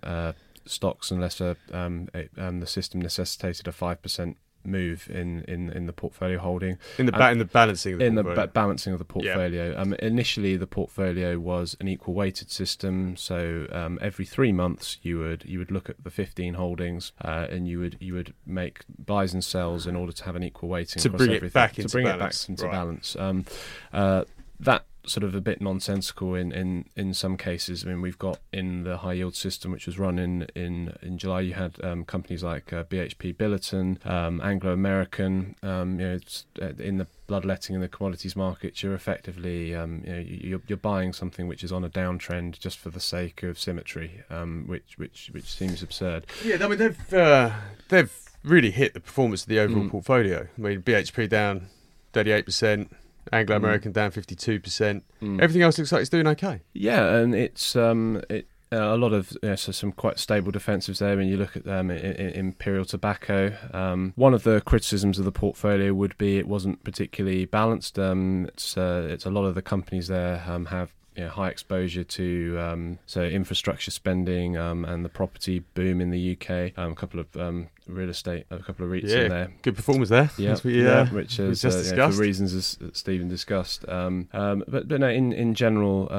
stocks 0.65 1.11
unless 1.11 1.41
a, 1.41 1.55
um, 1.71 2.09
it, 2.13 2.31
um, 2.37 2.59
the 2.59 2.67
system 2.67 3.01
necessitated 3.01 3.67
a 3.67 3.71
five 3.71 4.01
percent 4.01 4.37
move 4.65 5.09
in, 5.09 5.41
in, 5.47 5.69
in 5.71 5.85
the 5.85 5.93
portfolio 5.93 6.37
holding 6.39 6.77
in 6.97 7.05
the 7.05 7.11
ba- 7.11 7.31
in 7.31 7.37
the 7.37 7.45
balancing 7.45 7.93
of 7.93 7.99
the 7.99 8.05
in 8.05 8.15
the 8.15 8.23
ba- 8.23 8.47
balancing 8.47 8.93
of 8.93 8.99
the 8.99 9.05
portfolio. 9.05 9.79
Um, 9.79 9.93
initially, 9.95 10.57
the 10.57 10.67
portfolio 10.67 11.37
was 11.39 11.75
an 11.79 11.87
equal 11.87 12.13
weighted 12.13 12.49
system, 12.51 13.15
so 13.17 13.67
um, 13.71 13.99
every 14.01 14.25
three 14.25 14.51
months 14.51 14.97
you 15.01 15.19
would 15.19 15.43
you 15.45 15.59
would 15.59 15.71
look 15.71 15.89
at 15.89 16.03
the 16.03 16.09
15 16.09 16.53
holdings 16.55 17.11
uh, 17.21 17.47
and 17.49 17.67
you 17.67 17.79
would 17.79 17.97
you 17.99 18.13
would 18.13 18.33
make 18.45 18.83
buys 19.05 19.33
and 19.33 19.43
sells 19.43 19.87
in 19.87 19.95
order 19.95 20.11
to 20.11 20.23
have 20.25 20.35
an 20.35 20.43
equal 20.43 20.69
weighting 20.69 21.01
To 21.01 21.07
across 21.09 21.17
bring 21.19 21.31
it 21.31 21.35
everything, 21.37 21.53
back 21.53 21.73
to 21.73 21.81
into 21.81 21.91
bring 21.91 22.05
balance, 22.05 22.43
it 22.43 22.47
back 22.47 22.49
into 22.49 22.65
right. 22.65 22.71
balance. 22.71 23.15
Um, 23.17 23.45
uh, 23.93 24.23
that 24.59 24.85
sort 25.07 25.23
of 25.23 25.35
a 25.35 25.41
bit 25.41 25.61
nonsensical 25.61 26.35
in, 26.35 26.51
in, 26.51 26.85
in 26.95 27.13
some 27.13 27.37
cases. 27.37 27.83
I 27.85 27.89
mean, 27.89 28.01
we've 28.01 28.17
got 28.17 28.39
in 28.51 28.83
the 28.83 28.97
high 28.97 29.13
yield 29.13 29.35
system, 29.35 29.71
which 29.71 29.85
was 29.85 29.97
run 29.99 30.17
in 30.19 30.43
in, 30.55 30.95
in 31.01 31.17
July, 31.17 31.41
you 31.41 31.53
had 31.53 31.75
um, 31.83 32.05
companies 32.05 32.43
like 32.43 32.71
uh, 32.73 32.83
BHP 32.85 33.35
Billiton, 33.35 34.03
um, 34.05 34.41
Anglo 34.41 34.71
American. 34.73 35.55
Um, 35.63 35.99
you 35.99 36.07
know, 36.07 36.13
it's, 36.15 36.45
uh, 36.61 36.73
in 36.79 36.97
the 36.97 37.07
bloodletting 37.27 37.73
in 37.75 37.81
the 37.81 37.87
commodities 37.87 38.35
markets, 38.35 38.83
you're 38.83 38.93
effectively 38.93 39.73
um, 39.75 40.03
you 40.05 40.11
know, 40.13 40.19
you're, 40.19 40.61
you're 40.67 40.77
buying 40.77 41.11
something 41.13 41.47
which 41.47 41.63
is 41.63 41.71
on 41.71 41.83
a 41.83 41.89
downtrend 41.89 42.59
just 42.59 42.77
for 42.77 42.89
the 42.89 42.99
sake 42.99 43.43
of 43.43 43.59
symmetry, 43.59 44.23
um, 44.29 44.65
which 44.67 44.97
which 44.97 45.29
which 45.33 45.45
seems 45.51 45.81
absurd. 45.83 46.25
Yeah, 46.43 46.57
I 46.63 46.67
mean 46.67 46.77
they've 46.77 47.13
uh, 47.13 47.51
they've 47.89 48.11
really 48.43 48.71
hit 48.71 48.93
the 48.93 48.99
performance 48.99 49.41
of 49.43 49.49
the 49.49 49.59
overall 49.59 49.85
Mm. 49.85 49.89
portfolio. 49.91 50.47
I 50.57 50.61
mean 50.61 50.81
BHP 50.81 51.27
down 51.29 51.67
thirty 52.13 52.31
eight 52.31 52.45
percent, 52.45 52.91
Anglo 53.33 53.55
American 53.55 53.91
down 53.91 54.11
fifty 54.11 54.35
two 54.35 54.59
percent. 54.59 55.03
Mm. 55.21 55.41
Everything 55.41 55.61
else 55.61 55.77
looks 55.77 55.91
like 55.91 56.01
it's 56.01 56.09
doing 56.09 56.27
okay. 56.27 56.61
Yeah, 56.73 57.15
and 57.15 57.33
it's 57.35 57.75
um, 57.75 58.21
it, 58.29 58.47
uh, 58.71 58.77
a 58.77 58.97
lot 58.97 59.13
of 59.13 59.35
know, 59.43 59.55
so 59.55 59.71
some 59.71 59.91
quite 59.91 60.19
stable 60.19 60.51
defensives 60.51 60.97
there. 60.99 61.15
When 61.17 61.27
you 61.27 61.37
look 61.37 61.55
at 61.55 61.67
um, 61.67 61.89
I- 61.91 61.95
I- 61.95 62.33
Imperial 62.35 62.85
Tobacco, 62.85 63.55
um, 63.73 64.13
one 64.15 64.33
of 64.33 64.43
the 64.43 64.61
criticisms 64.61 65.19
of 65.19 65.25
the 65.25 65.31
portfolio 65.31 65.93
would 65.93 66.17
be 66.17 66.37
it 66.37 66.47
wasn't 66.47 66.83
particularly 66.83 67.45
balanced. 67.45 67.97
Um, 67.99 68.45
it's 68.47 68.77
uh, 68.77 69.07
it's 69.09 69.25
a 69.25 69.29
lot 69.29 69.45
of 69.45 69.55
the 69.55 69.61
companies 69.61 70.07
there 70.07 70.43
um, 70.47 70.65
have. 70.67 70.93
You 71.15 71.23
know, 71.25 71.29
high 71.29 71.49
exposure 71.49 72.03
to 72.03 72.57
um, 72.59 72.99
so 73.05 73.23
infrastructure 73.23 73.91
spending 73.91 74.57
um, 74.57 74.83
and 74.85 75.05
the 75.05 75.09
property 75.09 75.59
boom 75.73 76.01
in 76.01 76.11
the 76.11 76.37
UK. 76.37 76.77
Um, 76.77 76.91
a 76.91 76.95
couple 76.95 77.19
of 77.19 77.35
um, 77.37 77.69
real 77.87 78.09
estate, 78.09 78.45
a 78.49 78.59
couple 78.59 78.85
of 78.85 78.91
REITs 78.91 79.09
Yeah, 79.09 79.17
in 79.19 79.29
there. 79.29 79.51
Good 79.61 79.75
performance 79.75 80.09
there. 80.09 80.29
Yeah, 80.37 80.51
as 80.51 80.63
we, 80.63 80.83
yeah, 80.83 81.01
uh, 81.01 81.05
which 81.07 81.39
is 81.39 81.61
just 81.61 81.93
uh, 81.93 81.95
yeah, 81.95 82.09
for 82.09 82.21
reasons 82.21 82.53
as 82.53 82.77
Stephen 82.93 83.27
discussed. 83.27 83.87
Um, 83.87 84.27
um, 84.33 84.63
but 84.67 84.87
but 84.87 84.99
no, 84.99 85.09
in 85.09 85.31
in 85.31 85.53
general, 85.55 86.11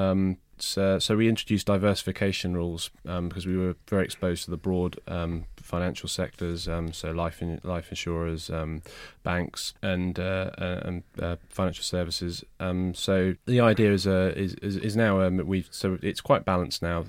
um, 0.59 1.01
so, 1.01 1.16
we 1.16 1.29
introduced 1.29 1.66
diversification 1.66 2.55
rules 2.55 2.90
um, 3.07 3.29
because 3.29 3.47
we 3.47 3.57
were 3.57 3.77
very 3.88 4.05
exposed 4.05 4.45
to 4.45 4.51
the 4.51 4.57
broad 4.57 4.99
um, 5.07 5.45
financial 5.57 6.09
sectors, 6.09 6.69
um, 6.69 6.92
so 6.92 7.11
life 7.11 7.42
in, 7.42 7.61
life 7.62 7.90
insurers, 7.90 8.51
um, 8.51 8.83
banks, 9.23 9.75
and 9.83 10.19
uh, 10.19 10.51
uh, 10.59 10.81
and 10.85 11.03
uh, 11.21 11.37
financial 11.49 11.85
services. 11.85 12.45
Um, 12.59 12.95
so 12.95 13.35
the 13.47 13.61
idea 13.61 13.92
is 13.92 14.07
uh, 14.07 14.33
is, 14.37 14.55
is 14.55 14.97
now 14.97 15.21
um, 15.21 15.37
we've 15.47 15.69
so 15.71 15.99
it's 16.03 16.21
quite 16.21 16.45
balanced 16.45 16.83
now, 16.83 17.05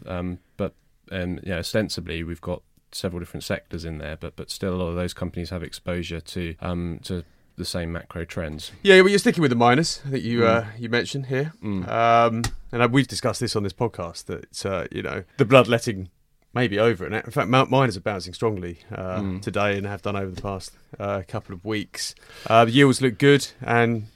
but 0.58 0.74
um, 1.12 1.40
yeah, 1.44 1.58
ostensibly 1.58 2.24
we've 2.24 2.42
got 2.42 2.62
several 2.92 3.20
different 3.20 3.44
sectors 3.44 3.86
in 3.86 3.98
there, 3.98 4.18
but 4.18 4.36
but 4.36 4.50
still 4.50 4.74
a 4.74 4.78
lot 4.78 4.88
of 4.88 4.96
those 4.96 5.14
companies 5.14 5.50
have 5.52 5.64
exposure 5.64 6.20
to 6.20 6.56
um 6.62 7.00
to 7.04 7.24
the 7.58 7.66
same 7.66 7.92
macro 7.92 8.24
trends. 8.24 8.72
Yeah, 8.84 9.02
well, 9.02 9.10
you're 9.10 9.20
sticking 9.20 9.42
with 9.42 9.52
the 9.52 9.58
miners. 9.58 10.00
that 10.06 10.22
you 10.22 10.42
Mm. 10.42 10.48
uh, 10.48 10.66
you 10.78 10.90
mentioned 10.90 11.26
here, 11.28 11.54
Mm. 11.64 11.88
um, 11.90 12.44
and 12.72 12.82
uh, 12.84 12.88
we've 12.92 13.08
discussed 13.08 13.40
this 13.40 13.56
on 13.56 13.64
this 13.64 13.74
podcast 13.74 14.26
that 14.26 14.66
uh, 14.66 14.86
you 14.92 15.02
know 15.02 15.24
the 15.38 15.46
bloodletting 15.46 16.10
may 16.54 16.68
be 16.68 16.80
over, 16.80 17.06
and 17.06 17.14
in 17.16 17.32
fact, 17.32 17.50
Mount 17.50 17.70
miners 17.70 17.98
are 17.98 18.02
bouncing 18.02 18.34
strongly 18.34 18.80
uh, 18.92 19.20
Mm. 19.20 19.42
today 19.42 19.78
and 19.78 19.86
have 19.88 20.02
done 20.02 20.16
over 20.16 20.32
the 20.32 20.42
past 20.42 20.72
uh, 21.00 21.22
couple 21.28 21.54
of 21.54 21.66
weeks. 21.66 22.16
Uh, 22.48 22.66
the 22.66 22.72
yields 22.72 23.02
look 23.02 23.18
good 23.18 23.48
and 23.62 24.08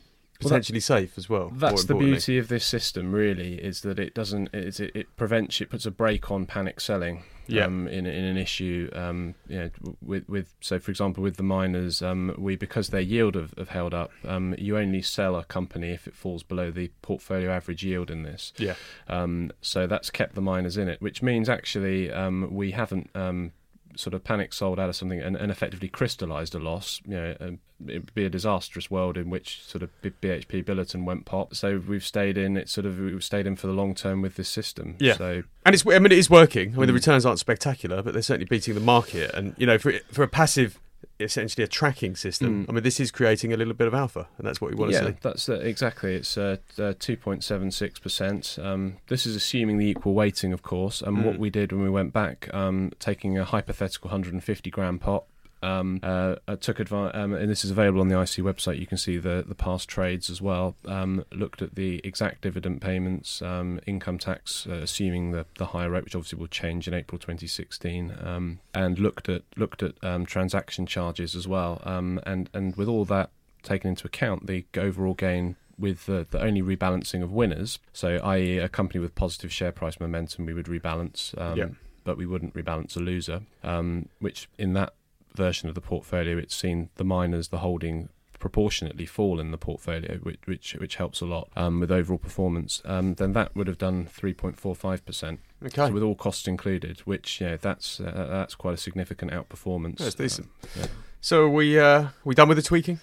Well, 0.43 0.49
that- 0.49 0.55
potentially 0.55 0.79
safe 0.79 1.17
as 1.17 1.29
well. 1.29 1.51
That's 1.53 1.85
the 1.85 1.95
beauty 1.95 2.37
of 2.37 2.47
this 2.47 2.65
system, 2.65 3.11
really, 3.11 3.55
is 3.55 3.81
that 3.81 3.99
it 3.99 4.13
doesn't 4.13 4.53
it, 4.53 4.79
it, 4.79 5.15
prevents 5.17 5.61
it 5.61 5.69
puts 5.69 5.85
a 5.85 5.91
brake 5.91 6.31
on 6.31 6.45
panic 6.45 6.79
selling. 6.79 7.23
Yeah. 7.47 7.65
Um, 7.65 7.87
in 7.87 8.05
in 8.05 8.23
an 8.23 8.37
issue, 8.37 8.89
um, 8.93 9.35
you 9.49 9.57
know, 9.57 9.69
with 10.01 10.29
with 10.29 10.53
so 10.61 10.79
for 10.79 10.89
example 10.89 11.21
with 11.21 11.35
the 11.35 11.43
miners, 11.43 12.01
um, 12.01 12.33
we 12.37 12.55
because 12.55 12.89
their 12.89 13.01
yield 13.01 13.35
have, 13.35 13.53
have 13.57 13.69
held 13.69 13.93
up, 13.93 14.11
um, 14.25 14.55
you 14.57 14.77
only 14.77 15.01
sell 15.01 15.35
a 15.35 15.43
company 15.43 15.89
if 15.89 16.07
it 16.07 16.15
falls 16.15 16.43
below 16.43 16.71
the 16.71 16.91
portfolio 17.01 17.51
average 17.51 17.83
yield 17.83 18.09
in 18.09 18.23
this. 18.23 18.53
Yeah. 18.57 18.75
Um, 19.09 19.51
so 19.59 19.85
that's 19.85 20.09
kept 20.09 20.35
the 20.35 20.41
miners 20.41 20.77
in 20.77 20.87
it, 20.87 21.01
which 21.01 21.21
means 21.21 21.49
actually 21.49 22.09
um, 22.09 22.47
we 22.51 22.71
haven't 22.71 23.09
um, 23.15 23.51
sort 23.97 24.13
of 24.13 24.23
panic 24.23 24.53
sold 24.53 24.79
out 24.79 24.87
of 24.87 24.95
something 24.95 25.19
and, 25.19 25.35
and 25.35 25.51
effectively 25.51 25.89
crystallized 25.89 26.55
a 26.55 26.59
loss. 26.59 27.01
You 27.05 27.15
know, 27.15 27.57
it 27.87 27.93
would 27.99 28.13
be 28.13 28.25
a 28.25 28.29
disastrous 28.29 28.89
world 28.91 29.17
in 29.17 29.29
which 29.29 29.61
sort 29.63 29.83
of 29.83 29.89
BHP 30.01 30.63
Billiton 30.63 31.05
went 31.05 31.25
pop. 31.25 31.55
So 31.55 31.81
we've 31.87 32.05
stayed 32.05 32.37
in. 32.37 32.57
It's 32.57 32.71
sort 32.71 32.85
of 32.85 32.99
we've 32.99 33.23
stayed 33.23 33.47
in 33.47 33.55
for 33.55 33.67
the 33.67 33.73
long 33.73 33.95
term 33.95 34.21
with 34.21 34.35
this 34.35 34.49
system. 34.49 34.95
Yeah. 34.99 35.15
So 35.17 35.43
And 35.65 35.73
it's, 35.75 35.85
I 35.85 35.99
mean, 35.99 36.05
it 36.07 36.13
is 36.13 36.29
working. 36.29 36.73
I 36.75 36.77
mean, 36.77 36.87
the 36.87 36.93
Mm. 36.93 36.95
returns 36.95 37.25
aren't 37.25 37.39
spectacular, 37.39 38.01
but 38.01 38.13
they're 38.13 38.21
certainly 38.21 38.47
beating 38.49 38.73
the 38.75 38.79
market. 38.81 39.31
And 39.33 39.55
you 39.57 39.65
know, 39.65 39.77
for 39.77 39.93
for 40.11 40.23
a 40.23 40.27
passive, 40.27 40.79
essentially 41.19 41.63
a 41.63 41.67
tracking 41.67 42.15
system, 42.15 42.65
Mm. 42.65 42.69
I 42.69 42.73
mean, 42.73 42.83
this 42.83 42.99
is 42.99 43.11
creating 43.11 43.53
a 43.53 43.57
little 43.57 43.73
bit 43.75 43.85
of 43.87 43.93
alpha, 43.93 44.27
and 44.37 44.47
that's 44.47 44.59
what 44.59 44.71
we 44.71 44.75
want 44.77 44.91
to 44.91 44.97
yeah, 44.97 45.07
see. 45.09 45.15
that's 45.21 45.49
uh, 45.49 45.53
exactly. 45.55 46.15
It's 46.15 46.35
uh, 46.37 46.57
two 46.99 47.15
point 47.17 47.43
seven 47.43 47.69
six 47.71 47.99
percent. 47.99 48.57
Um, 48.61 48.97
This 49.07 49.25
is 49.25 49.35
assuming 49.35 49.77
the 49.77 49.85
equal 49.85 50.13
weighting, 50.15 50.51
of 50.53 50.61
course. 50.63 51.01
And 51.01 51.17
Mm. 51.17 51.23
what 51.25 51.37
we 51.39 51.49
did 51.49 51.71
when 51.71 51.83
we 51.83 51.89
went 51.89 52.11
back, 52.13 52.51
um, 52.53 52.91
taking 52.99 53.37
a 53.37 53.45
hypothetical 53.45 54.09
150 54.09 54.69
gram 54.71 54.97
pot. 54.99 55.25
Um, 55.61 55.99
uh, 56.01 56.35
I 56.47 56.55
took 56.55 56.79
advantage, 56.79 57.15
um, 57.15 57.33
and 57.33 57.49
this 57.49 57.63
is 57.63 57.71
available 57.71 58.01
on 58.01 58.07
the 58.07 58.19
IC 58.19 58.43
website. 58.45 58.79
You 58.79 58.87
can 58.87 58.97
see 58.97 59.17
the, 59.17 59.43
the 59.47 59.55
past 59.55 59.87
trades 59.87 60.29
as 60.29 60.41
well. 60.41 60.75
Um, 60.85 61.23
looked 61.31 61.61
at 61.61 61.75
the 61.75 62.01
exact 62.03 62.41
dividend 62.41 62.81
payments, 62.81 63.41
um, 63.41 63.79
income 63.85 64.17
tax, 64.17 64.65
uh, 64.67 64.73
assuming 64.73 65.31
the, 65.31 65.45
the 65.57 65.67
higher 65.67 65.89
rate, 65.89 66.03
which 66.03 66.15
obviously 66.15 66.39
will 66.39 66.47
change 66.47 66.87
in 66.87 66.93
April 66.93 67.19
2016, 67.19 68.13
um, 68.23 68.59
and 68.73 68.97
looked 68.99 69.29
at 69.29 69.43
looked 69.55 69.83
at 69.83 69.93
um, 70.03 70.25
transaction 70.25 70.85
charges 70.85 71.35
as 71.35 71.47
well. 71.47 71.81
Um, 71.83 72.19
and 72.25 72.49
and 72.53 72.75
with 72.75 72.87
all 72.87 73.05
that 73.05 73.29
taken 73.63 73.89
into 73.89 74.07
account, 74.07 74.47
the 74.47 74.65
overall 74.77 75.13
gain 75.13 75.55
with 75.77 76.05
the, 76.05 76.27
the 76.29 76.39
only 76.41 76.61
rebalancing 76.61 77.23
of 77.23 77.31
winners, 77.31 77.79
so 77.93 78.17
i.e. 78.23 78.57
a 78.59 78.69
company 78.69 78.99
with 78.99 79.15
positive 79.15 79.51
share 79.51 79.71
price 79.71 79.99
momentum, 79.99 80.45
we 80.45 80.53
would 80.53 80.67
rebalance, 80.67 81.35
um, 81.41 81.57
Yeah. 81.57 81.67
but 82.03 82.17
we 82.17 82.25
wouldn't 82.27 82.53
rebalance 82.53 82.95
a 82.95 82.99
loser, 82.99 83.41
um, 83.63 84.07
which 84.19 84.47
in 84.59 84.73
that 84.73 84.93
version 85.35 85.69
of 85.69 85.75
the 85.75 85.81
portfolio, 85.81 86.37
it's 86.37 86.55
seen 86.55 86.89
the 86.95 87.03
miners, 87.03 87.49
the 87.49 87.59
holding 87.59 88.09
proportionately 88.41 89.05
fall 89.05 89.39
in 89.39 89.51
the 89.51 89.57
portfolio, 89.57 90.17
which 90.17 90.39
which, 90.45 90.73
which 90.73 90.95
helps 90.95 91.21
a 91.21 91.25
lot 91.25 91.47
um, 91.55 91.79
with 91.79 91.91
overall 91.91 92.17
performance. 92.17 92.81
Um, 92.83 93.13
then 93.13 93.33
that 93.33 93.55
would 93.55 93.67
have 93.67 93.77
done 93.77 94.07
3.45 94.07 95.05
percent, 95.05 95.39
Okay, 95.63 95.87
so 95.87 95.91
with 95.91 96.03
all 96.03 96.15
costs 96.15 96.47
included, 96.47 96.99
which 97.01 97.39
yeah, 97.39 97.55
that's 97.55 98.01
uh, 98.01 98.27
that's 98.29 98.55
quite 98.55 98.73
a 98.73 98.77
significant 98.77 99.31
outperformance. 99.31 99.97
That's 99.97 100.15
decent. 100.15 100.47
Um, 100.63 100.69
yeah. 100.81 100.87
so 101.21 101.43
are 101.43 101.49
we 101.49 101.79
uh, 101.79 102.07
we 102.25 102.35
done 102.35 102.49
with 102.49 102.57
the 102.57 102.63
tweaking? 102.63 102.99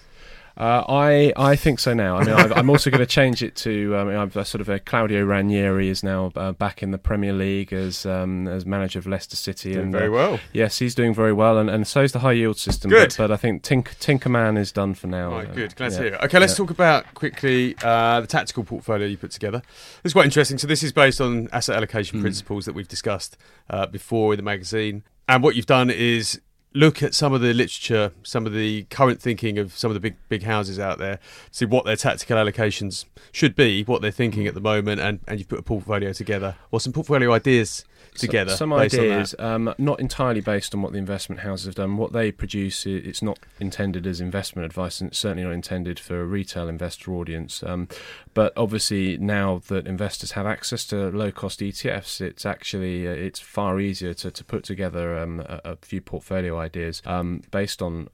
Uh, 0.59 0.83
I 0.89 1.31
I 1.37 1.55
think 1.55 1.79
so 1.79 1.93
now. 1.93 2.17
I 2.17 2.25
mean, 2.25 2.35
I've, 2.35 2.51
I'm 2.51 2.69
also 2.69 2.89
going 2.89 2.99
to 2.99 3.05
change 3.05 3.41
it 3.41 3.55
to. 3.57 3.95
I 3.95 4.03
mean, 4.03 4.15
I've 4.17 4.33
sort 4.45 4.59
of 4.59 4.67
a 4.67 4.77
Claudio 4.77 5.23
Ranieri 5.23 5.87
is 5.87 6.03
now 6.03 6.33
uh, 6.35 6.51
back 6.51 6.83
in 6.83 6.91
the 6.91 6.97
Premier 6.97 7.31
League 7.31 7.71
as 7.71 8.05
um, 8.05 8.45
as 8.45 8.65
manager 8.65 8.99
of 8.99 9.07
Leicester 9.07 9.37
City, 9.37 9.71
Doing 9.71 9.83
and 9.85 9.91
very 9.93 10.09
uh, 10.09 10.11
well. 10.11 10.39
yes, 10.51 10.79
he's 10.79 10.93
doing 10.93 11.13
very 11.13 11.31
well, 11.31 11.57
and, 11.57 11.69
and 11.69 11.87
so 11.87 12.01
is 12.01 12.11
the 12.11 12.19
high 12.19 12.33
yield 12.33 12.57
system. 12.57 12.89
Good. 12.91 13.09
but, 13.17 13.29
but 13.29 13.31
I 13.31 13.37
think 13.37 13.63
Tink, 13.63 13.85
Tinkerman 13.99 14.57
is 14.57 14.73
done 14.73 14.95
for 14.95 15.07
now. 15.07 15.31
Right, 15.31 15.55
good. 15.55 15.75
Glad 15.77 15.93
yeah. 15.93 15.97
to 15.97 16.03
hear. 16.03 16.13
it. 16.15 16.21
Okay, 16.25 16.39
let's 16.39 16.51
Yeah. 16.53 16.57
talk 16.57 16.71
about 16.71 17.13
quickly 17.13 17.75
uh, 17.81 18.19
the 18.19 18.27
tactical 18.27 18.65
portfolio 18.65 19.07
you 19.07 19.15
put 19.17 19.31
together. 19.31 19.61
It's 20.03 20.13
quite 20.13 20.25
interesting. 20.25 20.57
So 20.57 20.67
this 20.67 20.83
is 20.83 20.91
based 20.91 21.21
on 21.21 21.47
asset 21.53 21.77
allocation 21.77 22.19
Mm. 22.19 22.21
principles 22.23 22.65
that 22.65 22.73
we've 22.75 22.87
discussed 22.87 23.37
uh, 23.69 23.85
before 23.85 24.33
in 24.33 24.37
the 24.37 24.43
magazine. 24.43 25.03
And 25.29 25.41
what 25.41 25.55
you've 25.55 25.67
done 25.67 25.89
is 25.89 26.41
look 26.73 27.01
at 27.01 27.15
some 27.15 27.33
of 27.33 27.41
the 27.41 27.53
literature, 27.53 28.11
some 28.23 28.45
of 28.45 28.53
the 28.53 28.83
current 28.83 29.21
thinking 29.21 29.57
of 29.57 29.75
some 29.77 29.89
of 29.89 29.95
the 29.95 29.99
big 29.99 30.15
big 30.29 30.43
houses 30.43 30.79
out 30.79 30.99
there, 30.99 31.19
see 31.51 31.65
what 31.65 31.85
their 31.85 31.95
tactical 31.95 32.37
allocations 32.37 33.05
should 33.31 33.55
be, 33.55 33.83
what 33.83 34.01
they're 34.01 34.11
thinking 34.11 34.47
at 34.47 34.53
the 34.53 34.61
moment, 34.61 35.01
and, 35.01 35.19
and 35.27 35.39
you've 35.39 35.49
put 35.49 35.59
a 35.59 35.63
portfolio 35.63 36.13
together 36.13 36.55
or 36.71 36.79
some 36.79 36.93
portfolio 36.93 37.33
ideas 37.33 37.85
together. 38.19 38.51
Some, 38.51 38.71
some 38.71 38.73
ideas, 38.73 39.35
um, 39.39 39.73
not 39.77 39.99
entirely 39.99 40.41
based 40.41 40.73
on 40.75 40.81
what 40.81 40.91
the 40.91 40.97
investment 40.97 41.41
houses 41.41 41.65
have 41.65 41.75
done. 41.75 41.97
What 41.97 42.13
they 42.13 42.31
produce, 42.31 42.85
it's 42.85 43.21
not 43.21 43.39
intended 43.59 44.05
as 44.05 44.21
investment 44.21 44.65
advice, 44.65 45.01
and 45.01 45.09
it's 45.09 45.19
certainly 45.19 45.43
not 45.43 45.53
intended 45.53 45.99
for 45.99 46.21
a 46.21 46.25
retail 46.25 46.67
investor 46.67 47.11
audience. 47.13 47.63
Um, 47.63 47.87
but 48.33 48.53
obviously, 48.55 49.17
now 49.17 49.61
that 49.67 49.87
investors 49.87 50.31
have 50.31 50.45
access 50.45 50.85
to 50.85 51.09
low-cost 51.09 51.59
ETFs, 51.59 52.21
it's 52.21 52.45
actually 52.45 53.07
uh, 53.07 53.11
it's 53.11 53.39
far 53.39 53.79
easier 53.79 54.13
to, 54.15 54.31
to 54.31 54.43
put 54.43 54.63
together 54.63 55.17
um, 55.17 55.39
a, 55.41 55.61
a, 55.65 55.75
few 55.77 56.01
portfolio 56.01 56.59
ideas 56.59 57.01
um, 57.05 57.41
based 57.51 57.81
on 57.81 58.09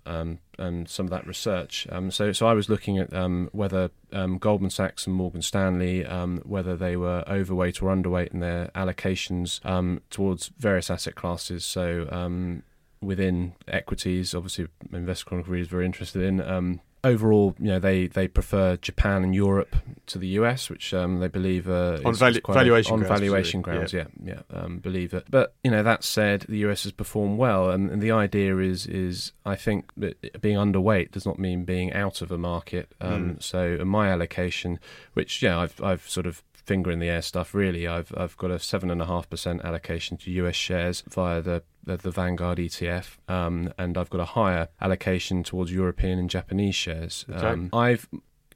um, 0.60 0.86
some 0.86 1.06
of 1.06 1.10
that 1.12 1.28
research. 1.28 1.88
Um, 1.91 2.12
so, 2.12 2.32
so 2.32 2.47
I 2.47 2.53
was 2.53 2.70
looking 2.70 2.97
at 2.97 3.14
um, 3.14 3.49
whether 3.51 3.91
um, 4.12 4.38
Goldman 4.38 4.70
Sachs 4.70 5.08
and 5.08 5.16
Morgan 5.16 5.41
Stanley, 5.41 6.06
um, 6.06 6.41
whether 6.43 6.76
they 6.76 6.95
were 6.95 7.24
overweight 7.28 7.82
or 7.82 7.95
underweight 7.95 8.34
in 8.34 8.39
their 8.39 8.70
allocations 8.76 9.64
um, 9.66 10.01
towards 10.10 10.51
various 10.58 10.89
asset 10.89 11.16
classes. 11.16 11.66
So, 11.66 12.08
within 13.01 13.53
equities, 13.68 14.34
obviously, 14.34 14.68
Investor 14.91 15.26
Chronicle 15.26 15.53
is 15.53 15.68
very 15.68 15.86
interested 15.86 16.24
in 16.24 16.80
overall, 17.06 17.56
you 17.60 17.68
know, 17.68 17.80
they, 17.80 18.08
they 18.08 18.28
prefer 18.28 18.78
Japan 18.78 19.24
and 19.24 19.34
Europe 19.34 19.76
to 20.08 20.18
the 20.18 20.28
US, 20.39 20.70
which 20.70 20.93
um, 20.93 21.20
they 21.20 21.28
believe 21.28 21.70
uh, 21.70 21.99
on 22.03 22.14
valu- 22.14 22.53
valuation 22.53 22.93
on 22.93 22.99
grounds, 22.99 23.20
valuation 23.20 23.62
grounds. 23.62 23.93
Yeah, 23.93 24.06
yeah, 24.24 24.41
yeah 24.51 24.60
um, 24.60 24.80
believe 24.80 25.14
it. 25.14 25.26
But 25.30 25.53
you 25.64 25.72
know, 25.72 25.84
that 25.84 26.03
said, 26.03 26.45
the 26.49 26.58
US 26.66 26.84
has 26.84 26.91
performed 26.91 27.38
well, 27.38 27.70
and, 27.70 27.91
and, 27.91 28.01
the 28.01 28.12
idea 28.12 28.58
is 28.58 28.88
is 28.88 29.32
I 29.45 29.56
think 29.56 29.91
that 29.97 30.41
being 30.41 30.58
underweight 30.58 31.12
does 31.12 31.26
not 31.26 31.38
mean 31.38 31.64
being 31.64 31.93
out 31.93 32.22
of 32.22 32.32
a 32.32 32.38
market. 32.38 32.91
Um, 32.99 33.36
mm. 33.36 33.43
So 33.43 33.84
my 33.86 34.10
allocation, 34.10 34.80
which 35.14 35.41
yeah, 35.41 35.60
I've 35.60 35.82
I've 35.82 36.10
sort 36.10 36.26
of 36.26 36.43
finger 36.66 36.91
in 36.91 36.99
the 36.99 37.09
air 37.09 37.22
stuff. 37.22 37.53
Really, 37.53 37.88
I've 37.88 38.13
I've 38.18 38.38
got 38.38 38.51
a 38.51 38.59
seven 38.59 38.89
and 38.89 39.01
a 39.01 39.05
half 39.05 39.30
percent 39.30 39.63
allocation 39.63 40.18
to 40.18 40.32
US 40.32 40.55
shares 40.55 41.03
via 41.07 41.41
the 41.41 41.63
the, 41.84 41.97
the 41.97 42.11
Vanguard 42.11 42.57
ETF, 42.57 43.18
um, 43.30 43.72
and 43.78 43.97
I've 43.97 44.09
got 44.09 44.22
a 44.22 44.26
higher 44.26 44.70
allocation 44.82 45.43
towards 45.43 45.72
European 45.72 46.20
and 46.20 46.30
Japanese 46.30 46.76
shares. 46.76 47.26
Okay. 47.30 47.45
Um, 47.45 47.70
I've 47.72 48.07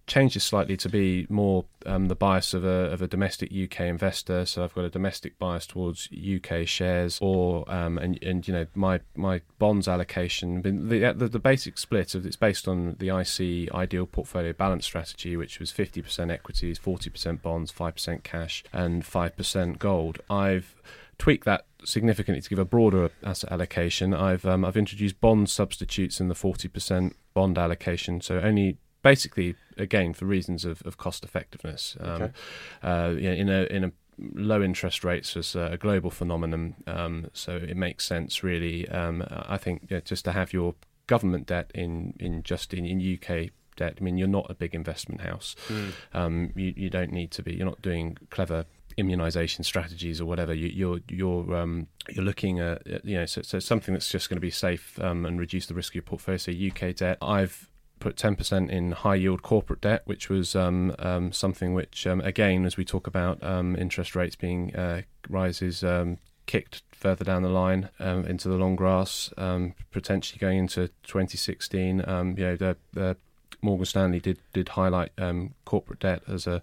changed 0.10 0.36
it 0.36 0.42
slightly 0.42 0.76
to 0.76 0.90
be 0.90 1.26
more 1.30 1.64
um, 1.86 2.08
the 2.08 2.16
bias 2.16 2.54
of 2.54 2.66
a 2.66 2.92
of 2.92 3.02
a 3.02 3.08
domestic 3.08 3.52
UK 3.54 3.82
investor. 3.82 4.46
So 4.46 4.64
I've 4.64 4.74
got 4.74 4.84
a 4.84 4.90
domestic 4.90 5.38
bias 5.40 5.66
towards 5.66 6.10
UK 6.12 6.68
shares, 6.68 7.20
or 7.22 7.72
um, 7.72 7.98
and 7.98 8.22
and 8.22 8.46
you 8.46 8.54
know 8.54 8.66
my 8.76 9.00
my 9.16 9.42
bonds 9.60 9.88
allocation. 9.88 10.62
The, 10.64 11.14
the, 11.14 11.30
the 11.30 11.40
basic 11.40 11.78
split 11.78 12.16
of 12.16 12.26
it's 12.26 12.36
based 12.36 12.68
on 12.68 12.98
the 13.00 13.10
IC 13.10 13.74
ideal 13.74 14.06
portfolio 14.06 14.52
balance 14.52 14.86
strategy, 14.86 15.38
which 15.38 15.60
was 15.60 15.72
fifty 15.72 16.02
percent 16.02 16.32
equities, 16.32 16.78
forty 16.78 17.10
percent 17.10 17.42
bonds, 17.42 17.72
five 17.72 17.94
percent 17.94 18.24
cash, 18.24 18.64
and 18.74 19.06
five 19.06 19.38
percent 19.38 19.80
gold. 19.80 20.20
I've 20.30 20.76
tweaked 21.18 21.46
that 21.46 21.66
significantly 21.86 22.42
to 22.42 22.50
give 22.50 22.60
a 22.60 22.66
broader 22.66 23.12
asset 23.24 23.52
allocation. 23.52 24.14
I've 24.14 24.46
um, 24.46 24.66
I've 24.66 24.78
introduced 24.78 25.22
bond 25.22 25.50
substitutes 25.50 26.20
in 26.20 26.28
the 26.28 26.36
forty 26.36 26.68
percent 26.68 27.16
bond 27.34 27.58
allocation, 27.58 28.22
so 28.22 28.40
only 28.40 28.78
basically 29.02 29.56
again 29.78 30.14
for 30.14 30.26
reasons 30.26 30.66
of, 30.66 30.82
of 30.84 30.98
cost 30.98 31.24
effectiveness. 31.24 31.96
Um, 32.00 32.22
okay. 32.22 32.32
uh, 32.84 33.10
you 33.10 33.30
know, 33.30 33.34
in 33.34 33.50
a 33.50 33.62
in 33.64 33.84
a 33.84 33.92
low 34.34 34.62
interest 34.62 35.04
rates 35.04 35.38
as 35.38 35.56
a 35.56 35.78
global 35.80 36.10
phenomenon, 36.10 36.76
um, 36.88 37.30
so 37.34 37.56
it 37.56 37.78
makes 37.78 38.06
sense 38.06 38.44
really. 38.44 38.88
Um, 38.90 39.24
I 39.30 39.58
think 39.58 39.88
you 39.90 39.98
know, 39.98 40.02
just 40.02 40.26
to 40.26 40.32
have 40.32 40.54
your 40.54 40.76
government 41.08 41.48
debt 41.48 41.72
in 41.74 42.14
in 42.20 42.44
just 42.44 42.74
in, 42.74 42.86
in 42.86 43.00
UK 43.00 43.52
debt. 43.76 43.98
I 44.00 44.04
mean, 44.04 44.18
you're 44.18 44.28
not 44.28 44.48
a 44.50 44.54
big 44.54 44.76
investment 44.76 45.22
house. 45.22 45.56
Mm. 46.14 46.52
you 46.56 46.74
you 46.76 46.90
don't 46.90 47.12
need 47.12 47.32
to 47.32 47.44
be. 47.44 47.54
You're 47.56 47.66
not 47.66 47.82
doing 47.82 48.18
clever 48.30 48.66
immunization 49.00 49.64
strategies 49.64 50.20
or 50.20 50.26
whatever. 50.26 50.54
You, 50.54 50.68
you're 50.68 51.00
you're 51.10 51.56
um, 51.56 51.88
you're 52.10 52.26
looking 52.26 52.60
at 52.60 53.06
you 53.06 53.18
know 53.18 53.26
so, 53.26 53.42
so 53.42 53.60
something 53.60 53.94
that's 53.94 54.10
just 54.10 54.30
going 54.30 54.38
to 54.38 54.42
be 54.42 54.52
safe 54.52 55.00
um, 55.02 55.26
and 55.26 55.40
reduce 55.40 55.66
the 55.66 55.74
risk 55.74 55.92
of 55.92 55.96
your 55.96 56.04
portfolio. 56.04 56.38
So 56.38 56.52
UK 56.52 56.96
debt. 56.96 57.18
I've 57.22 57.70
put 58.00 58.16
10% 58.16 58.70
in 58.70 58.92
high 58.92 59.16
yield 59.16 59.42
corporate 59.42 59.82
debt, 59.82 60.02
which 60.06 60.30
was 60.30 60.56
um, 60.56 60.96
um, 61.00 61.32
something 61.32 61.74
which, 61.74 62.08
um, 62.08 62.22
again, 62.22 62.66
as 62.66 62.78
we 62.78 62.86
talk 62.86 63.08
about 63.08 63.42
um, 63.44 63.76
interest 63.76 64.16
rates 64.16 64.36
being 64.36 64.76
uh, 64.76 65.02
rises, 65.30 65.84
um, 65.84 66.18
kicked 66.46 66.82
further 66.92 67.24
down 67.24 67.44
the 67.44 67.50
line 67.50 67.90
into 68.00 68.50
the 68.50 68.56
long 68.56 68.76
grass, 68.76 69.32
potentially 69.92 70.40
going 70.40 70.58
into 70.58 70.88
2016. 71.04 71.98
you 71.98 72.04
know, 72.04 72.56
the, 72.56 72.76
the 72.94 73.16
Morgan 73.62 73.86
Stanley 73.86 74.20
did 74.20 74.38
did 74.54 74.70
highlight 74.70 75.12
um, 75.18 75.54
corporate 75.66 76.00
debt 76.00 76.22
as 76.28 76.48
a 76.48 76.62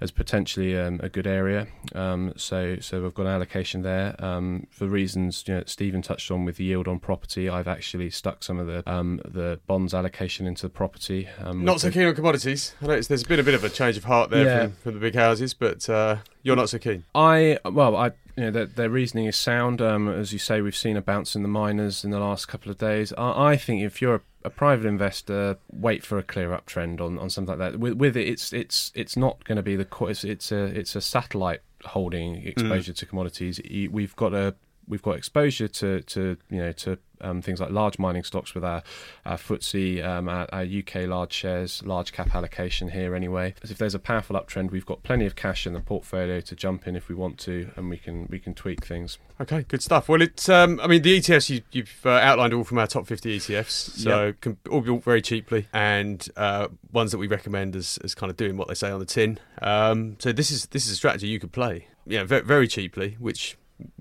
as 0.00 0.10
potentially 0.10 0.78
um, 0.78 1.00
a 1.02 1.08
good 1.08 1.26
area. 1.26 1.66
Um, 1.94 2.32
so 2.36 2.76
so 2.80 3.02
we've 3.02 3.14
got 3.14 3.22
an 3.22 3.32
allocation 3.32 3.82
there 3.82 4.14
um, 4.24 4.66
for 4.70 4.86
reasons 4.86 5.44
you 5.46 5.54
know 5.54 5.62
Stephen 5.66 6.02
touched 6.02 6.30
on 6.30 6.44
with 6.44 6.56
the 6.56 6.64
yield 6.64 6.88
on 6.88 6.98
property. 6.98 7.48
I've 7.48 7.68
actually 7.68 8.10
stuck 8.10 8.42
some 8.42 8.58
of 8.58 8.66
the 8.66 8.88
um, 8.90 9.20
the 9.24 9.60
bonds 9.66 9.94
allocation 9.94 10.46
into 10.46 10.62
the 10.62 10.70
property. 10.70 11.28
Um, 11.40 11.64
not 11.64 11.80
so 11.80 11.88
the, 11.88 11.94
keen 11.94 12.06
on 12.06 12.14
commodities. 12.14 12.74
I 12.80 12.86
know 12.86 13.00
there's 13.00 13.24
been 13.24 13.40
a 13.40 13.44
bit 13.44 13.54
of 13.54 13.64
a 13.64 13.68
change 13.68 13.96
of 13.96 14.04
heart 14.04 14.30
there 14.30 14.44
yeah. 14.44 14.62
from, 14.62 14.72
from 14.72 14.94
the 14.94 15.00
big 15.00 15.14
houses, 15.14 15.54
but 15.54 15.88
uh, 15.88 16.18
you're 16.42 16.56
not 16.56 16.68
so 16.68 16.78
keen. 16.78 17.04
I 17.14 17.58
well 17.64 17.96
I 17.96 18.12
you 18.36 18.44
know 18.44 18.50
their, 18.50 18.66
their 18.66 18.90
reasoning 18.90 19.26
is 19.26 19.36
sound. 19.36 19.80
as 19.80 20.32
you 20.32 20.38
say, 20.38 20.60
we've 20.60 20.76
seen 20.76 20.96
a 20.96 21.02
bounce 21.02 21.34
in 21.34 21.42
the 21.42 21.48
miners 21.48 22.04
in 22.04 22.10
the 22.10 22.20
last 22.20 22.46
couple 22.46 22.70
of 22.70 22.78
days. 22.78 23.12
I, 23.16 23.52
I 23.52 23.56
think 23.56 23.82
if 23.82 24.00
you're 24.00 24.16
a 24.16 24.20
a 24.46 24.50
private 24.50 24.86
investor 24.86 25.58
wait 25.72 26.04
for 26.04 26.18
a 26.18 26.22
clear 26.22 26.50
uptrend 26.50 27.00
on, 27.00 27.18
on 27.18 27.28
something 27.28 27.58
like 27.58 27.72
that. 27.72 27.80
With, 27.80 27.94
with 27.94 28.16
it, 28.16 28.28
it's 28.28 28.52
it's 28.52 28.92
it's 28.94 29.16
not 29.16 29.42
going 29.44 29.56
to 29.56 29.62
be 29.62 29.74
the 29.74 29.86
it's, 30.02 30.22
it's 30.22 30.52
a 30.52 30.64
it's 30.66 30.94
a 30.94 31.00
satellite 31.00 31.62
holding 31.84 32.46
exposure 32.46 32.92
mm. 32.92 32.96
to 32.96 33.06
commodities. 33.06 33.60
We've 33.90 34.14
got 34.14 34.32
a 34.34 34.54
we've 34.86 35.02
got 35.02 35.16
exposure 35.16 35.66
to, 35.66 36.00
to 36.00 36.36
you 36.48 36.58
know 36.58 36.72
to 36.72 36.98
um, 37.20 37.42
things 37.42 37.60
like 37.60 37.70
large 37.70 37.98
mining 37.98 38.24
stocks 38.24 38.54
with 38.54 38.64
our, 38.64 38.82
our 39.24 39.36
FTSE, 39.36 40.04
um, 40.04 40.28
our, 40.28 40.46
our, 40.52 40.62
UK 40.62 41.08
large 41.08 41.32
shares, 41.32 41.82
large 41.84 42.12
cap 42.12 42.34
allocation 42.34 42.90
here 42.90 43.14
anyway. 43.14 43.54
As 43.62 43.70
if 43.70 43.78
there's 43.78 43.94
a 43.94 43.98
powerful 43.98 44.36
uptrend, 44.36 44.70
we've 44.70 44.86
got 44.86 45.02
plenty 45.02 45.26
of 45.26 45.36
cash 45.36 45.66
in 45.66 45.72
the 45.72 45.80
portfolio 45.80 46.40
to 46.40 46.56
jump 46.56 46.86
in 46.86 46.96
if 46.96 47.08
we 47.08 47.14
want 47.14 47.38
to, 47.40 47.70
and 47.76 47.88
we 47.88 47.96
can 47.96 48.26
we 48.30 48.38
can 48.38 48.54
tweak 48.54 48.84
things. 48.84 49.18
Okay, 49.40 49.64
good 49.68 49.82
stuff. 49.82 50.08
Well, 50.08 50.22
it's 50.22 50.48
um, 50.48 50.80
I 50.80 50.86
mean 50.86 51.02
the 51.02 51.18
ETFs 51.18 51.50
you, 51.50 51.82
have 51.82 52.06
uh, 52.06 52.10
outlined 52.10 52.52
all 52.54 52.64
from 52.64 52.78
our 52.78 52.86
top 52.86 53.06
50 53.06 53.38
ETFs, 53.38 53.70
so 53.70 54.26
yep. 54.26 54.40
can 54.40 54.56
all 54.70 54.80
be 54.80 54.90
bought 54.90 55.04
very 55.04 55.22
cheaply, 55.22 55.68
and 55.72 56.26
uh, 56.36 56.68
ones 56.92 57.12
that 57.12 57.18
we 57.18 57.26
recommend 57.26 57.76
as, 57.76 57.98
as 58.04 58.14
kind 58.14 58.30
of 58.30 58.36
doing 58.36 58.56
what 58.56 58.68
they 58.68 58.74
say 58.74 58.90
on 58.90 59.00
the 59.00 59.06
tin. 59.06 59.38
Um, 59.62 60.16
so 60.18 60.32
this 60.32 60.50
is 60.50 60.66
this 60.66 60.86
is 60.86 60.92
a 60.92 60.96
strategy 60.96 61.28
you 61.28 61.40
could 61.40 61.52
play, 61.52 61.88
yeah, 62.06 62.24
very, 62.24 62.42
very 62.42 62.68
cheaply, 62.68 63.16
which 63.18 63.56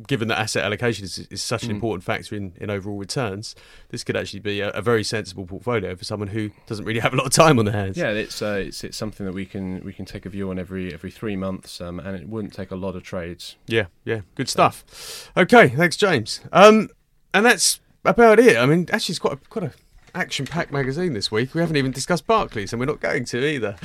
given 0.08 0.28
that 0.30 0.40
asset 0.40 0.64
allocation 0.64 1.04
is, 1.04 1.20
is 1.30 1.44
such 1.44 1.64
an 1.64 1.70
mm. 1.70 1.74
important 1.74 2.04
factor 2.04 2.36
in, 2.36 2.54
in 2.58 2.70
overall 2.70 2.98
returns, 2.98 3.56
this 3.90 4.04
could 4.04 4.16
actually 4.16 4.40
be 4.40 4.62
a, 4.62 4.70
a, 4.70 4.82
very 4.82 5.04
sensible 5.04 5.46
portfolio 5.46 5.96
for 5.96 6.06
someone 6.06 6.30
who 6.30 6.52
doesn't 6.68 6.86
really 6.86 7.00
have 7.00 7.14
a 7.14 7.18
lot 7.18 7.26
of 7.26 7.34
time 7.34 7.60
on 7.60 7.66
their 7.66 7.74
hands. 7.74 7.98
Yeah, 7.98 8.12
it's 8.12 8.42
uh, 8.42 8.64
it's 8.66 8.84
it's 8.84 8.98
something 8.98 9.26
that 9.26 9.34
we 9.34 9.46
can 9.46 9.84
we 9.84 9.94
can 9.94 10.06
take 10.06 10.26
a 10.26 10.30
view 10.30 10.50
on 10.50 10.60
every 10.60 10.94
every 10.94 11.12
three 11.12 11.36
months, 11.36 11.82
um, 11.82 12.00
and 12.00 12.16
it 12.16 12.30
wouldn't 12.30 12.54
take 12.54 12.72
a 12.72 12.76
lot 12.76 12.96
of 12.96 13.04
trades. 13.04 13.56
Yeah, 13.68 13.88
yeah, 14.06 14.22
good 14.36 14.50
stuff. 14.50 15.32
Okay, 15.36 15.70
thanks, 15.70 15.98
James. 15.98 16.42
Um, 16.52 16.90
and 17.34 17.46
that's 17.46 17.80
about 18.06 18.40
it. 18.40 18.58
I 18.58 18.66
mean, 18.66 18.88
actually, 18.92 19.14
it's 19.14 19.20
quite 19.20 19.34
a, 19.34 19.38
quite 19.38 19.66
a 19.66 19.74
action 20.14 20.46
packed 20.46 20.72
magazine 20.72 21.14
this 21.14 21.32
week. 21.32 21.54
We 21.54 21.62
haven't 21.62 21.76
even 21.76 21.92
discussed 21.92 22.26
Barclays, 22.26 22.72
and 22.72 22.80
we're 22.80 22.86
not 22.86 23.02
going 23.02 23.26
to 23.26 23.46
either. 23.46 23.76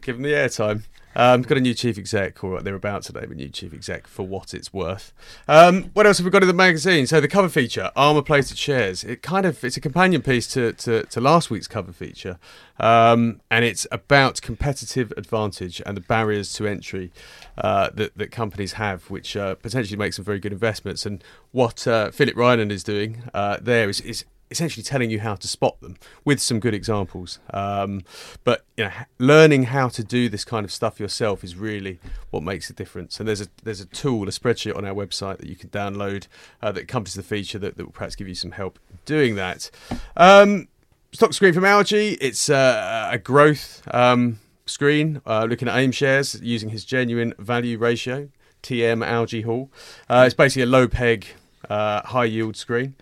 Give 0.00 0.16
them 0.16 0.22
the 0.22 0.32
airtime. 0.32 0.84
Um, 1.16 1.42
got 1.42 1.58
a 1.58 1.60
new 1.60 1.74
chief 1.74 1.98
exec, 1.98 2.42
or 2.42 2.60
they're 2.60 2.74
about 2.74 3.02
to 3.04 3.12
name 3.12 3.32
a 3.32 3.34
new 3.34 3.48
chief 3.48 3.72
exec 3.72 4.06
for 4.06 4.26
what 4.26 4.54
it's 4.54 4.72
worth. 4.72 5.12
Um, 5.48 5.84
what 5.94 6.06
else 6.06 6.18
have 6.18 6.24
we 6.24 6.30
got 6.30 6.42
in 6.42 6.48
the 6.48 6.54
magazine? 6.54 7.06
So 7.06 7.20
the 7.20 7.28
cover 7.28 7.48
feature, 7.48 7.90
armor 7.96 8.22
plated 8.22 8.58
shares. 8.58 9.04
It 9.04 9.22
kind 9.22 9.46
of 9.46 9.62
it's 9.64 9.76
a 9.76 9.80
companion 9.80 10.22
piece 10.22 10.46
to 10.48 10.72
to, 10.72 11.04
to 11.04 11.20
last 11.20 11.50
week's 11.50 11.68
cover 11.68 11.92
feature, 11.92 12.38
um, 12.78 13.40
and 13.50 13.64
it's 13.64 13.86
about 13.92 14.40
competitive 14.42 15.12
advantage 15.16 15.80
and 15.86 15.96
the 15.96 16.00
barriers 16.00 16.52
to 16.54 16.66
entry 16.66 17.12
uh, 17.58 17.90
that 17.94 18.16
that 18.16 18.30
companies 18.30 18.74
have, 18.74 19.10
which 19.10 19.36
uh, 19.36 19.54
potentially 19.56 19.96
make 19.96 20.12
some 20.12 20.24
very 20.24 20.38
good 20.38 20.52
investments. 20.52 21.06
And 21.06 21.22
what 21.52 21.86
uh, 21.86 22.10
Philip 22.10 22.36
Ryland 22.36 22.72
is 22.72 22.82
doing 22.82 23.22
uh, 23.32 23.58
there 23.60 23.88
is 23.88 24.00
is 24.00 24.24
essentially 24.50 24.82
telling 24.82 25.10
you 25.10 25.20
how 25.20 25.34
to 25.34 25.48
spot 25.48 25.80
them 25.80 25.96
with 26.24 26.40
some 26.40 26.60
good 26.60 26.74
examples. 26.74 27.38
Um, 27.52 28.02
but 28.44 28.64
you 28.76 28.84
know, 28.84 28.90
learning 29.18 29.64
how 29.64 29.88
to 29.88 30.04
do 30.04 30.28
this 30.28 30.44
kind 30.44 30.64
of 30.64 30.72
stuff 30.72 31.00
yourself 31.00 31.42
is 31.42 31.56
really 31.56 32.00
what 32.30 32.42
makes 32.42 32.70
a 32.70 32.72
difference. 32.72 33.18
And 33.18 33.28
there's 33.28 33.40
a 33.40 33.48
there's 33.62 33.80
a 33.80 33.86
tool, 33.86 34.28
a 34.28 34.30
spreadsheet 34.30 34.76
on 34.76 34.84
our 34.84 34.94
website 34.94 35.38
that 35.38 35.46
you 35.46 35.56
can 35.56 35.70
download 35.70 36.26
uh, 36.62 36.72
that 36.72 36.84
accompanies 36.84 37.14
the 37.14 37.22
feature 37.22 37.58
that, 37.58 37.76
that 37.76 37.84
will 37.84 37.92
perhaps 37.92 38.14
give 38.14 38.28
you 38.28 38.34
some 38.34 38.52
help 38.52 38.78
doing 39.04 39.34
that. 39.36 39.70
Um, 40.16 40.68
stock 41.12 41.32
screen 41.32 41.54
from 41.54 41.64
Algy. 41.64 42.10
It's 42.20 42.48
uh, 42.48 43.08
a 43.10 43.18
growth 43.18 43.82
um, 43.92 44.40
screen 44.66 45.20
uh, 45.26 45.46
looking 45.48 45.68
at 45.68 45.76
AIM 45.76 45.92
shares 45.92 46.40
using 46.40 46.70
his 46.70 46.84
genuine 46.84 47.34
value 47.38 47.78
ratio. 47.78 48.28
TM 48.64 49.06
Algy 49.06 49.42
Hall. 49.42 49.70
Uh, 50.08 50.24
it's 50.26 50.34
basically 50.34 50.62
a 50.62 50.66
low 50.66 50.88
peg 50.88 51.26
uh, 51.68 52.02
high 52.02 52.24
yield 52.24 52.56
screen. 52.56 52.94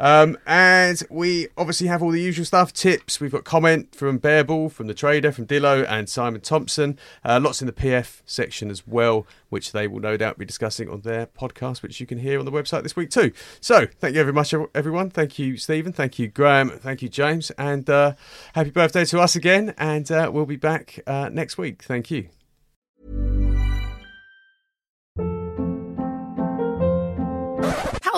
Um, 0.00 0.38
and 0.46 1.02
we 1.10 1.48
obviously 1.58 1.86
have 1.88 2.02
all 2.02 2.10
the 2.10 2.20
usual 2.20 2.46
stuff 2.46 2.72
tips. 2.72 3.20
We've 3.20 3.30
got 3.30 3.44
comment 3.44 3.94
from 3.94 4.18
Bearbull, 4.18 4.72
from 4.72 4.86
the 4.86 4.94
trader, 4.94 5.30
from 5.30 5.46
Dillow, 5.46 5.84
and 5.86 6.08
Simon 6.08 6.40
Thompson. 6.40 6.98
Uh, 7.22 7.38
lots 7.40 7.60
in 7.60 7.66
the 7.66 7.72
PF 7.72 8.22
section 8.24 8.70
as 8.70 8.86
well, 8.86 9.26
which 9.50 9.72
they 9.72 9.86
will 9.86 10.00
no 10.00 10.16
doubt 10.16 10.38
be 10.38 10.46
discussing 10.46 10.88
on 10.88 11.02
their 11.02 11.26
podcast, 11.26 11.82
which 11.82 12.00
you 12.00 12.06
can 12.06 12.18
hear 12.18 12.38
on 12.38 12.46
the 12.46 12.52
website 12.52 12.82
this 12.82 12.96
week 12.96 13.10
too. 13.10 13.32
So 13.60 13.86
thank 13.98 14.16
you 14.16 14.22
very 14.22 14.32
much, 14.32 14.54
everyone. 14.74 15.10
Thank 15.10 15.38
you, 15.38 15.58
Stephen. 15.58 15.92
Thank 15.92 16.18
you, 16.18 16.28
Graham. 16.28 16.70
Thank 16.70 17.02
you, 17.02 17.10
James. 17.10 17.50
And 17.52 17.88
uh, 17.90 18.14
happy 18.54 18.70
birthday 18.70 19.04
to 19.04 19.20
us 19.20 19.36
again. 19.36 19.74
And 19.76 20.10
uh, 20.10 20.30
we'll 20.32 20.46
be 20.46 20.56
back 20.56 21.00
uh, 21.06 21.28
next 21.30 21.58
week. 21.58 21.82
Thank 21.82 22.10
you. 22.10 22.30